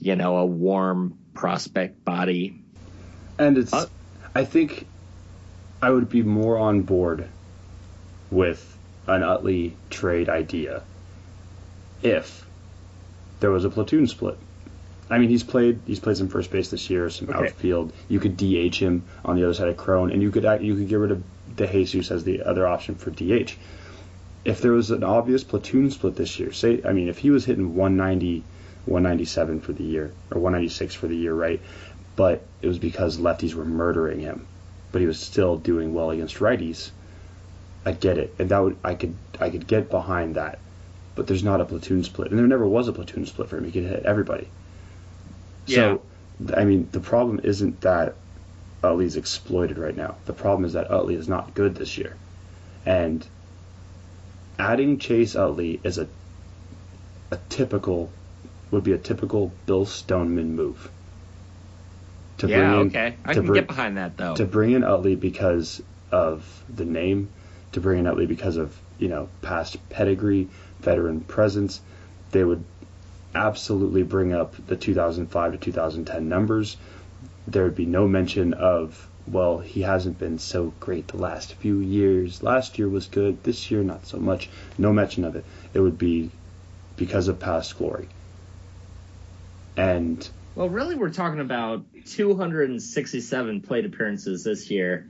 you 0.00 0.16
know, 0.16 0.36
a 0.36 0.46
warm 0.46 1.18
prospect 1.32 2.04
body. 2.04 2.62
And 3.38 3.56
it's, 3.56 3.72
uh, 3.72 3.86
I 4.34 4.44
think, 4.44 4.86
I 5.80 5.90
would 5.90 6.10
be 6.10 6.22
more 6.22 6.58
on 6.58 6.82
board 6.82 7.26
with 8.30 8.76
an 9.06 9.22
Utley 9.22 9.76
trade 9.88 10.28
idea 10.28 10.82
if 12.02 12.46
there 13.40 13.50
was 13.50 13.64
a 13.64 13.70
platoon 13.70 14.06
split. 14.06 14.36
I 15.10 15.18
mean, 15.18 15.30
he's 15.30 15.42
played 15.42 15.80
he's 15.86 16.00
played 16.00 16.16
some 16.16 16.28
first 16.28 16.50
base 16.50 16.70
this 16.70 16.90
year, 16.90 17.08
some 17.08 17.30
okay. 17.30 17.46
outfield. 17.46 17.92
You 18.08 18.20
could 18.20 18.36
DH 18.36 18.76
him 18.76 19.04
on 19.24 19.36
the 19.36 19.44
other 19.44 19.54
side 19.54 19.68
of 19.68 19.76
Cron, 19.76 20.10
and 20.10 20.20
you 20.20 20.30
could 20.30 20.44
you 20.62 20.76
could 20.76 20.88
get 20.88 20.96
rid 20.96 21.12
of 21.12 21.22
DeJesus 21.56 22.10
as 22.10 22.24
the 22.24 22.42
other 22.42 22.66
option 22.66 22.94
for 22.94 23.10
DH. 23.10 23.52
If 24.44 24.60
there 24.60 24.72
was 24.72 24.90
an 24.90 25.04
obvious 25.04 25.44
platoon 25.44 25.90
split 25.90 26.16
this 26.16 26.38
year, 26.38 26.52
say 26.52 26.82
I 26.84 26.92
mean, 26.92 27.08
if 27.08 27.18
he 27.18 27.30
was 27.30 27.44
hitting 27.44 27.74
190, 27.74 28.44
197 28.84 29.60
for 29.60 29.72
the 29.72 29.84
year 29.84 30.12
or 30.30 30.40
196 30.40 30.94
for 30.94 31.06
the 31.06 31.16
year, 31.16 31.34
right? 31.34 31.60
But 32.14 32.42
it 32.60 32.66
was 32.66 32.78
because 32.78 33.18
lefties 33.18 33.54
were 33.54 33.64
murdering 33.64 34.20
him, 34.20 34.46
but 34.92 35.00
he 35.00 35.06
was 35.06 35.18
still 35.18 35.56
doing 35.56 35.94
well 35.94 36.10
against 36.10 36.36
righties. 36.36 36.90
I 37.86 37.92
get 37.92 38.18
it, 38.18 38.34
and 38.38 38.50
that 38.50 38.58
would 38.58 38.76
I 38.84 38.94
could 38.94 39.14
I 39.40 39.48
could 39.48 39.66
get 39.66 39.88
behind 39.88 40.34
that. 40.34 40.58
But 41.14 41.26
there's 41.26 41.42
not 41.42 41.62
a 41.62 41.64
platoon 41.64 42.04
split, 42.04 42.30
and 42.30 42.38
there 42.38 42.46
never 42.46 42.66
was 42.66 42.88
a 42.88 42.92
platoon 42.92 43.24
split 43.24 43.48
for 43.48 43.56
him. 43.56 43.64
He 43.64 43.72
could 43.72 43.84
hit 43.84 44.04
everybody. 44.04 44.48
So, 45.74 46.02
I 46.56 46.64
mean, 46.64 46.88
the 46.92 47.00
problem 47.00 47.40
isn't 47.42 47.80
that 47.82 48.14
Utley's 48.82 49.16
exploited 49.16 49.78
right 49.78 49.96
now. 49.96 50.16
The 50.26 50.32
problem 50.32 50.64
is 50.64 50.74
that 50.74 50.90
Utley 50.90 51.14
is 51.14 51.28
not 51.28 51.54
good 51.54 51.74
this 51.74 51.98
year. 51.98 52.16
And 52.86 53.26
adding 54.58 54.98
Chase 54.98 55.34
Utley 55.34 55.80
is 55.82 55.98
a 55.98 56.08
a 57.30 57.38
typical 57.48 58.10
would 58.70 58.84
be 58.84 58.92
a 58.92 58.98
typical 58.98 59.52
Bill 59.66 59.86
Stoneman 59.86 60.54
move. 60.54 60.90
To 62.38 62.48
yeah, 62.48 62.58
bring 62.58 62.80
in, 62.80 62.86
okay. 62.88 63.16
I 63.24 63.34
can 63.34 63.46
bring, 63.46 63.60
get 63.60 63.66
behind 63.66 63.96
that 63.96 64.16
though. 64.16 64.34
To 64.36 64.44
bring 64.44 64.72
in 64.72 64.84
Utley 64.84 65.16
because 65.16 65.82
of 66.10 66.62
the 66.74 66.84
name, 66.84 67.30
to 67.72 67.80
bring 67.80 68.00
in 68.00 68.06
Utley 68.06 68.26
because 68.26 68.56
of, 68.56 68.78
you 68.98 69.08
know, 69.08 69.28
past 69.42 69.76
pedigree, 69.88 70.48
veteran 70.80 71.20
presence, 71.20 71.80
they 72.30 72.44
would 72.44 72.64
absolutely 73.34 74.02
bring 74.02 74.32
up 74.32 74.54
the 74.66 74.76
2005 74.76 75.52
to 75.52 75.58
2010 75.58 76.28
numbers. 76.28 76.76
There 77.46 77.64
would 77.64 77.74
be 77.74 77.86
no 77.86 78.06
mention 78.08 78.54
of, 78.54 79.08
well, 79.26 79.58
he 79.58 79.82
hasn't 79.82 80.18
been 80.18 80.38
so 80.38 80.72
great 80.80 81.08
the 81.08 81.16
last 81.16 81.54
few 81.54 81.80
years. 81.80 82.42
Last 82.42 82.78
year 82.78 82.88
was 82.88 83.06
good, 83.06 83.42
this 83.44 83.70
year 83.70 83.82
not 83.82 84.06
so 84.06 84.18
much. 84.18 84.48
No 84.76 84.92
mention 84.92 85.24
of 85.24 85.36
it. 85.36 85.44
It 85.74 85.80
would 85.80 85.98
be 85.98 86.30
because 86.96 87.28
of 87.28 87.38
past 87.38 87.78
glory. 87.78 88.08
And 89.76 90.28
well, 90.54 90.68
really, 90.68 90.96
we're 90.96 91.10
talking 91.10 91.40
about 91.40 91.84
267 92.06 93.60
plate 93.60 93.84
appearances 93.84 94.42
this 94.42 94.70
year. 94.70 95.08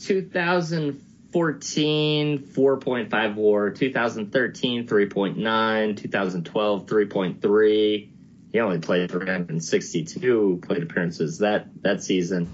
2000 0.00 1.00
2014, 1.36 2.38
4.5 2.38 3.34
war. 3.34 3.70
2013, 3.70 4.86
3.9. 4.86 5.96
2012, 5.96 6.86
3.3. 6.86 8.08
He 8.52 8.60
only 8.60 8.78
played 8.78 9.10
362 9.10 10.62
plate 10.66 10.82
appearances 10.82 11.38
that, 11.38 11.66
that 11.82 12.02
season. 12.02 12.48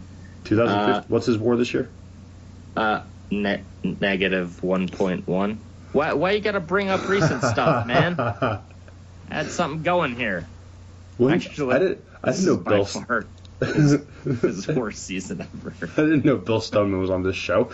2015, 0.44 0.94
uh, 0.94 1.04
what's 1.06 1.26
his 1.26 1.38
war 1.38 1.56
this 1.56 1.72
year? 1.72 1.88
Uh, 2.76 3.02
ne- 3.30 3.62
negative 3.84 4.60
1.1. 4.62 5.56
Why, 5.92 6.12
why 6.14 6.32
you 6.32 6.40
got 6.40 6.52
to 6.52 6.60
bring 6.60 6.88
up 6.88 7.08
recent 7.08 7.42
stuff, 7.44 7.86
man? 7.86 8.16
Had 9.30 9.46
something 9.50 9.82
going 9.84 10.16
here. 10.16 10.44
When, 11.18 11.34
Actually, 11.34 11.76
I 11.76 11.78
didn't, 11.78 12.04
I 12.24 12.32
didn't 12.32 12.46
know 12.46 12.56
Bill. 12.56 12.84
Far 12.84 13.26
his, 13.60 13.98
his 14.42 14.66
worst 14.66 15.04
season 15.04 15.40
ever. 15.40 15.72
I 15.82 16.02
didn't 16.02 16.24
know 16.24 16.36
Bill 16.36 16.60
Stoneman 16.60 16.98
was 16.98 17.10
on 17.10 17.22
this 17.22 17.36
show. 17.36 17.70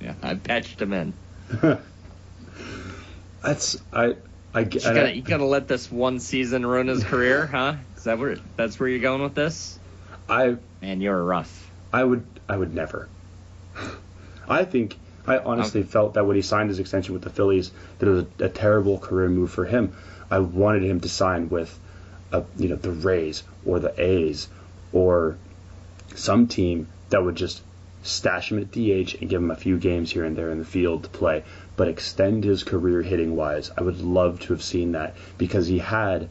Yeah, 0.00 0.14
I 0.22 0.34
patched 0.34 0.80
him 0.80 0.92
in. 0.92 1.12
that's 3.42 3.80
I. 3.92 4.16
I, 4.54 4.60
you, 4.60 4.80
gotta, 4.80 5.14
you 5.14 5.20
gotta 5.20 5.44
let 5.44 5.68
this 5.68 5.92
one 5.92 6.18
season 6.18 6.64
ruin 6.64 6.86
his 6.86 7.04
career, 7.04 7.46
huh? 7.46 7.74
Is 7.96 8.04
that 8.04 8.18
where 8.18 8.36
that's 8.56 8.80
where 8.80 8.88
you're 8.88 9.00
going 9.00 9.22
with 9.22 9.34
this? 9.34 9.78
I 10.28 10.56
man, 10.80 11.02
you're 11.02 11.22
rough. 11.22 11.70
I 11.92 12.02
would 12.02 12.24
I 12.48 12.56
would 12.56 12.74
never. 12.74 13.08
I 14.48 14.64
think 14.64 14.96
I 15.26 15.38
honestly 15.38 15.80
okay. 15.80 15.88
felt 15.88 16.14
that 16.14 16.26
when 16.26 16.36
he 16.36 16.42
signed 16.42 16.68
his 16.68 16.78
extension 16.78 17.12
with 17.12 17.22
the 17.22 17.30
Phillies, 17.30 17.72
that 17.98 18.08
it 18.08 18.10
was 18.10 18.24
a, 18.40 18.44
a, 18.44 18.48
terrible 18.48 18.98
career 18.98 19.28
move 19.28 19.50
for 19.50 19.64
him. 19.64 19.96
I 20.30 20.38
wanted 20.38 20.84
him 20.84 21.00
to 21.00 21.08
sign 21.08 21.48
with, 21.48 21.76
a, 22.32 22.44
you 22.56 22.68
know, 22.68 22.76
the 22.76 22.92
Rays 22.92 23.42
or 23.64 23.80
the 23.80 23.92
A's 24.00 24.48
or 24.92 25.36
some 26.14 26.46
team 26.46 26.88
that 27.10 27.24
would 27.24 27.34
just 27.34 27.60
stash 28.06 28.52
him 28.52 28.58
at 28.58 28.70
DH 28.70 29.20
and 29.20 29.28
give 29.28 29.42
him 29.42 29.50
a 29.50 29.56
few 29.56 29.78
games 29.78 30.12
here 30.12 30.24
and 30.24 30.36
there 30.36 30.50
in 30.50 30.58
the 30.58 30.64
field 30.64 31.04
to 31.04 31.08
play, 31.10 31.44
but 31.76 31.88
extend 31.88 32.44
his 32.44 32.64
career 32.64 33.02
hitting 33.02 33.36
wise. 33.36 33.70
I 33.76 33.82
would 33.82 34.00
love 34.00 34.40
to 34.40 34.52
have 34.52 34.62
seen 34.62 34.92
that 34.92 35.16
because 35.38 35.66
he 35.66 35.78
had 35.78 36.28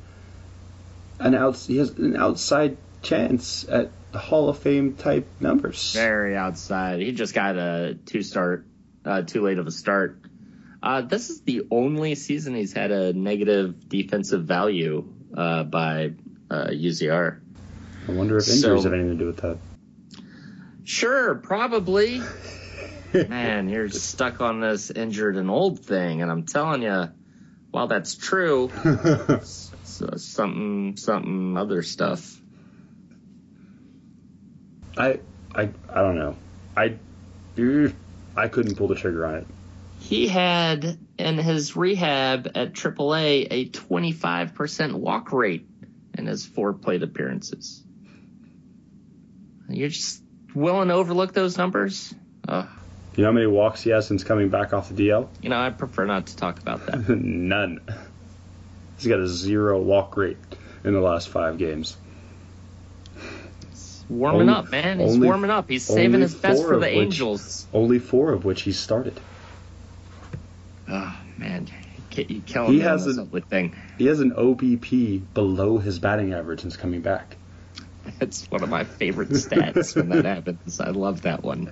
an 1.20 1.36
out 1.36 1.58
he 1.58 1.78
has 1.78 1.92
an 1.92 2.16
outside 2.16 2.78
chance 3.02 3.66
at 3.70 3.92
Hall 4.14 4.50
of 4.50 4.60
Fame 4.60 4.96
type 4.96 5.28
numbers. 5.40 5.94
Very 5.94 6.36
outside. 6.36 7.02
He 7.02 7.12
just 7.12 7.34
got 7.34 7.58
a 7.58 7.98
two 8.06 8.22
start, 8.22 8.66
uh, 9.04 9.22
too 9.22 9.42
late 9.42 9.60
of 9.60 9.68
a 9.68 9.72
start. 9.72 10.20
Uh, 10.82 11.02
this 11.02 11.30
is 11.30 11.42
the 11.42 11.64
only 11.72 12.16
season 12.16 12.56
he's 12.56 12.74
had 12.74 12.92
a 12.92 13.14
negative 13.14 13.90
defensive 13.90 14.46
value 14.46 15.08
uh, 15.36 15.64
by 15.64 16.12
uh, 16.50 16.68
UZR. 16.68 17.40
I 18.08 18.12
wonder 18.12 18.38
if 18.38 18.48
injuries 18.48 18.62
so, 18.62 18.90
have 18.90 18.94
anything 18.94 19.18
to 19.18 19.24
do 19.24 19.26
with 19.28 19.38
that. 19.38 19.58
Sure, 20.86 21.36
probably. 21.36 22.22
Man, 23.28 23.70
you're 23.70 23.90
stuck 23.90 24.40
on 24.40 24.60
this 24.60 24.92
injured 24.92 25.36
and 25.36 25.50
old 25.50 25.80
thing, 25.80 26.22
and 26.22 26.32
I'm 26.32 26.46
telling 26.46 26.84
you, 26.84 27.10
while 27.72 27.88
that's 27.88 28.16
true, 28.16 28.70
so 29.44 30.16
something, 30.16 30.96
something, 30.96 31.58
other 31.58 31.82
stuff. 31.82 32.40
I, 34.96 35.20
I, 35.54 35.70
I 35.90 36.02
don't 36.02 36.18
know. 36.18 36.36
I, 36.78 36.98
mm, 37.56 37.94
I 38.36 38.48
couldn't 38.48 38.76
pull 38.76 38.88
the 38.88 38.96
trigger 38.96 39.26
on 39.26 39.36
it. 39.36 39.48
He 40.02 40.28
had 40.28 41.00
in 41.18 41.38
his 41.40 41.76
rehab 41.76 42.52
at 42.54 42.74
AAA 42.74 43.48
a 43.50 43.70
25% 43.70 44.94
walk 44.94 45.32
rate 45.32 45.68
in 46.16 46.28
his 46.28 46.46
four 46.46 46.74
plate 46.74 47.02
appearances. 47.02 47.82
You're 49.68 49.90
just 49.90 50.22
willing 50.56 50.88
to 50.88 50.94
overlook 50.96 51.34
those 51.34 51.58
numbers? 51.58 52.14
Uh, 52.48 52.66
you 53.16 53.24
know 53.24 53.30
how 53.30 53.34
many 53.34 53.48
walks 53.48 53.82
he 53.82 53.92
has 53.92 54.08
since 54.08 54.24
coming 54.24 54.50
back 54.50 54.74
off 54.74 54.90
the 54.90 55.08
DL? 55.08 55.28
You 55.42 55.50
know, 55.50 55.60
I 55.60 55.70
prefer 55.70 56.06
not 56.06 56.28
to 56.28 56.36
talk 56.36 56.60
about 56.60 56.86
that. 56.88 57.08
None. 57.18 57.80
He's 58.98 59.08
got 59.08 59.20
a 59.20 59.28
zero 59.28 59.82
walk 59.82 60.16
rate 60.18 60.38
in 60.84 60.94
the 60.94 61.02
last 61.02 61.30
five 61.30 61.58
games. 61.58 61.98
warming 64.10 64.42
Only- 64.42 64.54
up, 64.54 64.70
man. 64.72 65.00
He's 65.00 65.14
only- 65.16 65.28
warming 65.28 65.50
up. 65.52 65.70
He's 65.70 65.84
saving 65.86 66.22
his 66.22 66.36
best 66.36 66.64
for 66.64 66.74
the 66.76 66.80
which- 66.82 66.94
Angels. 66.96 67.68
Only 67.74 68.00
four 68.00 68.34
of 68.34 68.46
which 68.46 68.62
he 68.62 68.72
started. 68.72 69.20
Oh 70.88 71.18
man, 71.38 71.68
you 72.16 72.42
killing 72.46 72.72
He 72.74 72.78
me 72.78 72.84
has 72.84 73.20
thing. 73.50 73.76
He 73.98 74.06
has 74.06 74.20
an 74.20 74.32
OBP 74.32 75.22
below 75.34 75.80
his 75.80 75.98
batting 76.00 76.34
average 76.34 76.62
since 76.62 76.78
coming 76.78 77.02
back. 77.02 77.38
It's 78.22 78.46
one 78.50 78.64
of 78.64 78.70
my 78.70 78.84
favorite 78.84 79.30
stats 79.30 79.96
when 79.96 80.10
that 80.10 80.26
happens. 80.26 80.80
I 80.80 80.90
love 80.92 81.24
that 81.24 81.44
one. 81.44 81.72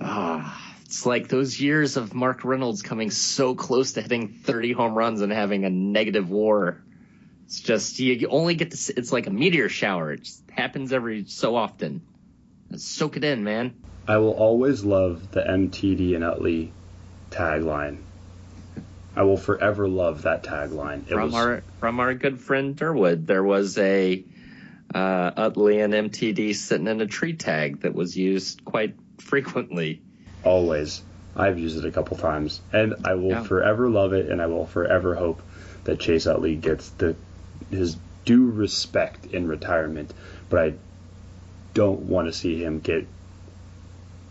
Ah, 0.00 0.74
it's 0.84 1.04
like 1.06 1.28
those 1.28 1.60
years 1.60 1.96
of 1.96 2.14
Mark 2.14 2.44
Reynolds 2.44 2.82
coming 2.82 3.10
so 3.10 3.54
close 3.54 3.92
to 3.92 4.02
hitting 4.02 4.28
30 4.28 4.72
home 4.72 4.94
runs 4.94 5.20
and 5.20 5.32
having 5.32 5.64
a 5.64 5.70
negative 5.70 6.30
WAR. 6.30 6.80
It's 7.46 7.60
just 7.60 7.98
you 7.98 8.28
only 8.28 8.54
get 8.54 8.72
to. 8.72 8.76
see- 8.76 8.92
It's 8.96 9.12
like 9.12 9.26
a 9.26 9.30
meteor 9.30 9.68
shower. 9.68 10.12
It 10.12 10.22
just 10.24 10.42
happens 10.50 10.92
every 10.92 11.24
so 11.24 11.56
often. 11.56 12.02
Soak 12.76 13.16
it 13.16 13.24
in, 13.24 13.42
man. 13.42 13.74
I 14.06 14.18
will 14.18 14.32
always 14.34 14.84
love 14.84 15.30
the 15.30 15.40
MTD 15.40 16.14
and 16.14 16.24
Utley 16.24 16.72
tagline. 17.30 17.98
I 19.16 19.22
will 19.22 19.36
forever 19.38 19.88
love 19.88 20.22
that 20.22 20.44
tagline. 20.44 21.02
It 21.06 21.08
from 21.14 21.22
was 21.24 21.34
our 21.34 21.62
from 21.80 22.00
our 22.00 22.14
good 22.14 22.40
friend 22.40 22.76
Durwood. 22.76 23.26
There 23.26 23.42
was 23.42 23.76
a 23.78 24.22
uh, 24.94 25.30
Utley 25.36 25.80
and 25.80 25.92
MTD 25.92 26.54
sitting 26.54 26.86
in 26.88 27.00
a 27.00 27.06
tree 27.06 27.34
tag 27.34 27.80
that 27.80 27.94
was 27.94 28.16
used 28.16 28.64
quite 28.64 28.94
frequently. 29.18 30.00
always. 30.44 31.02
I've 31.36 31.58
used 31.58 31.78
it 31.78 31.84
a 31.84 31.92
couple 31.92 32.16
times, 32.16 32.60
and 32.72 32.94
I 33.04 33.14
will 33.14 33.28
Yeah. 33.30 33.42
forever 33.44 33.88
love 33.88 34.12
it, 34.12 34.28
and 34.28 34.42
I 34.42 34.46
will 34.46 34.66
forever 34.66 35.14
hope 35.14 35.40
that 35.84 36.00
Chase 36.00 36.26
Utley 36.26 36.56
gets 36.56 36.88
the 36.90 37.14
his 37.70 37.96
due 38.24 38.50
respect 38.50 39.26
in 39.26 39.46
retirement. 39.46 40.12
But 40.50 40.60
I 40.60 40.74
don't 41.74 42.00
want 42.02 42.26
to 42.26 42.32
see 42.32 42.62
him 42.62 42.80
get 42.80 43.06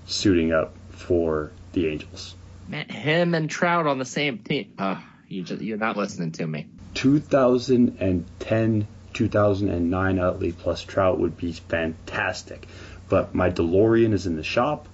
suiting 0.05 0.51
up 0.51 0.73
for 0.89 1.51
the 1.73 1.87
Angels. 1.87 2.35
Man, 2.67 2.89
him 2.89 3.33
and 3.35 3.49
Trout 3.49 3.87
on 3.87 3.99
the 3.99 4.05
same 4.05 4.39
team. 4.39 4.73
Uh, 4.77 4.99
you 5.29 5.43
just, 5.43 5.61
you're 5.61 5.77
not 5.77 5.95
listening 5.95 6.31
to 6.33 6.47
me. 6.47 6.67
2010, 6.95 8.87
2009 9.17 10.19
Utley 10.19 10.51
plus 10.51 10.83
Trout 10.83 11.19
would 11.19 11.37
be 11.37 11.51
fantastic. 11.51 12.67
But 13.09 13.33
my 13.33 13.49
DeLorean 13.49 14.13
is 14.13 14.27
in 14.27 14.35
the 14.35 14.43
shop. 14.43 14.87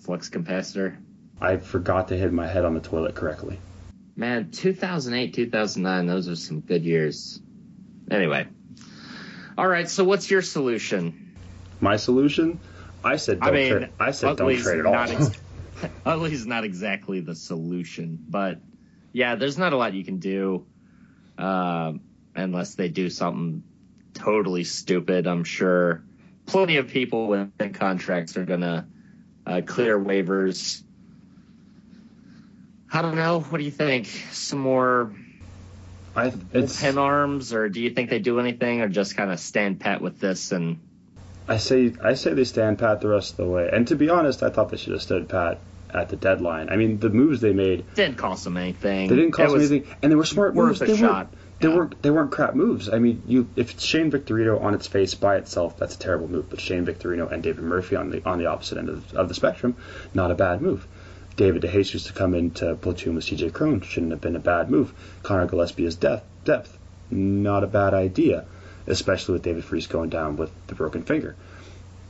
Flux 0.00 0.28
capacitor. 0.28 0.96
I 1.40 1.58
forgot 1.58 2.08
to 2.08 2.16
hit 2.16 2.32
my 2.32 2.48
head 2.48 2.64
on 2.64 2.74
the 2.74 2.80
toilet 2.80 3.14
correctly. 3.14 3.60
Man, 4.16 4.50
2008, 4.50 5.34
2009, 5.34 6.06
those 6.06 6.28
are 6.28 6.34
some 6.34 6.58
good 6.58 6.84
years. 6.84 7.40
Anyway. 8.10 8.48
All 9.56 9.68
right, 9.68 9.88
so 9.88 10.02
what's 10.02 10.28
your 10.28 10.42
solution? 10.42 11.36
My 11.78 11.96
solution? 11.96 12.58
I 13.04 13.16
said 13.16 13.38
don't 13.38 13.50
I 13.50 13.52
mean, 13.52 13.70
trade. 13.70 13.88
I 14.00 14.10
said 14.10 14.30
Utley's 14.30 14.64
don't 14.64 14.72
trade 14.72 14.80
at 14.80 14.86
all. 14.86 14.92
not 14.94 15.10
ex- 15.10 15.30
Utley's 16.06 16.46
not 16.46 16.64
exactly 16.64 17.20
the 17.20 17.36
solution, 17.36 18.18
but 18.28 18.58
yeah, 19.12 19.36
there's 19.36 19.58
not 19.58 19.72
a 19.72 19.76
lot 19.76 19.94
you 19.94 20.04
can 20.04 20.18
do 20.18 20.66
um, 21.38 22.00
unless 22.38 22.74
they 22.74 22.88
do 22.88 23.10
something 23.10 23.62
totally 24.14 24.64
stupid. 24.64 25.26
I'm 25.26 25.44
sure 25.44 26.02
plenty 26.46 26.76
of 26.76 26.88
people 26.88 27.28
with 27.28 27.50
contracts 27.74 28.36
are 28.36 28.44
gonna 28.44 28.86
uh, 29.46 29.60
clear 29.64 29.98
waivers. 29.98 30.82
I 32.92 33.02
don't 33.02 33.16
know. 33.16 33.40
What 33.40 33.58
do 33.58 33.64
you 33.64 33.70
think? 33.70 34.06
Some 34.32 34.60
more 34.60 35.12
I 36.16 36.32
it's 36.52 36.80
pen 36.80 36.98
arms, 36.98 37.52
or 37.52 37.68
do 37.68 37.80
you 37.80 37.90
think 37.90 38.10
they 38.10 38.18
do 38.18 38.40
anything, 38.40 38.80
or 38.80 38.88
just 38.88 39.16
kind 39.16 39.30
of 39.30 39.38
stand 39.38 39.80
pat 39.80 40.00
with 40.00 40.20
this 40.20 40.52
and 40.52 40.80
I 41.48 41.56
say 41.56 41.94
I 42.02 42.14
say 42.14 42.34
they 42.34 42.44
stand 42.44 42.78
pat 42.78 43.00
the 43.00 43.08
rest 43.08 43.32
of 43.32 43.36
the 43.38 43.46
way. 43.46 43.70
And 43.72 43.88
to 43.88 43.96
be 43.96 44.10
honest, 44.10 44.42
I 44.42 44.50
thought 44.50 44.68
they 44.70 44.76
should 44.76 44.92
have 44.92 45.02
stood 45.02 45.28
pat 45.28 45.60
at 45.92 46.10
the 46.10 46.16
deadline. 46.16 46.68
I 46.68 46.76
mean, 46.76 46.98
the 46.98 47.08
moves 47.08 47.40
they 47.40 47.54
made, 47.54 47.84
didn't 47.94 48.18
cost 48.18 48.44
them 48.44 48.58
anything? 48.58 49.08
they 49.08 49.16
didn't 49.16 49.32
cost 49.32 49.54
was 49.54 49.70
anything, 49.70 49.90
and 50.02 50.12
they 50.12 50.16
were 50.16 50.26
smart 50.26 50.54
moves. 50.54 50.78
They 50.78 50.94
shot. 50.94 51.26
weren't 51.26 51.28
they 51.60 51.68
Yeah. 51.68 51.74
weren't 51.74 52.02
they 52.02 52.10
weren't 52.10 52.30
crap 52.30 52.54
moves. 52.54 52.88
I 52.88 52.98
mean, 52.98 53.22
you 53.26 53.48
if 53.56 53.72
it's 53.72 53.84
Shane 53.84 54.10
Victorino 54.10 54.58
on 54.62 54.74
its 54.74 54.86
face 54.86 55.14
by 55.14 55.36
itself, 55.36 55.76
that's 55.78 55.94
a 55.96 55.98
terrible 55.98 56.28
move. 56.28 56.48
But 56.50 56.60
Shane 56.60 56.84
Victorino 56.84 57.26
and 57.30 57.42
David 57.42 57.64
Murphy 57.64 57.96
on 57.96 58.10
the 58.10 58.22
on 58.24 58.38
the 58.38 58.46
opposite 58.46 58.78
end 58.78 58.88
of, 58.88 59.12
of 59.14 59.28
the 59.28 59.34
spectrum, 59.34 59.76
not 60.14 60.30
a 60.30 60.34
bad 60.34 60.62
move. 60.62 60.86
David 61.36 61.62
DeJesus 61.62 62.06
to 62.08 62.12
come 62.12 62.34
into 62.34 62.74
platoon 62.74 63.14
with 63.14 63.24
CJ 63.24 63.52
Cron 63.52 63.80
shouldn't 63.80 64.10
have 64.12 64.20
been 64.20 64.34
a 64.36 64.40
bad 64.40 64.70
move. 64.70 64.92
Conor 65.22 65.46
Gillaspie's 65.46 65.94
depth, 65.94 66.24
depth, 66.44 66.76
not 67.10 67.62
a 67.62 67.68
bad 67.68 67.94
idea, 67.94 68.44
especially 68.88 69.34
with 69.34 69.42
David 69.42 69.64
Freese 69.64 69.86
going 69.86 70.10
down 70.10 70.36
with 70.36 70.50
the 70.66 70.74
broken 70.74 71.02
finger. 71.02 71.36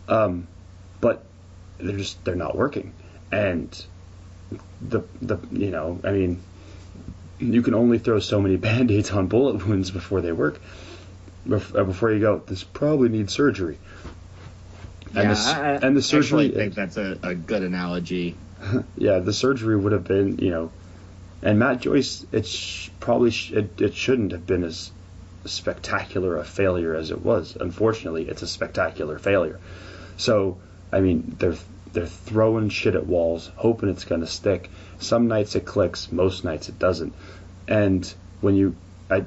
Um, 0.09 0.47
but 1.01 1.23
they're 1.79 1.97
just 1.97 2.25
they're 2.25 2.35
not 2.35 2.57
working, 2.57 2.93
and 3.31 3.85
the 4.81 5.03
the 5.21 5.39
you 5.53 5.71
know 5.71 6.01
I 6.05 6.13
mean 6.13 6.41
you 7.39 7.63
can 7.63 7.75
only 7.75 7.99
throw 7.99 8.19
so 8.19 8.41
many 8.41 8.57
band-aids 8.69 9.11
on 9.11 9.27
bullet 9.29 9.67
wounds 9.67 9.91
before 9.91 10.21
they 10.21 10.33
work. 10.33 10.61
Uh, 11.51 11.85
Before 11.85 12.13
you 12.13 12.21
go, 12.21 12.43
this 12.47 12.63
probably 12.63 13.09
needs 13.09 13.33
surgery. 13.33 13.79
And, 15.07 15.17
yeah, 15.17 15.23
the, 15.23 15.31
s- 15.31 15.47
I, 15.47 15.71
and 15.77 15.97
the 15.97 16.03
surgery, 16.03 16.51
I 16.51 16.55
think 16.55 16.75
that's 16.75 16.99
a, 16.99 17.19
a 17.23 17.35
good 17.35 17.63
analogy. 17.63 18.37
yeah, 18.97 19.21
the 19.21 19.33
surgery 19.33 19.77
would 19.77 19.93
have 19.93 20.05
been, 20.05 20.39
you 20.39 20.51
know, 20.51 20.73
and 21.41 21.59
Matt 21.59 21.81
Joyce, 21.81 22.27
it's 22.33 22.91
probably 23.01 23.31
sh- 23.31 23.53
it, 23.53 23.81
it 23.81 23.95
shouldn't 23.95 24.33
have 24.33 24.47
been 24.47 24.63
as 24.65 24.91
spectacular 25.47 26.37
a 26.37 26.45
failure 26.45 26.95
as 26.95 27.11
it 27.11 27.23
was. 27.23 27.57
Unfortunately, 27.59 28.29
it's 28.29 28.43
a 28.43 28.47
spectacular 28.47 29.19
failure. 29.19 29.59
So, 30.19 30.59
I 30.93 31.01
mean, 31.01 31.37
they're 31.39 31.57
they're 31.93 32.07
throwing 32.07 32.69
shit 32.69 32.95
at 32.95 33.07
walls, 33.07 33.51
hoping 33.57 33.89
it's 33.89 34.05
going 34.05 34.21
to 34.21 34.27
stick. 34.27 34.71
Some 34.99 35.29
nights 35.29 35.55
it 35.57 35.65
clicks, 35.65 36.11
most 36.11 36.45
nights 36.45 36.69
it 36.69 36.79
doesn't. 36.79 37.15
And 37.67 38.13
when 38.41 38.57
you, 38.57 38.75
I, 39.11 39.25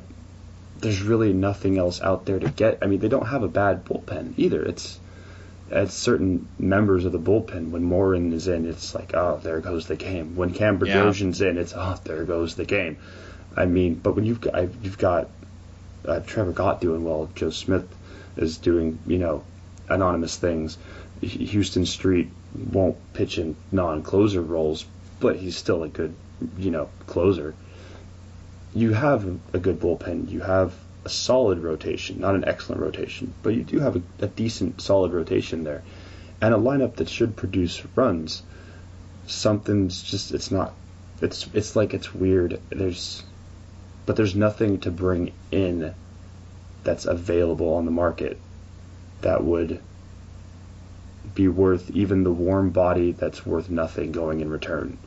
there's 0.80 1.02
really 1.02 1.34
nothing 1.34 1.78
else 1.78 2.02
out 2.02 2.26
there 2.26 2.40
to 2.40 2.50
get. 2.50 2.80
I 2.82 2.88
mean, 2.88 3.00
they 3.00 3.08
don't 3.08 3.28
have 3.28 3.44
a 3.44 3.48
bad 3.48 3.86
bullpen 3.86 4.34
either. 4.38 4.64
It's 4.64 5.00
at 5.72 5.92
certain 5.92 6.48
members 6.60 7.06
of 7.06 7.12
the 7.12 7.20
bullpen. 7.20 7.72
When 7.72 7.84
Morin 7.84 8.34
is 8.34 8.48
in, 8.48 8.66
it's 8.66 8.94
like, 8.94 9.14
oh, 9.14 9.40
there 9.42 9.60
goes 9.60 9.88
the 9.88 9.96
game. 9.96 10.36
When 10.36 10.54
Cam 10.54 10.80
Yeah. 11.42 11.50
In, 11.50 11.58
it's 11.58 11.74
oh, 11.76 12.00
there 12.04 12.24
goes 12.26 12.56
the 12.56 12.66
game. 12.66 12.98
I 13.56 13.66
mean, 13.66 13.96
but 13.96 14.16
when 14.16 14.26
you've 14.26 14.42
got 14.42 14.84
you've 14.84 14.98
got 14.98 15.30
uh, 16.06 16.22
Trevor 16.22 16.52
Gott 16.52 16.82
doing 16.82 17.04
well, 17.04 17.30
Joe 17.36 17.50
Smith 17.50 17.88
is 18.38 18.58
doing 18.58 19.00
you 19.06 19.18
know 19.18 19.44
anonymous 19.90 20.38
things. 20.38 20.78
Huston 21.22 21.86
Street 21.86 22.30
won't 22.72 22.98
pitch 23.14 23.38
in 23.38 23.56
non-closer 23.72 24.42
roles, 24.42 24.86
but 25.20 25.38
he's 25.38 25.56
still 25.58 25.84
a 25.84 25.88
good 25.88 26.16
you 26.58 26.72
know 26.72 26.90
closer. 27.08 27.54
You 28.74 28.94
have 28.94 29.26
a 29.54 29.60
good 29.60 29.80
bullpen. 29.80 30.30
You 30.30 30.42
have 30.42 30.74
a 31.04 31.10
solid 31.10 31.60
rotation, 31.60 32.20
not 32.20 32.36
an 32.36 32.46
excellent 32.46 32.82
rotation, 32.82 33.34
but 33.44 33.54
you 33.54 33.64
do 33.64 33.80
have 33.80 33.96
a, 33.98 34.02
a 34.20 34.28
decent, 34.28 34.82
solid 34.82 35.14
rotation 35.14 35.64
there, 35.64 35.84
and 36.42 36.54
a 36.54 36.58
lineup 36.58 36.96
that 36.96 37.10
should 37.10 37.36
produce 37.36 37.84
runs. 37.96 38.44
Something's 39.28 40.02
just 40.02 40.32
it's 40.32 40.52
not. 40.52 40.74
It's 41.22 41.48
it's 41.54 41.76
like 41.76 41.94
it's 41.94 42.14
weird. 42.14 42.60
There's, 42.70 43.24
but 44.06 44.16
there's 44.16 44.36
nothing 44.36 44.80
to 44.82 44.92
bring 44.92 45.32
in 45.52 45.94
that's 46.84 47.06
available 47.06 47.74
on 47.76 47.86
the 47.86 47.92
market 47.92 48.40
that 49.22 49.44
would 49.44 49.80
be 51.34 51.48
worth 51.48 51.90
even 51.92 52.24
the 52.24 52.32
warm 52.32 52.72
body 52.72 53.12
that's 53.12 53.46
worth 53.46 53.70
nothing 53.70 54.12
going 54.12 54.42
in 54.42 54.50
return. 54.50 54.98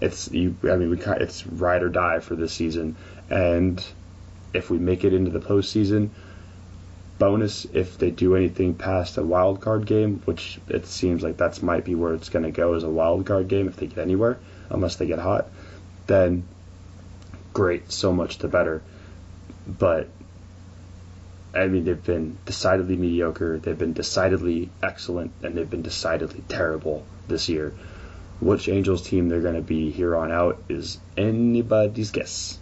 It's 0.00 0.30
you. 0.30 0.56
I 0.64 0.76
mean, 0.76 0.90
we 0.90 0.98
it's 0.98 1.46
ride 1.46 1.82
or 1.82 1.88
die 1.88 2.20
for 2.20 2.36
this 2.36 2.52
season, 2.52 2.96
and 3.30 3.84
if 4.54 4.70
we 4.70 4.78
make 4.78 5.04
it 5.04 5.12
into 5.12 5.30
the 5.30 5.40
postseason, 5.40 6.10
bonus 7.18 7.64
if 7.72 7.98
they 7.98 8.10
do 8.10 8.36
anything 8.36 8.74
past 8.74 9.18
a 9.18 9.22
wild 9.22 9.60
card 9.60 9.86
game, 9.86 10.22
which 10.24 10.60
it 10.68 10.86
seems 10.86 11.22
like 11.22 11.36
that's 11.36 11.62
might 11.62 11.84
be 11.84 11.94
where 11.94 12.14
it's 12.14 12.28
going 12.28 12.44
to 12.44 12.50
go 12.50 12.74
as 12.74 12.84
a 12.84 12.88
wild 12.88 13.26
card 13.26 13.48
game 13.48 13.66
if 13.68 13.76
they 13.76 13.86
get 13.86 13.98
anywhere, 13.98 14.38
unless 14.70 14.96
they 14.96 15.06
get 15.06 15.18
hot, 15.18 15.48
then 16.06 16.44
great, 17.52 17.90
so 17.90 18.12
much 18.12 18.38
the 18.38 18.48
better. 18.48 18.82
But 19.66 20.08
I 21.58 21.66
mean, 21.66 21.84
they've 21.84 22.02
been 22.02 22.38
decidedly 22.44 22.96
mediocre, 22.96 23.58
they've 23.58 23.78
been 23.78 23.92
decidedly 23.92 24.70
excellent, 24.82 25.32
and 25.42 25.56
they've 25.56 25.68
been 25.68 25.82
decidedly 25.82 26.42
terrible 26.48 27.04
this 27.26 27.48
year. 27.48 27.74
Which 28.40 28.68
Angels 28.68 29.02
team 29.02 29.28
they're 29.28 29.40
going 29.40 29.56
to 29.56 29.62
be 29.62 29.90
here 29.90 30.14
on 30.14 30.30
out 30.30 30.62
is 30.68 30.98
anybody's 31.16 32.12
guess. 32.12 32.58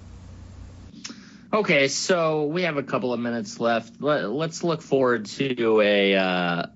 Okay, 1.52 1.88
so 1.88 2.46
we 2.46 2.62
have 2.62 2.76
a 2.76 2.82
couple 2.82 3.12
of 3.12 3.20
minutes 3.20 3.60
left. 3.60 4.00
Let, 4.00 4.24
us 4.24 4.64
look 4.64 4.82
forward 4.82 5.26
to 5.26 5.80
a 5.80 6.14
uh, 6.14 6.66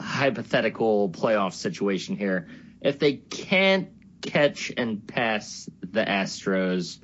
hypothetical 0.00 1.08
playoff 1.08 1.54
situation 1.54 2.16
here. 2.16 2.48
If 2.80 2.98
they 2.98 3.14
can't 3.14 3.88
catch 4.20 4.72
and 4.76 5.06
pass 5.06 5.68
the 5.80 6.04
Astros, 6.04 6.98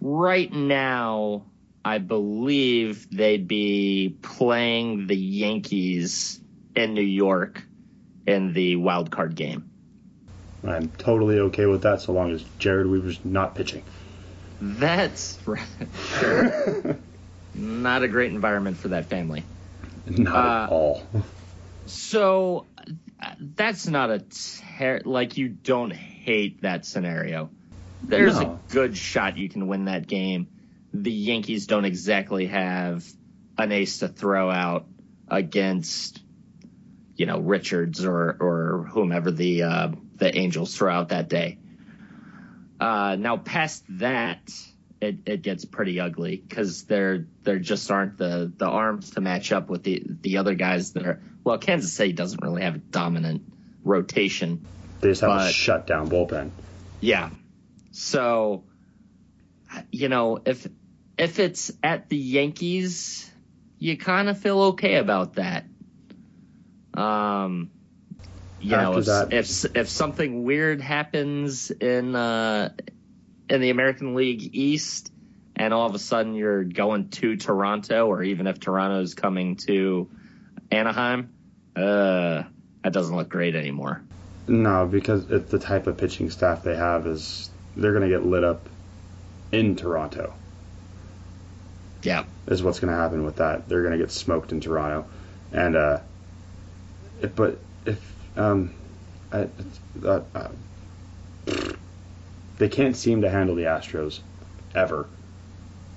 right 0.00 0.52
now, 0.52 1.44
I 1.88 1.96
believe 1.96 3.08
they'd 3.10 3.48
be 3.48 4.14
playing 4.20 5.06
the 5.06 5.16
Yankees 5.16 6.38
in 6.76 6.92
New 6.92 7.00
York 7.00 7.62
in 8.26 8.52
the 8.52 8.76
wild 8.76 9.10
card 9.10 9.34
game. 9.34 9.70
I'm 10.62 10.90
totally 10.90 11.38
okay 11.38 11.64
with 11.64 11.84
that 11.84 12.02
so 12.02 12.12
long 12.12 12.30
as 12.30 12.42
Jered 12.58 12.90
Weaver's 12.90 13.24
not 13.24 13.54
pitching. 13.54 13.84
That's 14.60 15.38
right. 15.46 15.66
Sure. 16.20 16.98
not 17.54 18.02
a 18.02 18.08
great 18.08 18.32
environment 18.32 18.76
for 18.76 18.88
that 18.88 19.06
family. 19.06 19.44
Not 20.06 20.36
uh, 20.36 20.64
at 20.64 20.68
all. 20.70 21.06
So 21.86 22.66
that's 23.40 23.86
not 23.86 24.10
a 24.10 24.24
ter- 24.76 25.00
like 25.06 25.38
you 25.38 25.48
don't 25.48 25.94
hate 25.94 26.60
that 26.60 26.84
scenario. 26.84 27.48
There's 28.02 28.38
no. 28.38 28.60
a 28.68 28.72
good 28.74 28.94
shot 28.94 29.38
you 29.38 29.48
can 29.48 29.68
win 29.68 29.86
that 29.86 30.06
game. 30.06 30.48
The 30.92 31.12
Yankees 31.12 31.66
don't 31.66 31.84
exactly 31.84 32.46
have 32.46 33.04
an 33.56 33.72
ace 33.72 33.98
to 33.98 34.08
throw 34.08 34.50
out 34.50 34.86
against, 35.28 36.20
you 37.16 37.26
know, 37.26 37.38
Richards 37.38 38.04
or 38.04 38.36
or 38.40 38.88
whomever 38.90 39.30
the 39.30 39.62
uh, 39.62 39.88
the 40.16 40.36
Angels 40.36 40.76
throw 40.76 40.92
out 40.92 41.08
that 41.10 41.28
day. 41.28 41.58
Uh, 42.80 43.16
now 43.18 43.36
past 43.36 43.84
that, 43.88 44.50
it, 45.00 45.18
it 45.26 45.42
gets 45.42 45.64
pretty 45.64 46.00
ugly 46.00 46.36
because 46.36 46.84
there 46.84 47.26
there 47.42 47.58
just 47.58 47.90
aren't 47.90 48.18
the, 48.18 48.52
the 48.56 48.66
arms 48.66 49.10
to 49.10 49.20
match 49.20 49.52
up 49.52 49.68
with 49.68 49.82
the 49.82 50.02
the 50.06 50.38
other 50.38 50.54
guys 50.54 50.92
that 50.92 51.06
are. 51.06 51.20
Well, 51.44 51.58
Kansas 51.58 51.92
City 51.92 52.12
doesn't 52.12 52.42
really 52.42 52.62
have 52.62 52.74
a 52.74 52.78
dominant 52.78 53.42
rotation. 53.82 54.66
They 55.00 55.08
just 55.08 55.20
have 55.22 55.30
but, 55.30 55.50
a 55.50 55.52
shut 55.52 55.86
down 55.86 56.08
bullpen. 56.10 56.50
Yeah. 57.00 57.30
So, 57.92 58.64
you 59.90 60.08
know, 60.08 60.40
if 60.44 60.66
if 61.18 61.38
it's 61.38 61.72
at 61.82 62.08
the 62.08 62.16
Yankees, 62.16 63.30
you 63.78 63.96
kind 63.96 64.28
of 64.28 64.38
feel 64.38 64.60
okay 64.60 64.96
about 64.96 65.34
that. 65.34 65.64
Um, 66.94 67.70
you 68.60 68.74
After 68.74 68.90
know, 68.90 68.98
if, 68.98 69.04
that, 69.06 69.32
if 69.32 69.76
if 69.76 69.88
something 69.88 70.44
weird 70.44 70.80
happens 70.80 71.70
in 71.70 72.14
uh, 72.14 72.70
in 73.50 73.60
the 73.60 73.70
American 73.70 74.14
League 74.14 74.54
East, 74.54 75.12
and 75.54 75.74
all 75.74 75.86
of 75.86 75.94
a 75.94 75.98
sudden 75.98 76.34
you're 76.34 76.64
going 76.64 77.10
to 77.10 77.36
Toronto, 77.36 78.06
or 78.06 78.22
even 78.22 78.46
if 78.46 78.58
Toronto's 78.58 79.14
coming 79.14 79.56
to 79.66 80.08
Anaheim, 80.70 81.32
uh, 81.76 82.44
that 82.82 82.92
doesn't 82.92 83.14
look 83.14 83.28
great 83.28 83.54
anymore. 83.54 84.02
No, 84.48 84.86
because 84.86 85.30
it's 85.30 85.50
the 85.50 85.58
type 85.58 85.86
of 85.86 85.98
pitching 85.98 86.30
staff 86.30 86.62
they 86.62 86.76
have 86.76 87.06
is 87.06 87.50
they're 87.76 87.92
going 87.92 88.08
to 88.08 88.08
get 88.08 88.24
lit 88.24 88.44
up 88.44 88.68
in 89.52 89.76
Toronto. 89.76 90.32
Yeah, 92.02 92.24
is 92.46 92.62
what's 92.62 92.80
going 92.80 92.92
to 92.92 92.98
happen 92.98 93.24
with 93.24 93.36
that. 93.36 93.68
They're 93.68 93.82
going 93.82 93.92
to 93.92 93.98
get 93.98 94.10
smoked 94.10 94.52
in 94.52 94.60
Toronto, 94.60 95.06
and 95.52 95.76
uh, 95.76 96.00
if, 97.22 97.34
but 97.34 97.58
if 97.84 98.14
um, 98.36 98.74
I, 99.32 99.48
uh, 100.04 100.20
uh, 100.34 100.48
they 102.58 102.68
can't 102.68 102.96
seem 102.96 103.22
to 103.22 103.30
handle 103.30 103.54
the 103.54 103.64
Astros 103.64 104.20
ever. 104.74 105.08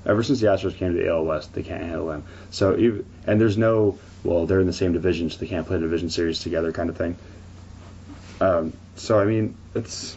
Ever 0.04 0.24
since 0.24 0.40
the 0.40 0.48
Astros 0.48 0.76
came 0.76 0.94
to 0.94 0.98
the 0.98 1.10
AL 1.10 1.26
West, 1.26 1.54
they 1.54 1.62
can't 1.62 1.84
handle 1.84 2.08
them. 2.08 2.24
So, 2.50 2.76
even, 2.76 3.06
and 3.28 3.40
there's 3.40 3.58
no 3.58 4.00
well, 4.24 4.46
they're 4.46 4.60
in 4.60 4.68
the 4.68 4.74
same 4.74 4.94
division, 4.94 5.30
so 5.30 5.38
they 5.38 5.48
can't 5.48 5.66
play 5.66 5.78
a 5.78 5.80
division 5.80 6.10
series 6.10 6.40
together, 6.40 6.72
kind 6.72 6.90
of 6.90 6.98
thing. 6.98 7.18
Um, 8.40 8.74
so, 8.96 9.20
I 9.20 9.26
mean, 9.26 9.56
it's 9.74 10.16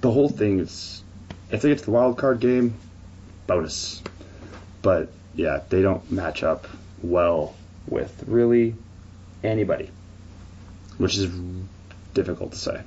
the 0.00 0.10
whole 0.10 0.28
thing 0.28 0.58
is 0.58 1.02
if 1.50 1.62
they 1.62 1.70
get 1.70 1.78
to 1.78 1.84
the 1.84 1.90
wild 1.90 2.18
card 2.18 2.40
game, 2.40 2.74
bonus. 3.52 4.02
But 4.80 5.12
yeah, 5.34 5.60
they 5.68 5.82
don't 5.82 6.10
match 6.10 6.42
up 6.42 6.66
well 7.02 7.54
with 7.86 8.24
really 8.26 8.74
anybody, 9.42 9.90
which 10.98 11.16
is 11.16 11.30
difficult 12.14 12.52
to 12.52 12.58
say. 12.58 12.82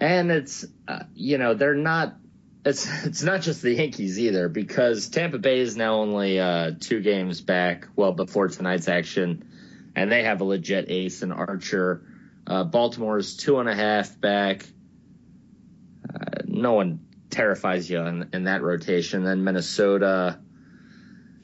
And 0.00 0.30
it's 0.30 0.64
uh, 0.86 1.04
you 1.14 1.38
know 1.38 1.54
they're 1.54 1.74
not 1.74 2.14
it's 2.64 2.86
it's 3.04 3.22
not 3.22 3.42
just 3.42 3.62
the 3.62 3.72
Yankees 3.72 4.18
either 4.18 4.48
because 4.48 5.08
Tampa 5.08 5.38
Bay 5.38 5.60
is 5.60 5.76
now 5.76 5.94
only 5.94 6.38
uh, 6.38 6.72
two 6.78 7.00
games 7.00 7.40
back. 7.40 7.88
Well, 7.96 8.12
before 8.12 8.48
tonight's 8.48 8.88
action, 8.88 9.48
and 9.96 10.12
they 10.12 10.22
have 10.24 10.40
a 10.40 10.44
legit 10.44 10.90
ace 10.90 11.22
in 11.22 11.32
Archer. 11.32 12.02
Uh, 12.46 12.64
Baltimore's 12.64 13.36
two 13.36 13.58
and 13.58 13.68
a 13.68 13.74
half 13.74 14.18
back. 14.18 14.64
Uh, 16.08 16.42
no 16.46 16.72
one 16.72 17.00
terrifies 17.30 17.88
you 17.88 18.00
in, 18.00 18.30
in 18.32 18.44
that 18.44 18.62
rotation. 18.62 19.24
Then 19.24 19.44
Minnesota 19.44 20.38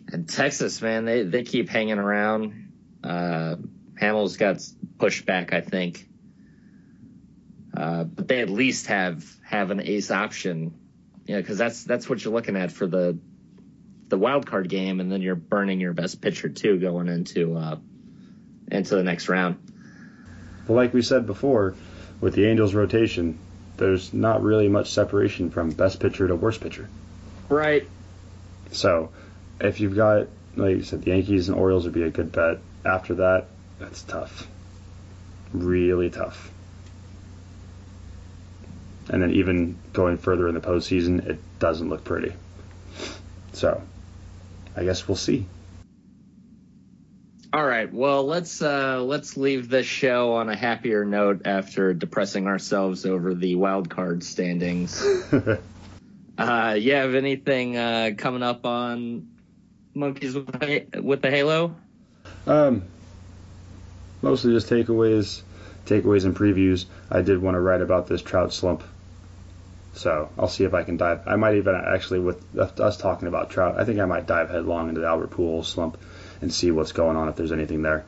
and 0.08 0.28
Texas, 0.28 0.80
man, 0.82 1.04
they 1.04 1.22
they 1.22 1.42
keep 1.42 1.68
hanging 1.68 1.98
around. 1.98 2.72
Uh, 3.02 3.56
Hamels 4.00 4.38
got 4.38 4.58
pushed 4.98 5.26
back, 5.26 5.52
I 5.52 5.60
think. 5.60 6.08
Uh, 7.76 8.04
but 8.04 8.28
they 8.28 8.40
at 8.40 8.50
least 8.50 8.86
have 8.86 9.24
have 9.44 9.70
an 9.70 9.80
ace 9.80 10.10
option, 10.10 10.78
yeah, 11.26 11.38
because 11.38 11.58
that's 11.58 11.84
that's 11.84 12.08
what 12.08 12.24
you're 12.24 12.32
looking 12.32 12.56
at 12.56 12.70
for 12.70 12.86
the 12.86 13.18
the 14.08 14.18
wild 14.18 14.46
card 14.46 14.68
game, 14.68 15.00
and 15.00 15.10
then 15.10 15.22
you're 15.22 15.34
burning 15.34 15.80
your 15.80 15.92
best 15.92 16.20
pitcher 16.20 16.48
too 16.48 16.78
going 16.78 17.08
into 17.08 17.56
uh, 17.56 17.76
into 18.70 18.94
the 18.94 19.02
next 19.02 19.28
round. 19.28 19.56
Like 20.68 20.94
we 20.94 21.02
said 21.02 21.26
before, 21.26 21.74
with 22.20 22.34
the 22.34 22.46
Angels 22.46 22.74
rotation, 22.74 23.38
there's 23.76 24.12
not 24.12 24.42
really 24.42 24.68
much 24.68 24.90
separation 24.90 25.50
from 25.50 25.70
best 25.70 26.00
pitcher 26.00 26.28
to 26.28 26.36
worst 26.36 26.60
pitcher. 26.60 26.88
Right. 27.48 27.86
So, 28.70 29.10
if 29.60 29.80
you've 29.80 29.96
got, 29.96 30.28
like 30.56 30.76
you 30.76 30.82
said, 30.82 31.02
the 31.02 31.10
Yankees 31.10 31.48
and 31.48 31.58
Orioles 31.58 31.84
would 31.84 31.94
be 31.94 32.02
a 32.02 32.10
good 32.10 32.32
bet. 32.32 32.58
After 32.84 33.14
that, 33.16 33.46
that's 33.78 34.02
tough. 34.02 34.46
Really 35.52 36.10
tough. 36.10 36.50
And 39.08 39.22
then 39.22 39.32
even 39.32 39.76
going 39.92 40.18
further 40.18 40.48
in 40.48 40.54
the 40.54 40.60
postseason, 40.60 41.26
it 41.26 41.38
doesn't 41.58 41.88
look 41.88 42.04
pretty. 42.04 42.32
So, 43.52 43.82
I 44.76 44.84
guess 44.84 45.06
we'll 45.06 45.16
see. 45.16 45.46
All 47.54 47.64
right. 47.64 47.94
Well, 47.94 48.26
let's 48.26 48.60
uh, 48.60 49.00
let's 49.00 49.36
leave 49.36 49.68
this 49.68 49.86
show 49.86 50.32
on 50.32 50.48
a 50.48 50.56
happier 50.56 51.04
note 51.04 51.42
after 51.44 51.94
depressing 51.94 52.48
ourselves 52.48 53.06
over 53.06 53.32
the 53.32 53.54
wild 53.54 53.88
card 53.88 54.24
standings. 54.24 55.00
uh, 56.38 56.76
you 56.76 56.94
have 56.94 57.14
anything 57.14 57.76
uh, 57.76 58.10
coming 58.18 58.42
up 58.42 58.66
on 58.66 59.28
Monkeys 59.94 60.34
with 60.34 60.48
the, 60.48 61.00
with 61.00 61.22
the 61.22 61.30
Halo? 61.30 61.76
Um, 62.48 62.82
mostly 64.20 64.52
just 64.52 64.68
takeaways, 64.68 65.42
takeaways 65.86 66.24
and 66.24 66.34
previews. 66.34 66.86
I 67.08 67.22
did 67.22 67.40
want 67.40 67.54
to 67.54 67.60
write 67.60 67.82
about 67.82 68.08
this 68.08 68.20
trout 68.20 68.52
slump, 68.52 68.82
so 69.92 70.28
I'll 70.36 70.48
see 70.48 70.64
if 70.64 70.74
I 70.74 70.82
can 70.82 70.96
dive. 70.96 71.20
I 71.28 71.36
might 71.36 71.54
even 71.54 71.76
actually, 71.76 72.18
with 72.18 72.58
us 72.58 72.96
talking 72.96 73.28
about 73.28 73.50
trout, 73.50 73.78
I 73.78 73.84
think 73.84 74.00
I 74.00 74.06
might 74.06 74.26
dive 74.26 74.50
headlong 74.50 74.88
into 74.88 75.02
the 75.02 75.06
Albert 75.06 75.30
Pujols 75.30 75.66
slump 75.66 75.98
and 76.44 76.52
see 76.52 76.70
what's 76.70 76.92
going 76.92 77.16
on 77.16 77.28
if 77.28 77.36
there's 77.36 77.52
anything 77.52 77.82
there. 77.82 78.04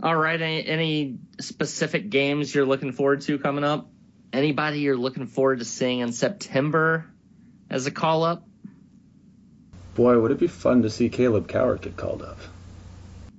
All 0.00 0.16
right. 0.16 0.40
Any, 0.40 0.64
any 0.64 1.18
specific 1.40 2.08
games 2.08 2.54
you're 2.54 2.64
looking 2.64 2.92
forward 2.92 3.22
to 3.22 3.38
coming 3.38 3.64
up? 3.64 3.88
Anybody 4.32 4.78
you're 4.78 4.96
looking 4.96 5.26
forward 5.26 5.58
to 5.58 5.64
seeing 5.64 5.98
in 5.98 6.12
September 6.12 7.04
as 7.68 7.86
a 7.86 7.90
call 7.90 8.22
up? 8.22 8.46
Boy, 9.96 10.20
would 10.20 10.30
it 10.30 10.38
be 10.38 10.46
fun 10.46 10.82
to 10.82 10.90
see 10.90 11.08
Caleb 11.08 11.48
Cowart 11.48 11.80
get 11.80 11.96
called 11.96 12.22
up. 12.22 12.38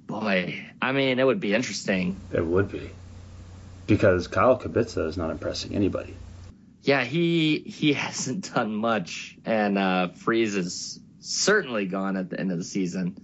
Boy, 0.08 0.66
I 0.82 0.92
mean, 0.92 1.20
it 1.20 1.24
would 1.24 1.40
be 1.40 1.54
interesting. 1.54 2.20
It 2.34 2.46
would 2.46 2.70
be. 2.70 2.90
Because 3.88 4.28
Kyle 4.28 4.60
Kubitza 4.60 5.08
is 5.08 5.16
not 5.16 5.30
impressing 5.30 5.74
anybody. 5.74 6.14
Yeah, 6.84 7.06
he 7.06 7.60
he 7.60 7.94
hasn't 8.06 8.54
done 8.54 8.76
much, 8.76 9.38
and 9.46 9.78
uh, 9.78 10.10
Freese 10.10 10.56
is 10.56 11.00
certainly 11.20 11.86
gone 11.86 12.18
at 12.18 12.30
the 12.30 12.40
end 12.40 12.52
of 12.52 12.58
the 12.58 12.64
season. 12.64 13.16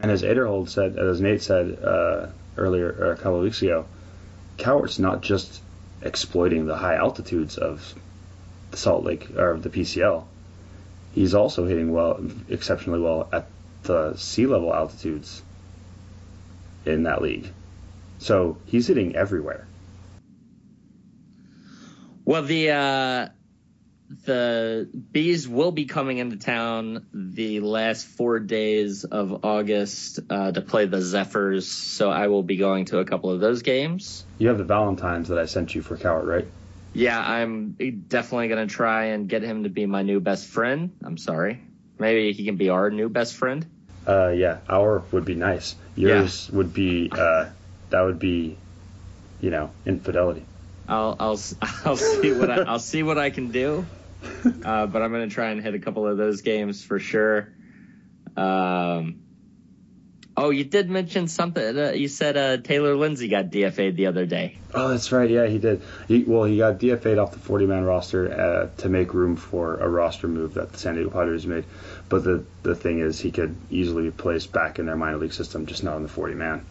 And 0.00 0.10
as 0.10 0.22
Aderhold 0.22 0.68
said, 0.68 0.98
as 0.98 1.20
Nate 1.20 1.42
said 1.42 1.78
uh, 1.82 2.26
earlier, 2.56 2.88
or 2.98 3.12
a 3.12 3.16
couple 3.16 3.36
of 3.36 3.42
weeks 3.44 3.62
ago, 3.62 3.86
Cowart's 4.56 4.98
not 4.98 5.22
just 5.22 5.60
exploiting 6.02 6.66
the 6.66 6.76
high 6.76 6.96
altitudes 6.96 7.56
of 7.56 7.94
the 8.70 8.76
Salt 8.76 9.04
Lake 9.04 9.30
or 9.36 9.58
the 9.58 9.70
PCL. 9.70 10.24
He's 11.14 11.34
also 11.34 11.66
hitting 11.66 11.92
well, 11.92 12.20
exceptionally 12.48 13.00
well 13.00 13.28
at 13.32 13.46
the 13.84 14.16
sea 14.16 14.46
level 14.46 14.74
altitudes 14.74 15.42
in 16.84 17.04
that 17.04 17.22
league. 17.22 17.50
So 18.18 18.58
he's 18.66 18.86
hitting 18.86 19.16
everywhere. 19.16 19.66
Well, 22.24 22.42
the 22.42 22.70
uh, 22.70 23.28
the 24.08 24.88
bees 25.12 25.48
will 25.48 25.72
be 25.72 25.86
coming 25.86 26.18
into 26.18 26.36
town 26.36 27.06
the 27.12 27.60
last 27.60 28.06
four 28.06 28.38
days 28.38 29.04
of 29.04 29.44
August 29.44 30.20
uh, 30.28 30.52
to 30.52 30.60
play 30.60 30.86
the 30.86 31.00
Zephyrs, 31.00 31.70
so 31.70 32.10
I 32.10 32.28
will 32.28 32.42
be 32.42 32.56
going 32.56 32.84
to 32.86 32.98
a 32.98 33.04
couple 33.04 33.30
of 33.30 33.40
those 33.40 33.62
games. 33.62 34.24
You 34.38 34.48
have 34.48 34.58
the 34.58 34.64
Valentines 34.64 35.28
that 35.28 35.38
I 35.38 35.46
sent 35.46 35.74
you 35.74 35.82
for 35.82 35.96
Cowart, 35.96 36.26
right? 36.26 36.46
Yeah, 36.92 37.18
I'm 37.18 37.76
definitely 38.08 38.48
gonna 38.48 38.66
try 38.66 39.06
and 39.06 39.28
get 39.28 39.42
him 39.42 39.64
to 39.64 39.68
be 39.68 39.86
my 39.86 40.02
new 40.02 40.20
best 40.20 40.46
friend. 40.46 40.96
I'm 41.02 41.18
sorry. 41.18 41.60
Maybe 41.98 42.32
he 42.32 42.44
can 42.44 42.56
be 42.56 42.68
our 42.68 42.90
new 42.90 43.08
best 43.08 43.34
friend. 43.34 43.66
Uh, 44.06 44.28
yeah, 44.28 44.58
our 44.68 45.02
would 45.12 45.24
be 45.24 45.34
nice. 45.34 45.74
Yours 45.96 46.50
would 46.50 46.74
be 46.74 47.10
uh, 47.10 47.46
that 47.90 48.02
would 48.02 48.18
be, 48.18 48.56
you 49.40 49.50
know, 49.50 49.70
infidelity. 49.86 50.44
I'll 50.88 51.16
I'll 51.18 51.40
I'll 51.84 51.96
see 51.96 52.32
what 52.32 52.50
I, 52.50 52.62
I'll 52.62 52.78
see 52.78 53.02
what 53.02 53.18
I 53.18 53.30
can 53.30 53.50
do. 53.50 53.86
Uh, 54.64 54.86
but 54.86 55.02
I'm 55.02 55.12
gonna 55.12 55.28
try 55.28 55.50
and 55.50 55.60
hit 55.60 55.74
a 55.74 55.78
couple 55.78 56.06
of 56.06 56.16
those 56.16 56.42
games 56.42 56.82
for 56.82 56.98
sure. 56.98 57.52
Um, 58.36 59.20
oh, 60.36 60.50
you 60.50 60.64
did 60.64 60.90
mention 60.90 61.28
something. 61.28 61.78
Uh, 61.78 61.92
you 61.92 62.08
said 62.08 62.36
uh, 62.36 62.56
Taylor 62.58 62.96
Lindsey 62.96 63.28
got 63.28 63.46
DFA'd 63.46 63.96
the 63.96 64.06
other 64.06 64.26
day. 64.26 64.58
Oh, 64.72 64.88
that's 64.88 65.12
right. 65.12 65.30
Yeah, 65.30 65.46
he 65.46 65.58
did. 65.58 65.82
He, 66.08 66.24
well, 66.24 66.44
he 66.44 66.58
got 66.58 66.78
DFA'd 66.78 67.18
off 67.18 67.32
the 67.32 67.38
40 67.38 67.66
man 67.66 67.84
roster 67.84 68.32
uh, 68.32 68.80
to 68.82 68.88
make 68.88 69.14
room 69.14 69.36
for 69.36 69.76
a 69.76 69.88
roster 69.88 70.26
move 70.26 70.54
that 70.54 70.72
the 70.72 70.78
San 70.78 70.94
Diego 70.94 71.10
Padres 71.10 71.46
made. 71.46 71.64
But 72.08 72.24
the 72.24 72.44
the 72.62 72.74
thing 72.74 72.98
is, 72.98 73.20
he 73.20 73.30
could 73.30 73.56
easily 73.70 74.04
be 74.04 74.10
placed 74.10 74.52
back 74.52 74.78
in 74.78 74.86
their 74.86 74.96
minor 74.96 75.18
league 75.18 75.32
system, 75.32 75.66
just 75.66 75.84
not 75.84 75.96
in 75.96 76.02
the 76.02 76.08
40 76.08 76.34
man. 76.34 76.64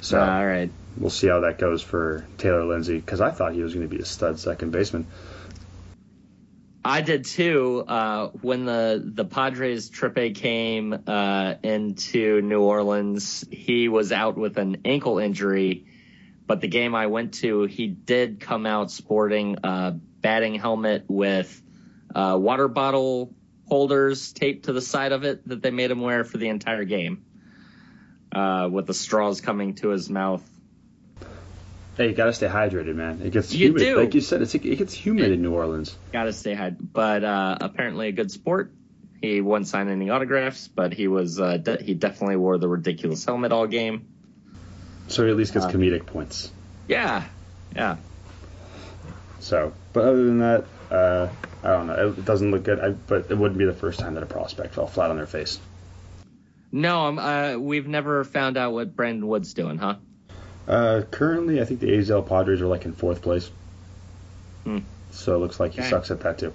So 0.00 0.20
all 0.20 0.46
right, 0.46 0.70
we'll 0.96 1.10
see 1.10 1.28
how 1.28 1.40
that 1.40 1.58
goes 1.58 1.82
for 1.82 2.26
Taylor 2.38 2.64
Lindsey 2.64 2.96
because 2.96 3.20
I 3.20 3.30
thought 3.30 3.52
he 3.52 3.62
was 3.62 3.74
going 3.74 3.88
to 3.88 3.94
be 3.94 4.02
a 4.02 4.06
stud 4.06 4.38
second 4.38 4.70
baseman. 4.70 5.06
I 6.84 7.00
did 7.00 7.24
too. 7.24 7.84
Uh, 7.86 8.28
when 8.42 8.64
the 8.64 9.02
the 9.04 9.24
Padres 9.24 9.90
trip 9.90 10.16
A 10.16 10.30
came 10.30 10.96
uh, 11.06 11.54
into 11.64 12.40
New 12.42 12.62
Orleans, 12.62 13.44
he 13.50 13.88
was 13.88 14.12
out 14.12 14.36
with 14.36 14.56
an 14.56 14.82
ankle 14.84 15.18
injury. 15.18 15.86
But 16.46 16.60
the 16.60 16.68
game 16.68 16.94
I 16.94 17.08
went 17.08 17.34
to, 17.34 17.64
he 17.64 17.88
did 17.88 18.38
come 18.38 18.66
out 18.66 18.92
sporting 18.92 19.58
a 19.64 19.96
batting 20.20 20.54
helmet 20.54 21.06
with 21.08 21.60
uh, 22.14 22.38
water 22.40 22.68
bottle 22.68 23.34
holders 23.66 24.32
taped 24.32 24.66
to 24.66 24.72
the 24.72 24.80
side 24.80 25.10
of 25.10 25.24
it 25.24 25.46
that 25.48 25.62
they 25.62 25.72
made 25.72 25.90
him 25.90 26.00
wear 26.00 26.22
for 26.22 26.38
the 26.38 26.48
entire 26.48 26.84
game, 26.84 27.24
uh, 28.30 28.68
with 28.70 28.86
the 28.86 28.94
straws 28.94 29.40
coming 29.40 29.74
to 29.74 29.88
his 29.88 30.08
mouth. 30.08 30.48
Hey, 31.96 32.08
you 32.08 32.14
gotta 32.14 32.32
stay 32.32 32.46
hydrated, 32.46 32.94
man. 32.94 33.22
It 33.24 33.32
gets 33.32 33.52
You 33.52 33.68
humid. 33.68 33.82
do. 33.82 33.96
Like 33.98 34.14
you 34.14 34.20
said, 34.20 34.42
it's, 34.42 34.54
it 34.54 34.60
gets 34.60 34.92
humid 34.92 35.32
in 35.32 35.40
New 35.40 35.54
Orleans. 35.54 35.96
Gotta 36.12 36.32
stay 36.32 36.52
high. 36.54 36.70
But 36.70 37.24
uh, 37.24 37.56
apparently 37.60 38.08
a 38.08 38.12
good 38.12 38.30
sport. 38.30 38.70
He 39.22 39.40
won't 39.40 39.66
sign 39.66 39.88
any 39.88 40.10
autographs, 40.10 40.68
but 40.68 40.92
he 40.92 41.08
was 41.08 41.40
uh, 41.40 41.56
de- 41.56 41.82
he 41.82 41.94
definitely 41.94 42.36
wore 42.36 42.58
the 42.58 42.68
ridiculous 42.68 43.24
helmet 43.24 43.50
all 43.50 43.66
game. 43.66 44.06
So 45.08 45.24
he 45.24 45.30
at 45.30 45.36
least 45.36 45.54
gets 45.54 45.64
Uh, 45.64 45.70
comedic 45.70 46.04
points. 46.04 46.52
Yeah, 46.86 47.24
yeah. 47.74 47.96
So, 49.40 49.72
but 49.94 50.04
other 50.04 50.24
than 50.24 50.38
that, 50.40 50.64
uh, 50.90 51.28
I 51.62 51.68
don't 51.68 51.86
know. 51.86 52.14
It 52.16 52.24
doesn't 52.24 52.50
look 52.50 52.64
good. 52.64 52.78
I, 52.78 52.90
but 52.90 53.26
it 53.30 53.38
wouldn't 53.38 53.58
be 53.58 53.64
the 53.64 53.72
first 53.72 54.00
time 54.00 54.14
that 54.14 54.22
a 54.22 54.26
prospect 54.26 54.74
fell 54.74 54.86
flat 54.86 55.10
on 55.10 55.16
their 55.16 55.26
face. 55.26 55.58
No, 56.72 57.06
um, 57.06 57.18
uh, 57.18 57.56
we've 57.56 57.88
never 57.88 58.22
found 58.24 58.56
out 58.58 58.72
what 58.72 58.94
Brandon 58.94 59.26
Wood's 59.26 59.54
doing, 59.54 59.78
huh? 59.78 59.96
Uh, 60.66 61.02
currently, 61.10 61.60
I 61.60 61.64
think 61.64 61.80
the 61.80 61.88
AZL 61.90 62.26
Padres 62.28 62.60
are 62.60 62.66
like 62.66 62.84
in 62.84 62.92
fourth 62.92 63.22
place. 63.22 63.50
Hmm. 64.64 64.78
So 65.10 65.34
it 65.36 65.38
looks 65.38 65.60
like 65.60 65.72
he 65.72 65.80
Okay. 65.80 65.90
sucks 65.90 66.10
at 66.10 66.20
that 66.20 66.38
too. 66.38 66.52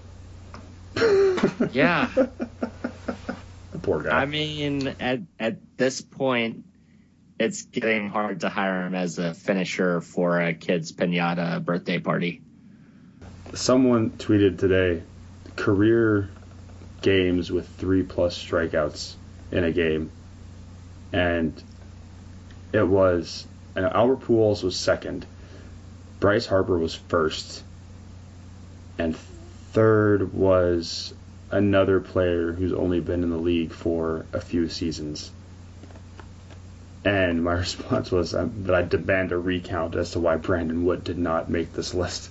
Yeah. 1.72 2.07
The 2.14 3.80
poor 3.82 4.03
guy. 4.03 4.22
I 4.22 4.26
mean, 4.26 4.88
at 4.99 5.22
at 5.39 5.57
this 5.78 6.01
point, 6.01 6.66
it's 7.39 7.64
getting 7.64 8.09
hard 8.09 8.41
to 8.41 8.49
hire 8.49 8.86
him 8.86 8.93
as 8.93 9.18
a 9.18 9.34
finisher 9.34 10.01
for 10.01 10.39
a 10.39 10.53
kid's 10.53 10.91
pinata 10.91 11.64
birthday 11.64 11.97
party. 11.97 12.41
Someone 13.55 14.12
tweeted 14.12 14.59
today 14.59 15.01
career 15.55 16.30
games 17.01 17.51
with 17.51 17.68
three 17.68 18.03
plus 18.03 18.38
strikeouts 18.38 19.16
in 19.51 19.64
a 19.64 19.72
game, 19.72 20.12
and 21.12 21.51
it 22.72 22.88
was 22.88 23.47
and 23.76 23.86
Albert 23.86 24.22
Pujols 24.22 24.63
was 24.63 24.76
second, 24.78 25.26
Bryce 26.19 26.45
Harper 26.45 26.78
was 26.78 26.93
first, 26.93 27.63
and 28.97 29.15
third 29.74 30.34
was 30.34 31.13
another 31.49 31.99
player 31.99 32.51
who's 32.51 32.74
only 32.74 32.99
been 32.99 33.24
in 33.24 33.30
the 33.30 33.38
league 33.38 33.72
for 33.72 34.26
a 34.34 34.41
few 34.41 34.69
seasons. 34.69 35.32
And 37.03 37.43
my 37.43 37.53
response 37.65 38.11
was 38.11 38.34
um, 38.34 38.63
that 38.65 38.76
I 38.76 38.84
demand 38.84 39.32
a 39.32 39.38
recount 39.38 39.95
as 39.95 40.11
to 40.11 40.19
why 40.19 40.38
Brandon 40.38 40.86
Wood 40.86 41.03
did 41.03 41.17
not 41.17 41.49
make 41.49 41.74
this 41.74 41.93
list. 41.93 42.30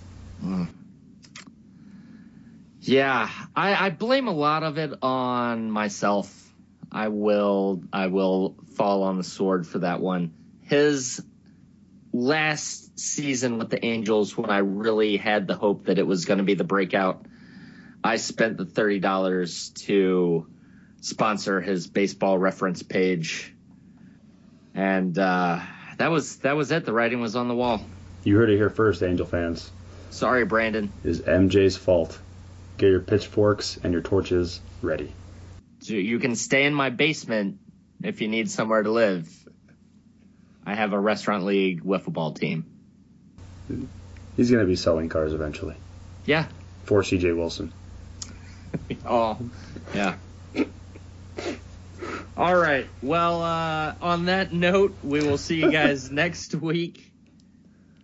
Yeah, 2.80 3.28
I, 3.54 3.86
I 3.86 3.90
blame 3.90 4.28
a 4.28 4.32
lot 4.32 4.62
of 4.62 4.78
it 4.78 4.92
on 5.02 5.70
myself. 5.70 6.36
I 6.90 7.08
will 7.08 7.82
I 7.92 8.06
will 8.06 8.56
fall 8.76 9.02
on 9.02 9.16
the 9.16 9.22
sword 9.22 9.66
for 9.66 9.80
that 9.80 10.00
one. 10.00 10.32
His 10.62 11.22
last 12.12 12.98
season 12.98 13.58
with 13.58 13.70
the 13.70 13.84
Angels, 13.84 14.36
when 14.36 14.50
I 14.50 14.58
really 14.58 15.16
had 15.16 15.46
the 15.46 15.56
hope 15.56 15.86
that 15.86 15.98
it 15.98 16.06
was 16.06 16.24
going 16.24 16.38
to 16.38 16.44
be 16.44 16.54
the 16.54 16.64
breakout, 16.64 17.26
I 18.02 18.16
spent 18.16 18.56
the 18.56 18.64
thirty 18.64 18.98
dollars 18.98 19.70
to 19.86 20.46
sponsor 21.00 21.60
his 21.60 21.86
baseball 21.86 22.38
reference 22.38 22.82
page, 22.82 23.54
and 24.74 25.18
uh, 25.18 25.60
that 25.98 26.10
was 26.10 26.38
that 26.38 26.56
was 26.56 26.70
it. 26.70 26.84
The 26.84 26.92
writing 26.92 27.20
was 27.20 27.36
on 27.36 27.48
the 27.48 27.54
wall. 27.54 27.84
You 28.24 28.36
heard 28.36 28.50
it 28.50 28.56
here 28.56 28.70
first, 28.70 29.02
Angel 29.02 29.26
fans. 29.26 29.70
Sorry, 30.10 30.44
Brandon. 30.44 30.92
Is 31.04 31.20
MJ's 31.20 31.76
fault. 31.76 32.18
Get 32.78 32.88
your 32.88 33.00
pitchforks 33.00 33.78
and 33.82 33.92
your 33.92 34.02
torches 34.02 34.60
ready. 34.82 35.12
You 35.82 36.18
can 36.18 36.34
stay 36.34 36.64
in 36.64 36.74
my 36.74 36.90
basement 36.90 37.58
if 38.02 38.20
you 38.20 38.28
need 38.28 38.50
somewhere 38.50 38.82
to 38.82 38.90
live. 38.90 39.30
I 40.64 40.74
have 40.74 40.92
a 40.92 40.98
restaurant 40.98 41.44
league 41.44 41.82
wiffle 41.82 42.12
ball 42.12 42.32
team. 42.32 42.66
He's 44.36 44.50
going 44.50 44.62
to 44.62 44.68
be 44.68 44.76
selling 44.76 45.08
cars 45.08 45.32
eventually. 45.32 45.76
Yeah. 46.24 46.46
For 46.84 47.02
CJ 47.02 47.36
Wilson. 47.36 47.72
Oh, 49.04 49.38
yeah. 49.94 50.14
All 52.36 52.54
right. 52.54 52.86
Well, 53.02 53.42
uh, 53.42 53.94
on 54.00 54.26
that 54.26 54.52
note, 54.52 54.96
we 55.02 55.20
will 55.20 55.38
see 55.38 55.56
you 55.56 55.72
guys 55.72 56.10
next 56.12 56.54
week. 56.54 57.12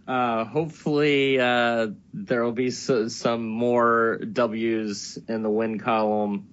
Uh, 0.09 0.45
hopefully, 0.45 1.39
uh, 1.39 1.89
there 2.13 2.43
will 2.43 2.53
be 2.53 2.71
so, 2.71 3.09
some 3.09 3.47
more 3.47 4.19
W's 4.19 5.19
in 5.29 5.43
the 5.43 5.51
win 5.51 5.79
column. 5.79 6.49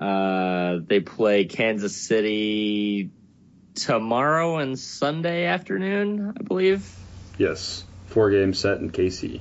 Uh, 0.00 0.78
they 0.86 1.00
play 1.00 1.46
Kansas 1.46 1.96
City 1.96 3.10
tomorrow 3.78 4.56
and 4.56 4.78
Sunday 4.78 5.46
afternoon, 5.46 6.34
I 6.38 6.42
believe. 6.42 6.94
Yes. 7.38 7.84
Four 8.06 8.30
game 8.30 8.54
set 8.54 8.78
in 8.78 8.90
KC. 8.90 9.40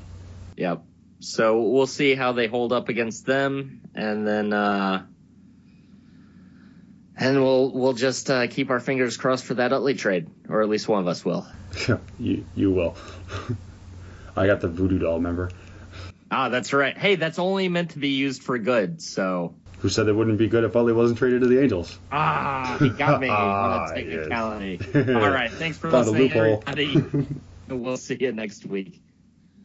Yep. 0.58 0.84
So 1.20 1.62
we'll 1.62 1.88
see 1.88 2.16
how 2.16 2.34
they 2.34 2.48
hold 2.48 2.74
up 2.74 2.90
against 2.90 3.26
them, 3.26 3.82
and 3.96 4.28
then 4.28 4.54
uh, 4.54 5.06
and 7.16 7.42
we'll 7.42 7.72
we'll 7.72 7.94
just 7.94 8.30
uh, 8.30 8.48
keep 8.48 8.70
our 8.70 8.80
fingers 8.80 9.18
crossed 9.18 9.46
for 9.46 9.56
that 9.56 9.74
Utley 9.74 9.96
trade, 9.96 10.30
or 10.48 10.62
at 10.62 10.70
least 10.70 10.88
one 10.88 11.02
of 11.02 11.08
us 11.08 11.26
will. 11.26 11.48
Yeah, 11.88 11.98
you 12.20 12.46
you 12.56 12.72
will. 12.72 12.96
I 14.36 14.46
got 14.46 14.62
the 14.62 14.68
voodoo 14.68 15.00
doll, 15.00 15.16
remember? 15.16 15.50
Ah, 16.30 16.50
that's 16.50 16.74
right. 16.74 16.96
Hey, 16.96 17.16
that's 17.16 17.40
only 17.40 17.70
meant 17.70 17.92
to 17.92 18.00
be 18.00 18.10
used 18.10 18.44
for 18.44 18.60
good. 18.60 19.02
So 19.02 19.56
Who 19.88 19.92
said 19.92 20.10
it 20.10 20.14
wouldn't 20.14 20.38
be 20.38 20.50
good 20.50 20.66
if 20.66 20.76
Utley 20.76 20.92
wasn't 20.92 21.18
traded 21.18 21.40
to 21.44 21.48
the 21.48 21.62
Angels? 21.64 21.98
ah, 22.12 22.76
he 22.78 22.90
got 22.90 23.22
me 23.22 23.30
on 23.30 23.36
Ah, 23.38 23.86
a 23.86 23.96
technicality. 23.96 24.82
yes. 24.94 25.08
All 25.08 25.30
right, 25.30 25.50
thanks 25.50 25.78
for 25.78 25.90
Found 25.90 26.10
listening, 26.12 26.34
everybody. 26.34 27.40
we'll 27.70 27.96
see 27.96 28.18
you 28.20 28.34
next 28.34 28.66
week. 28.66 29.02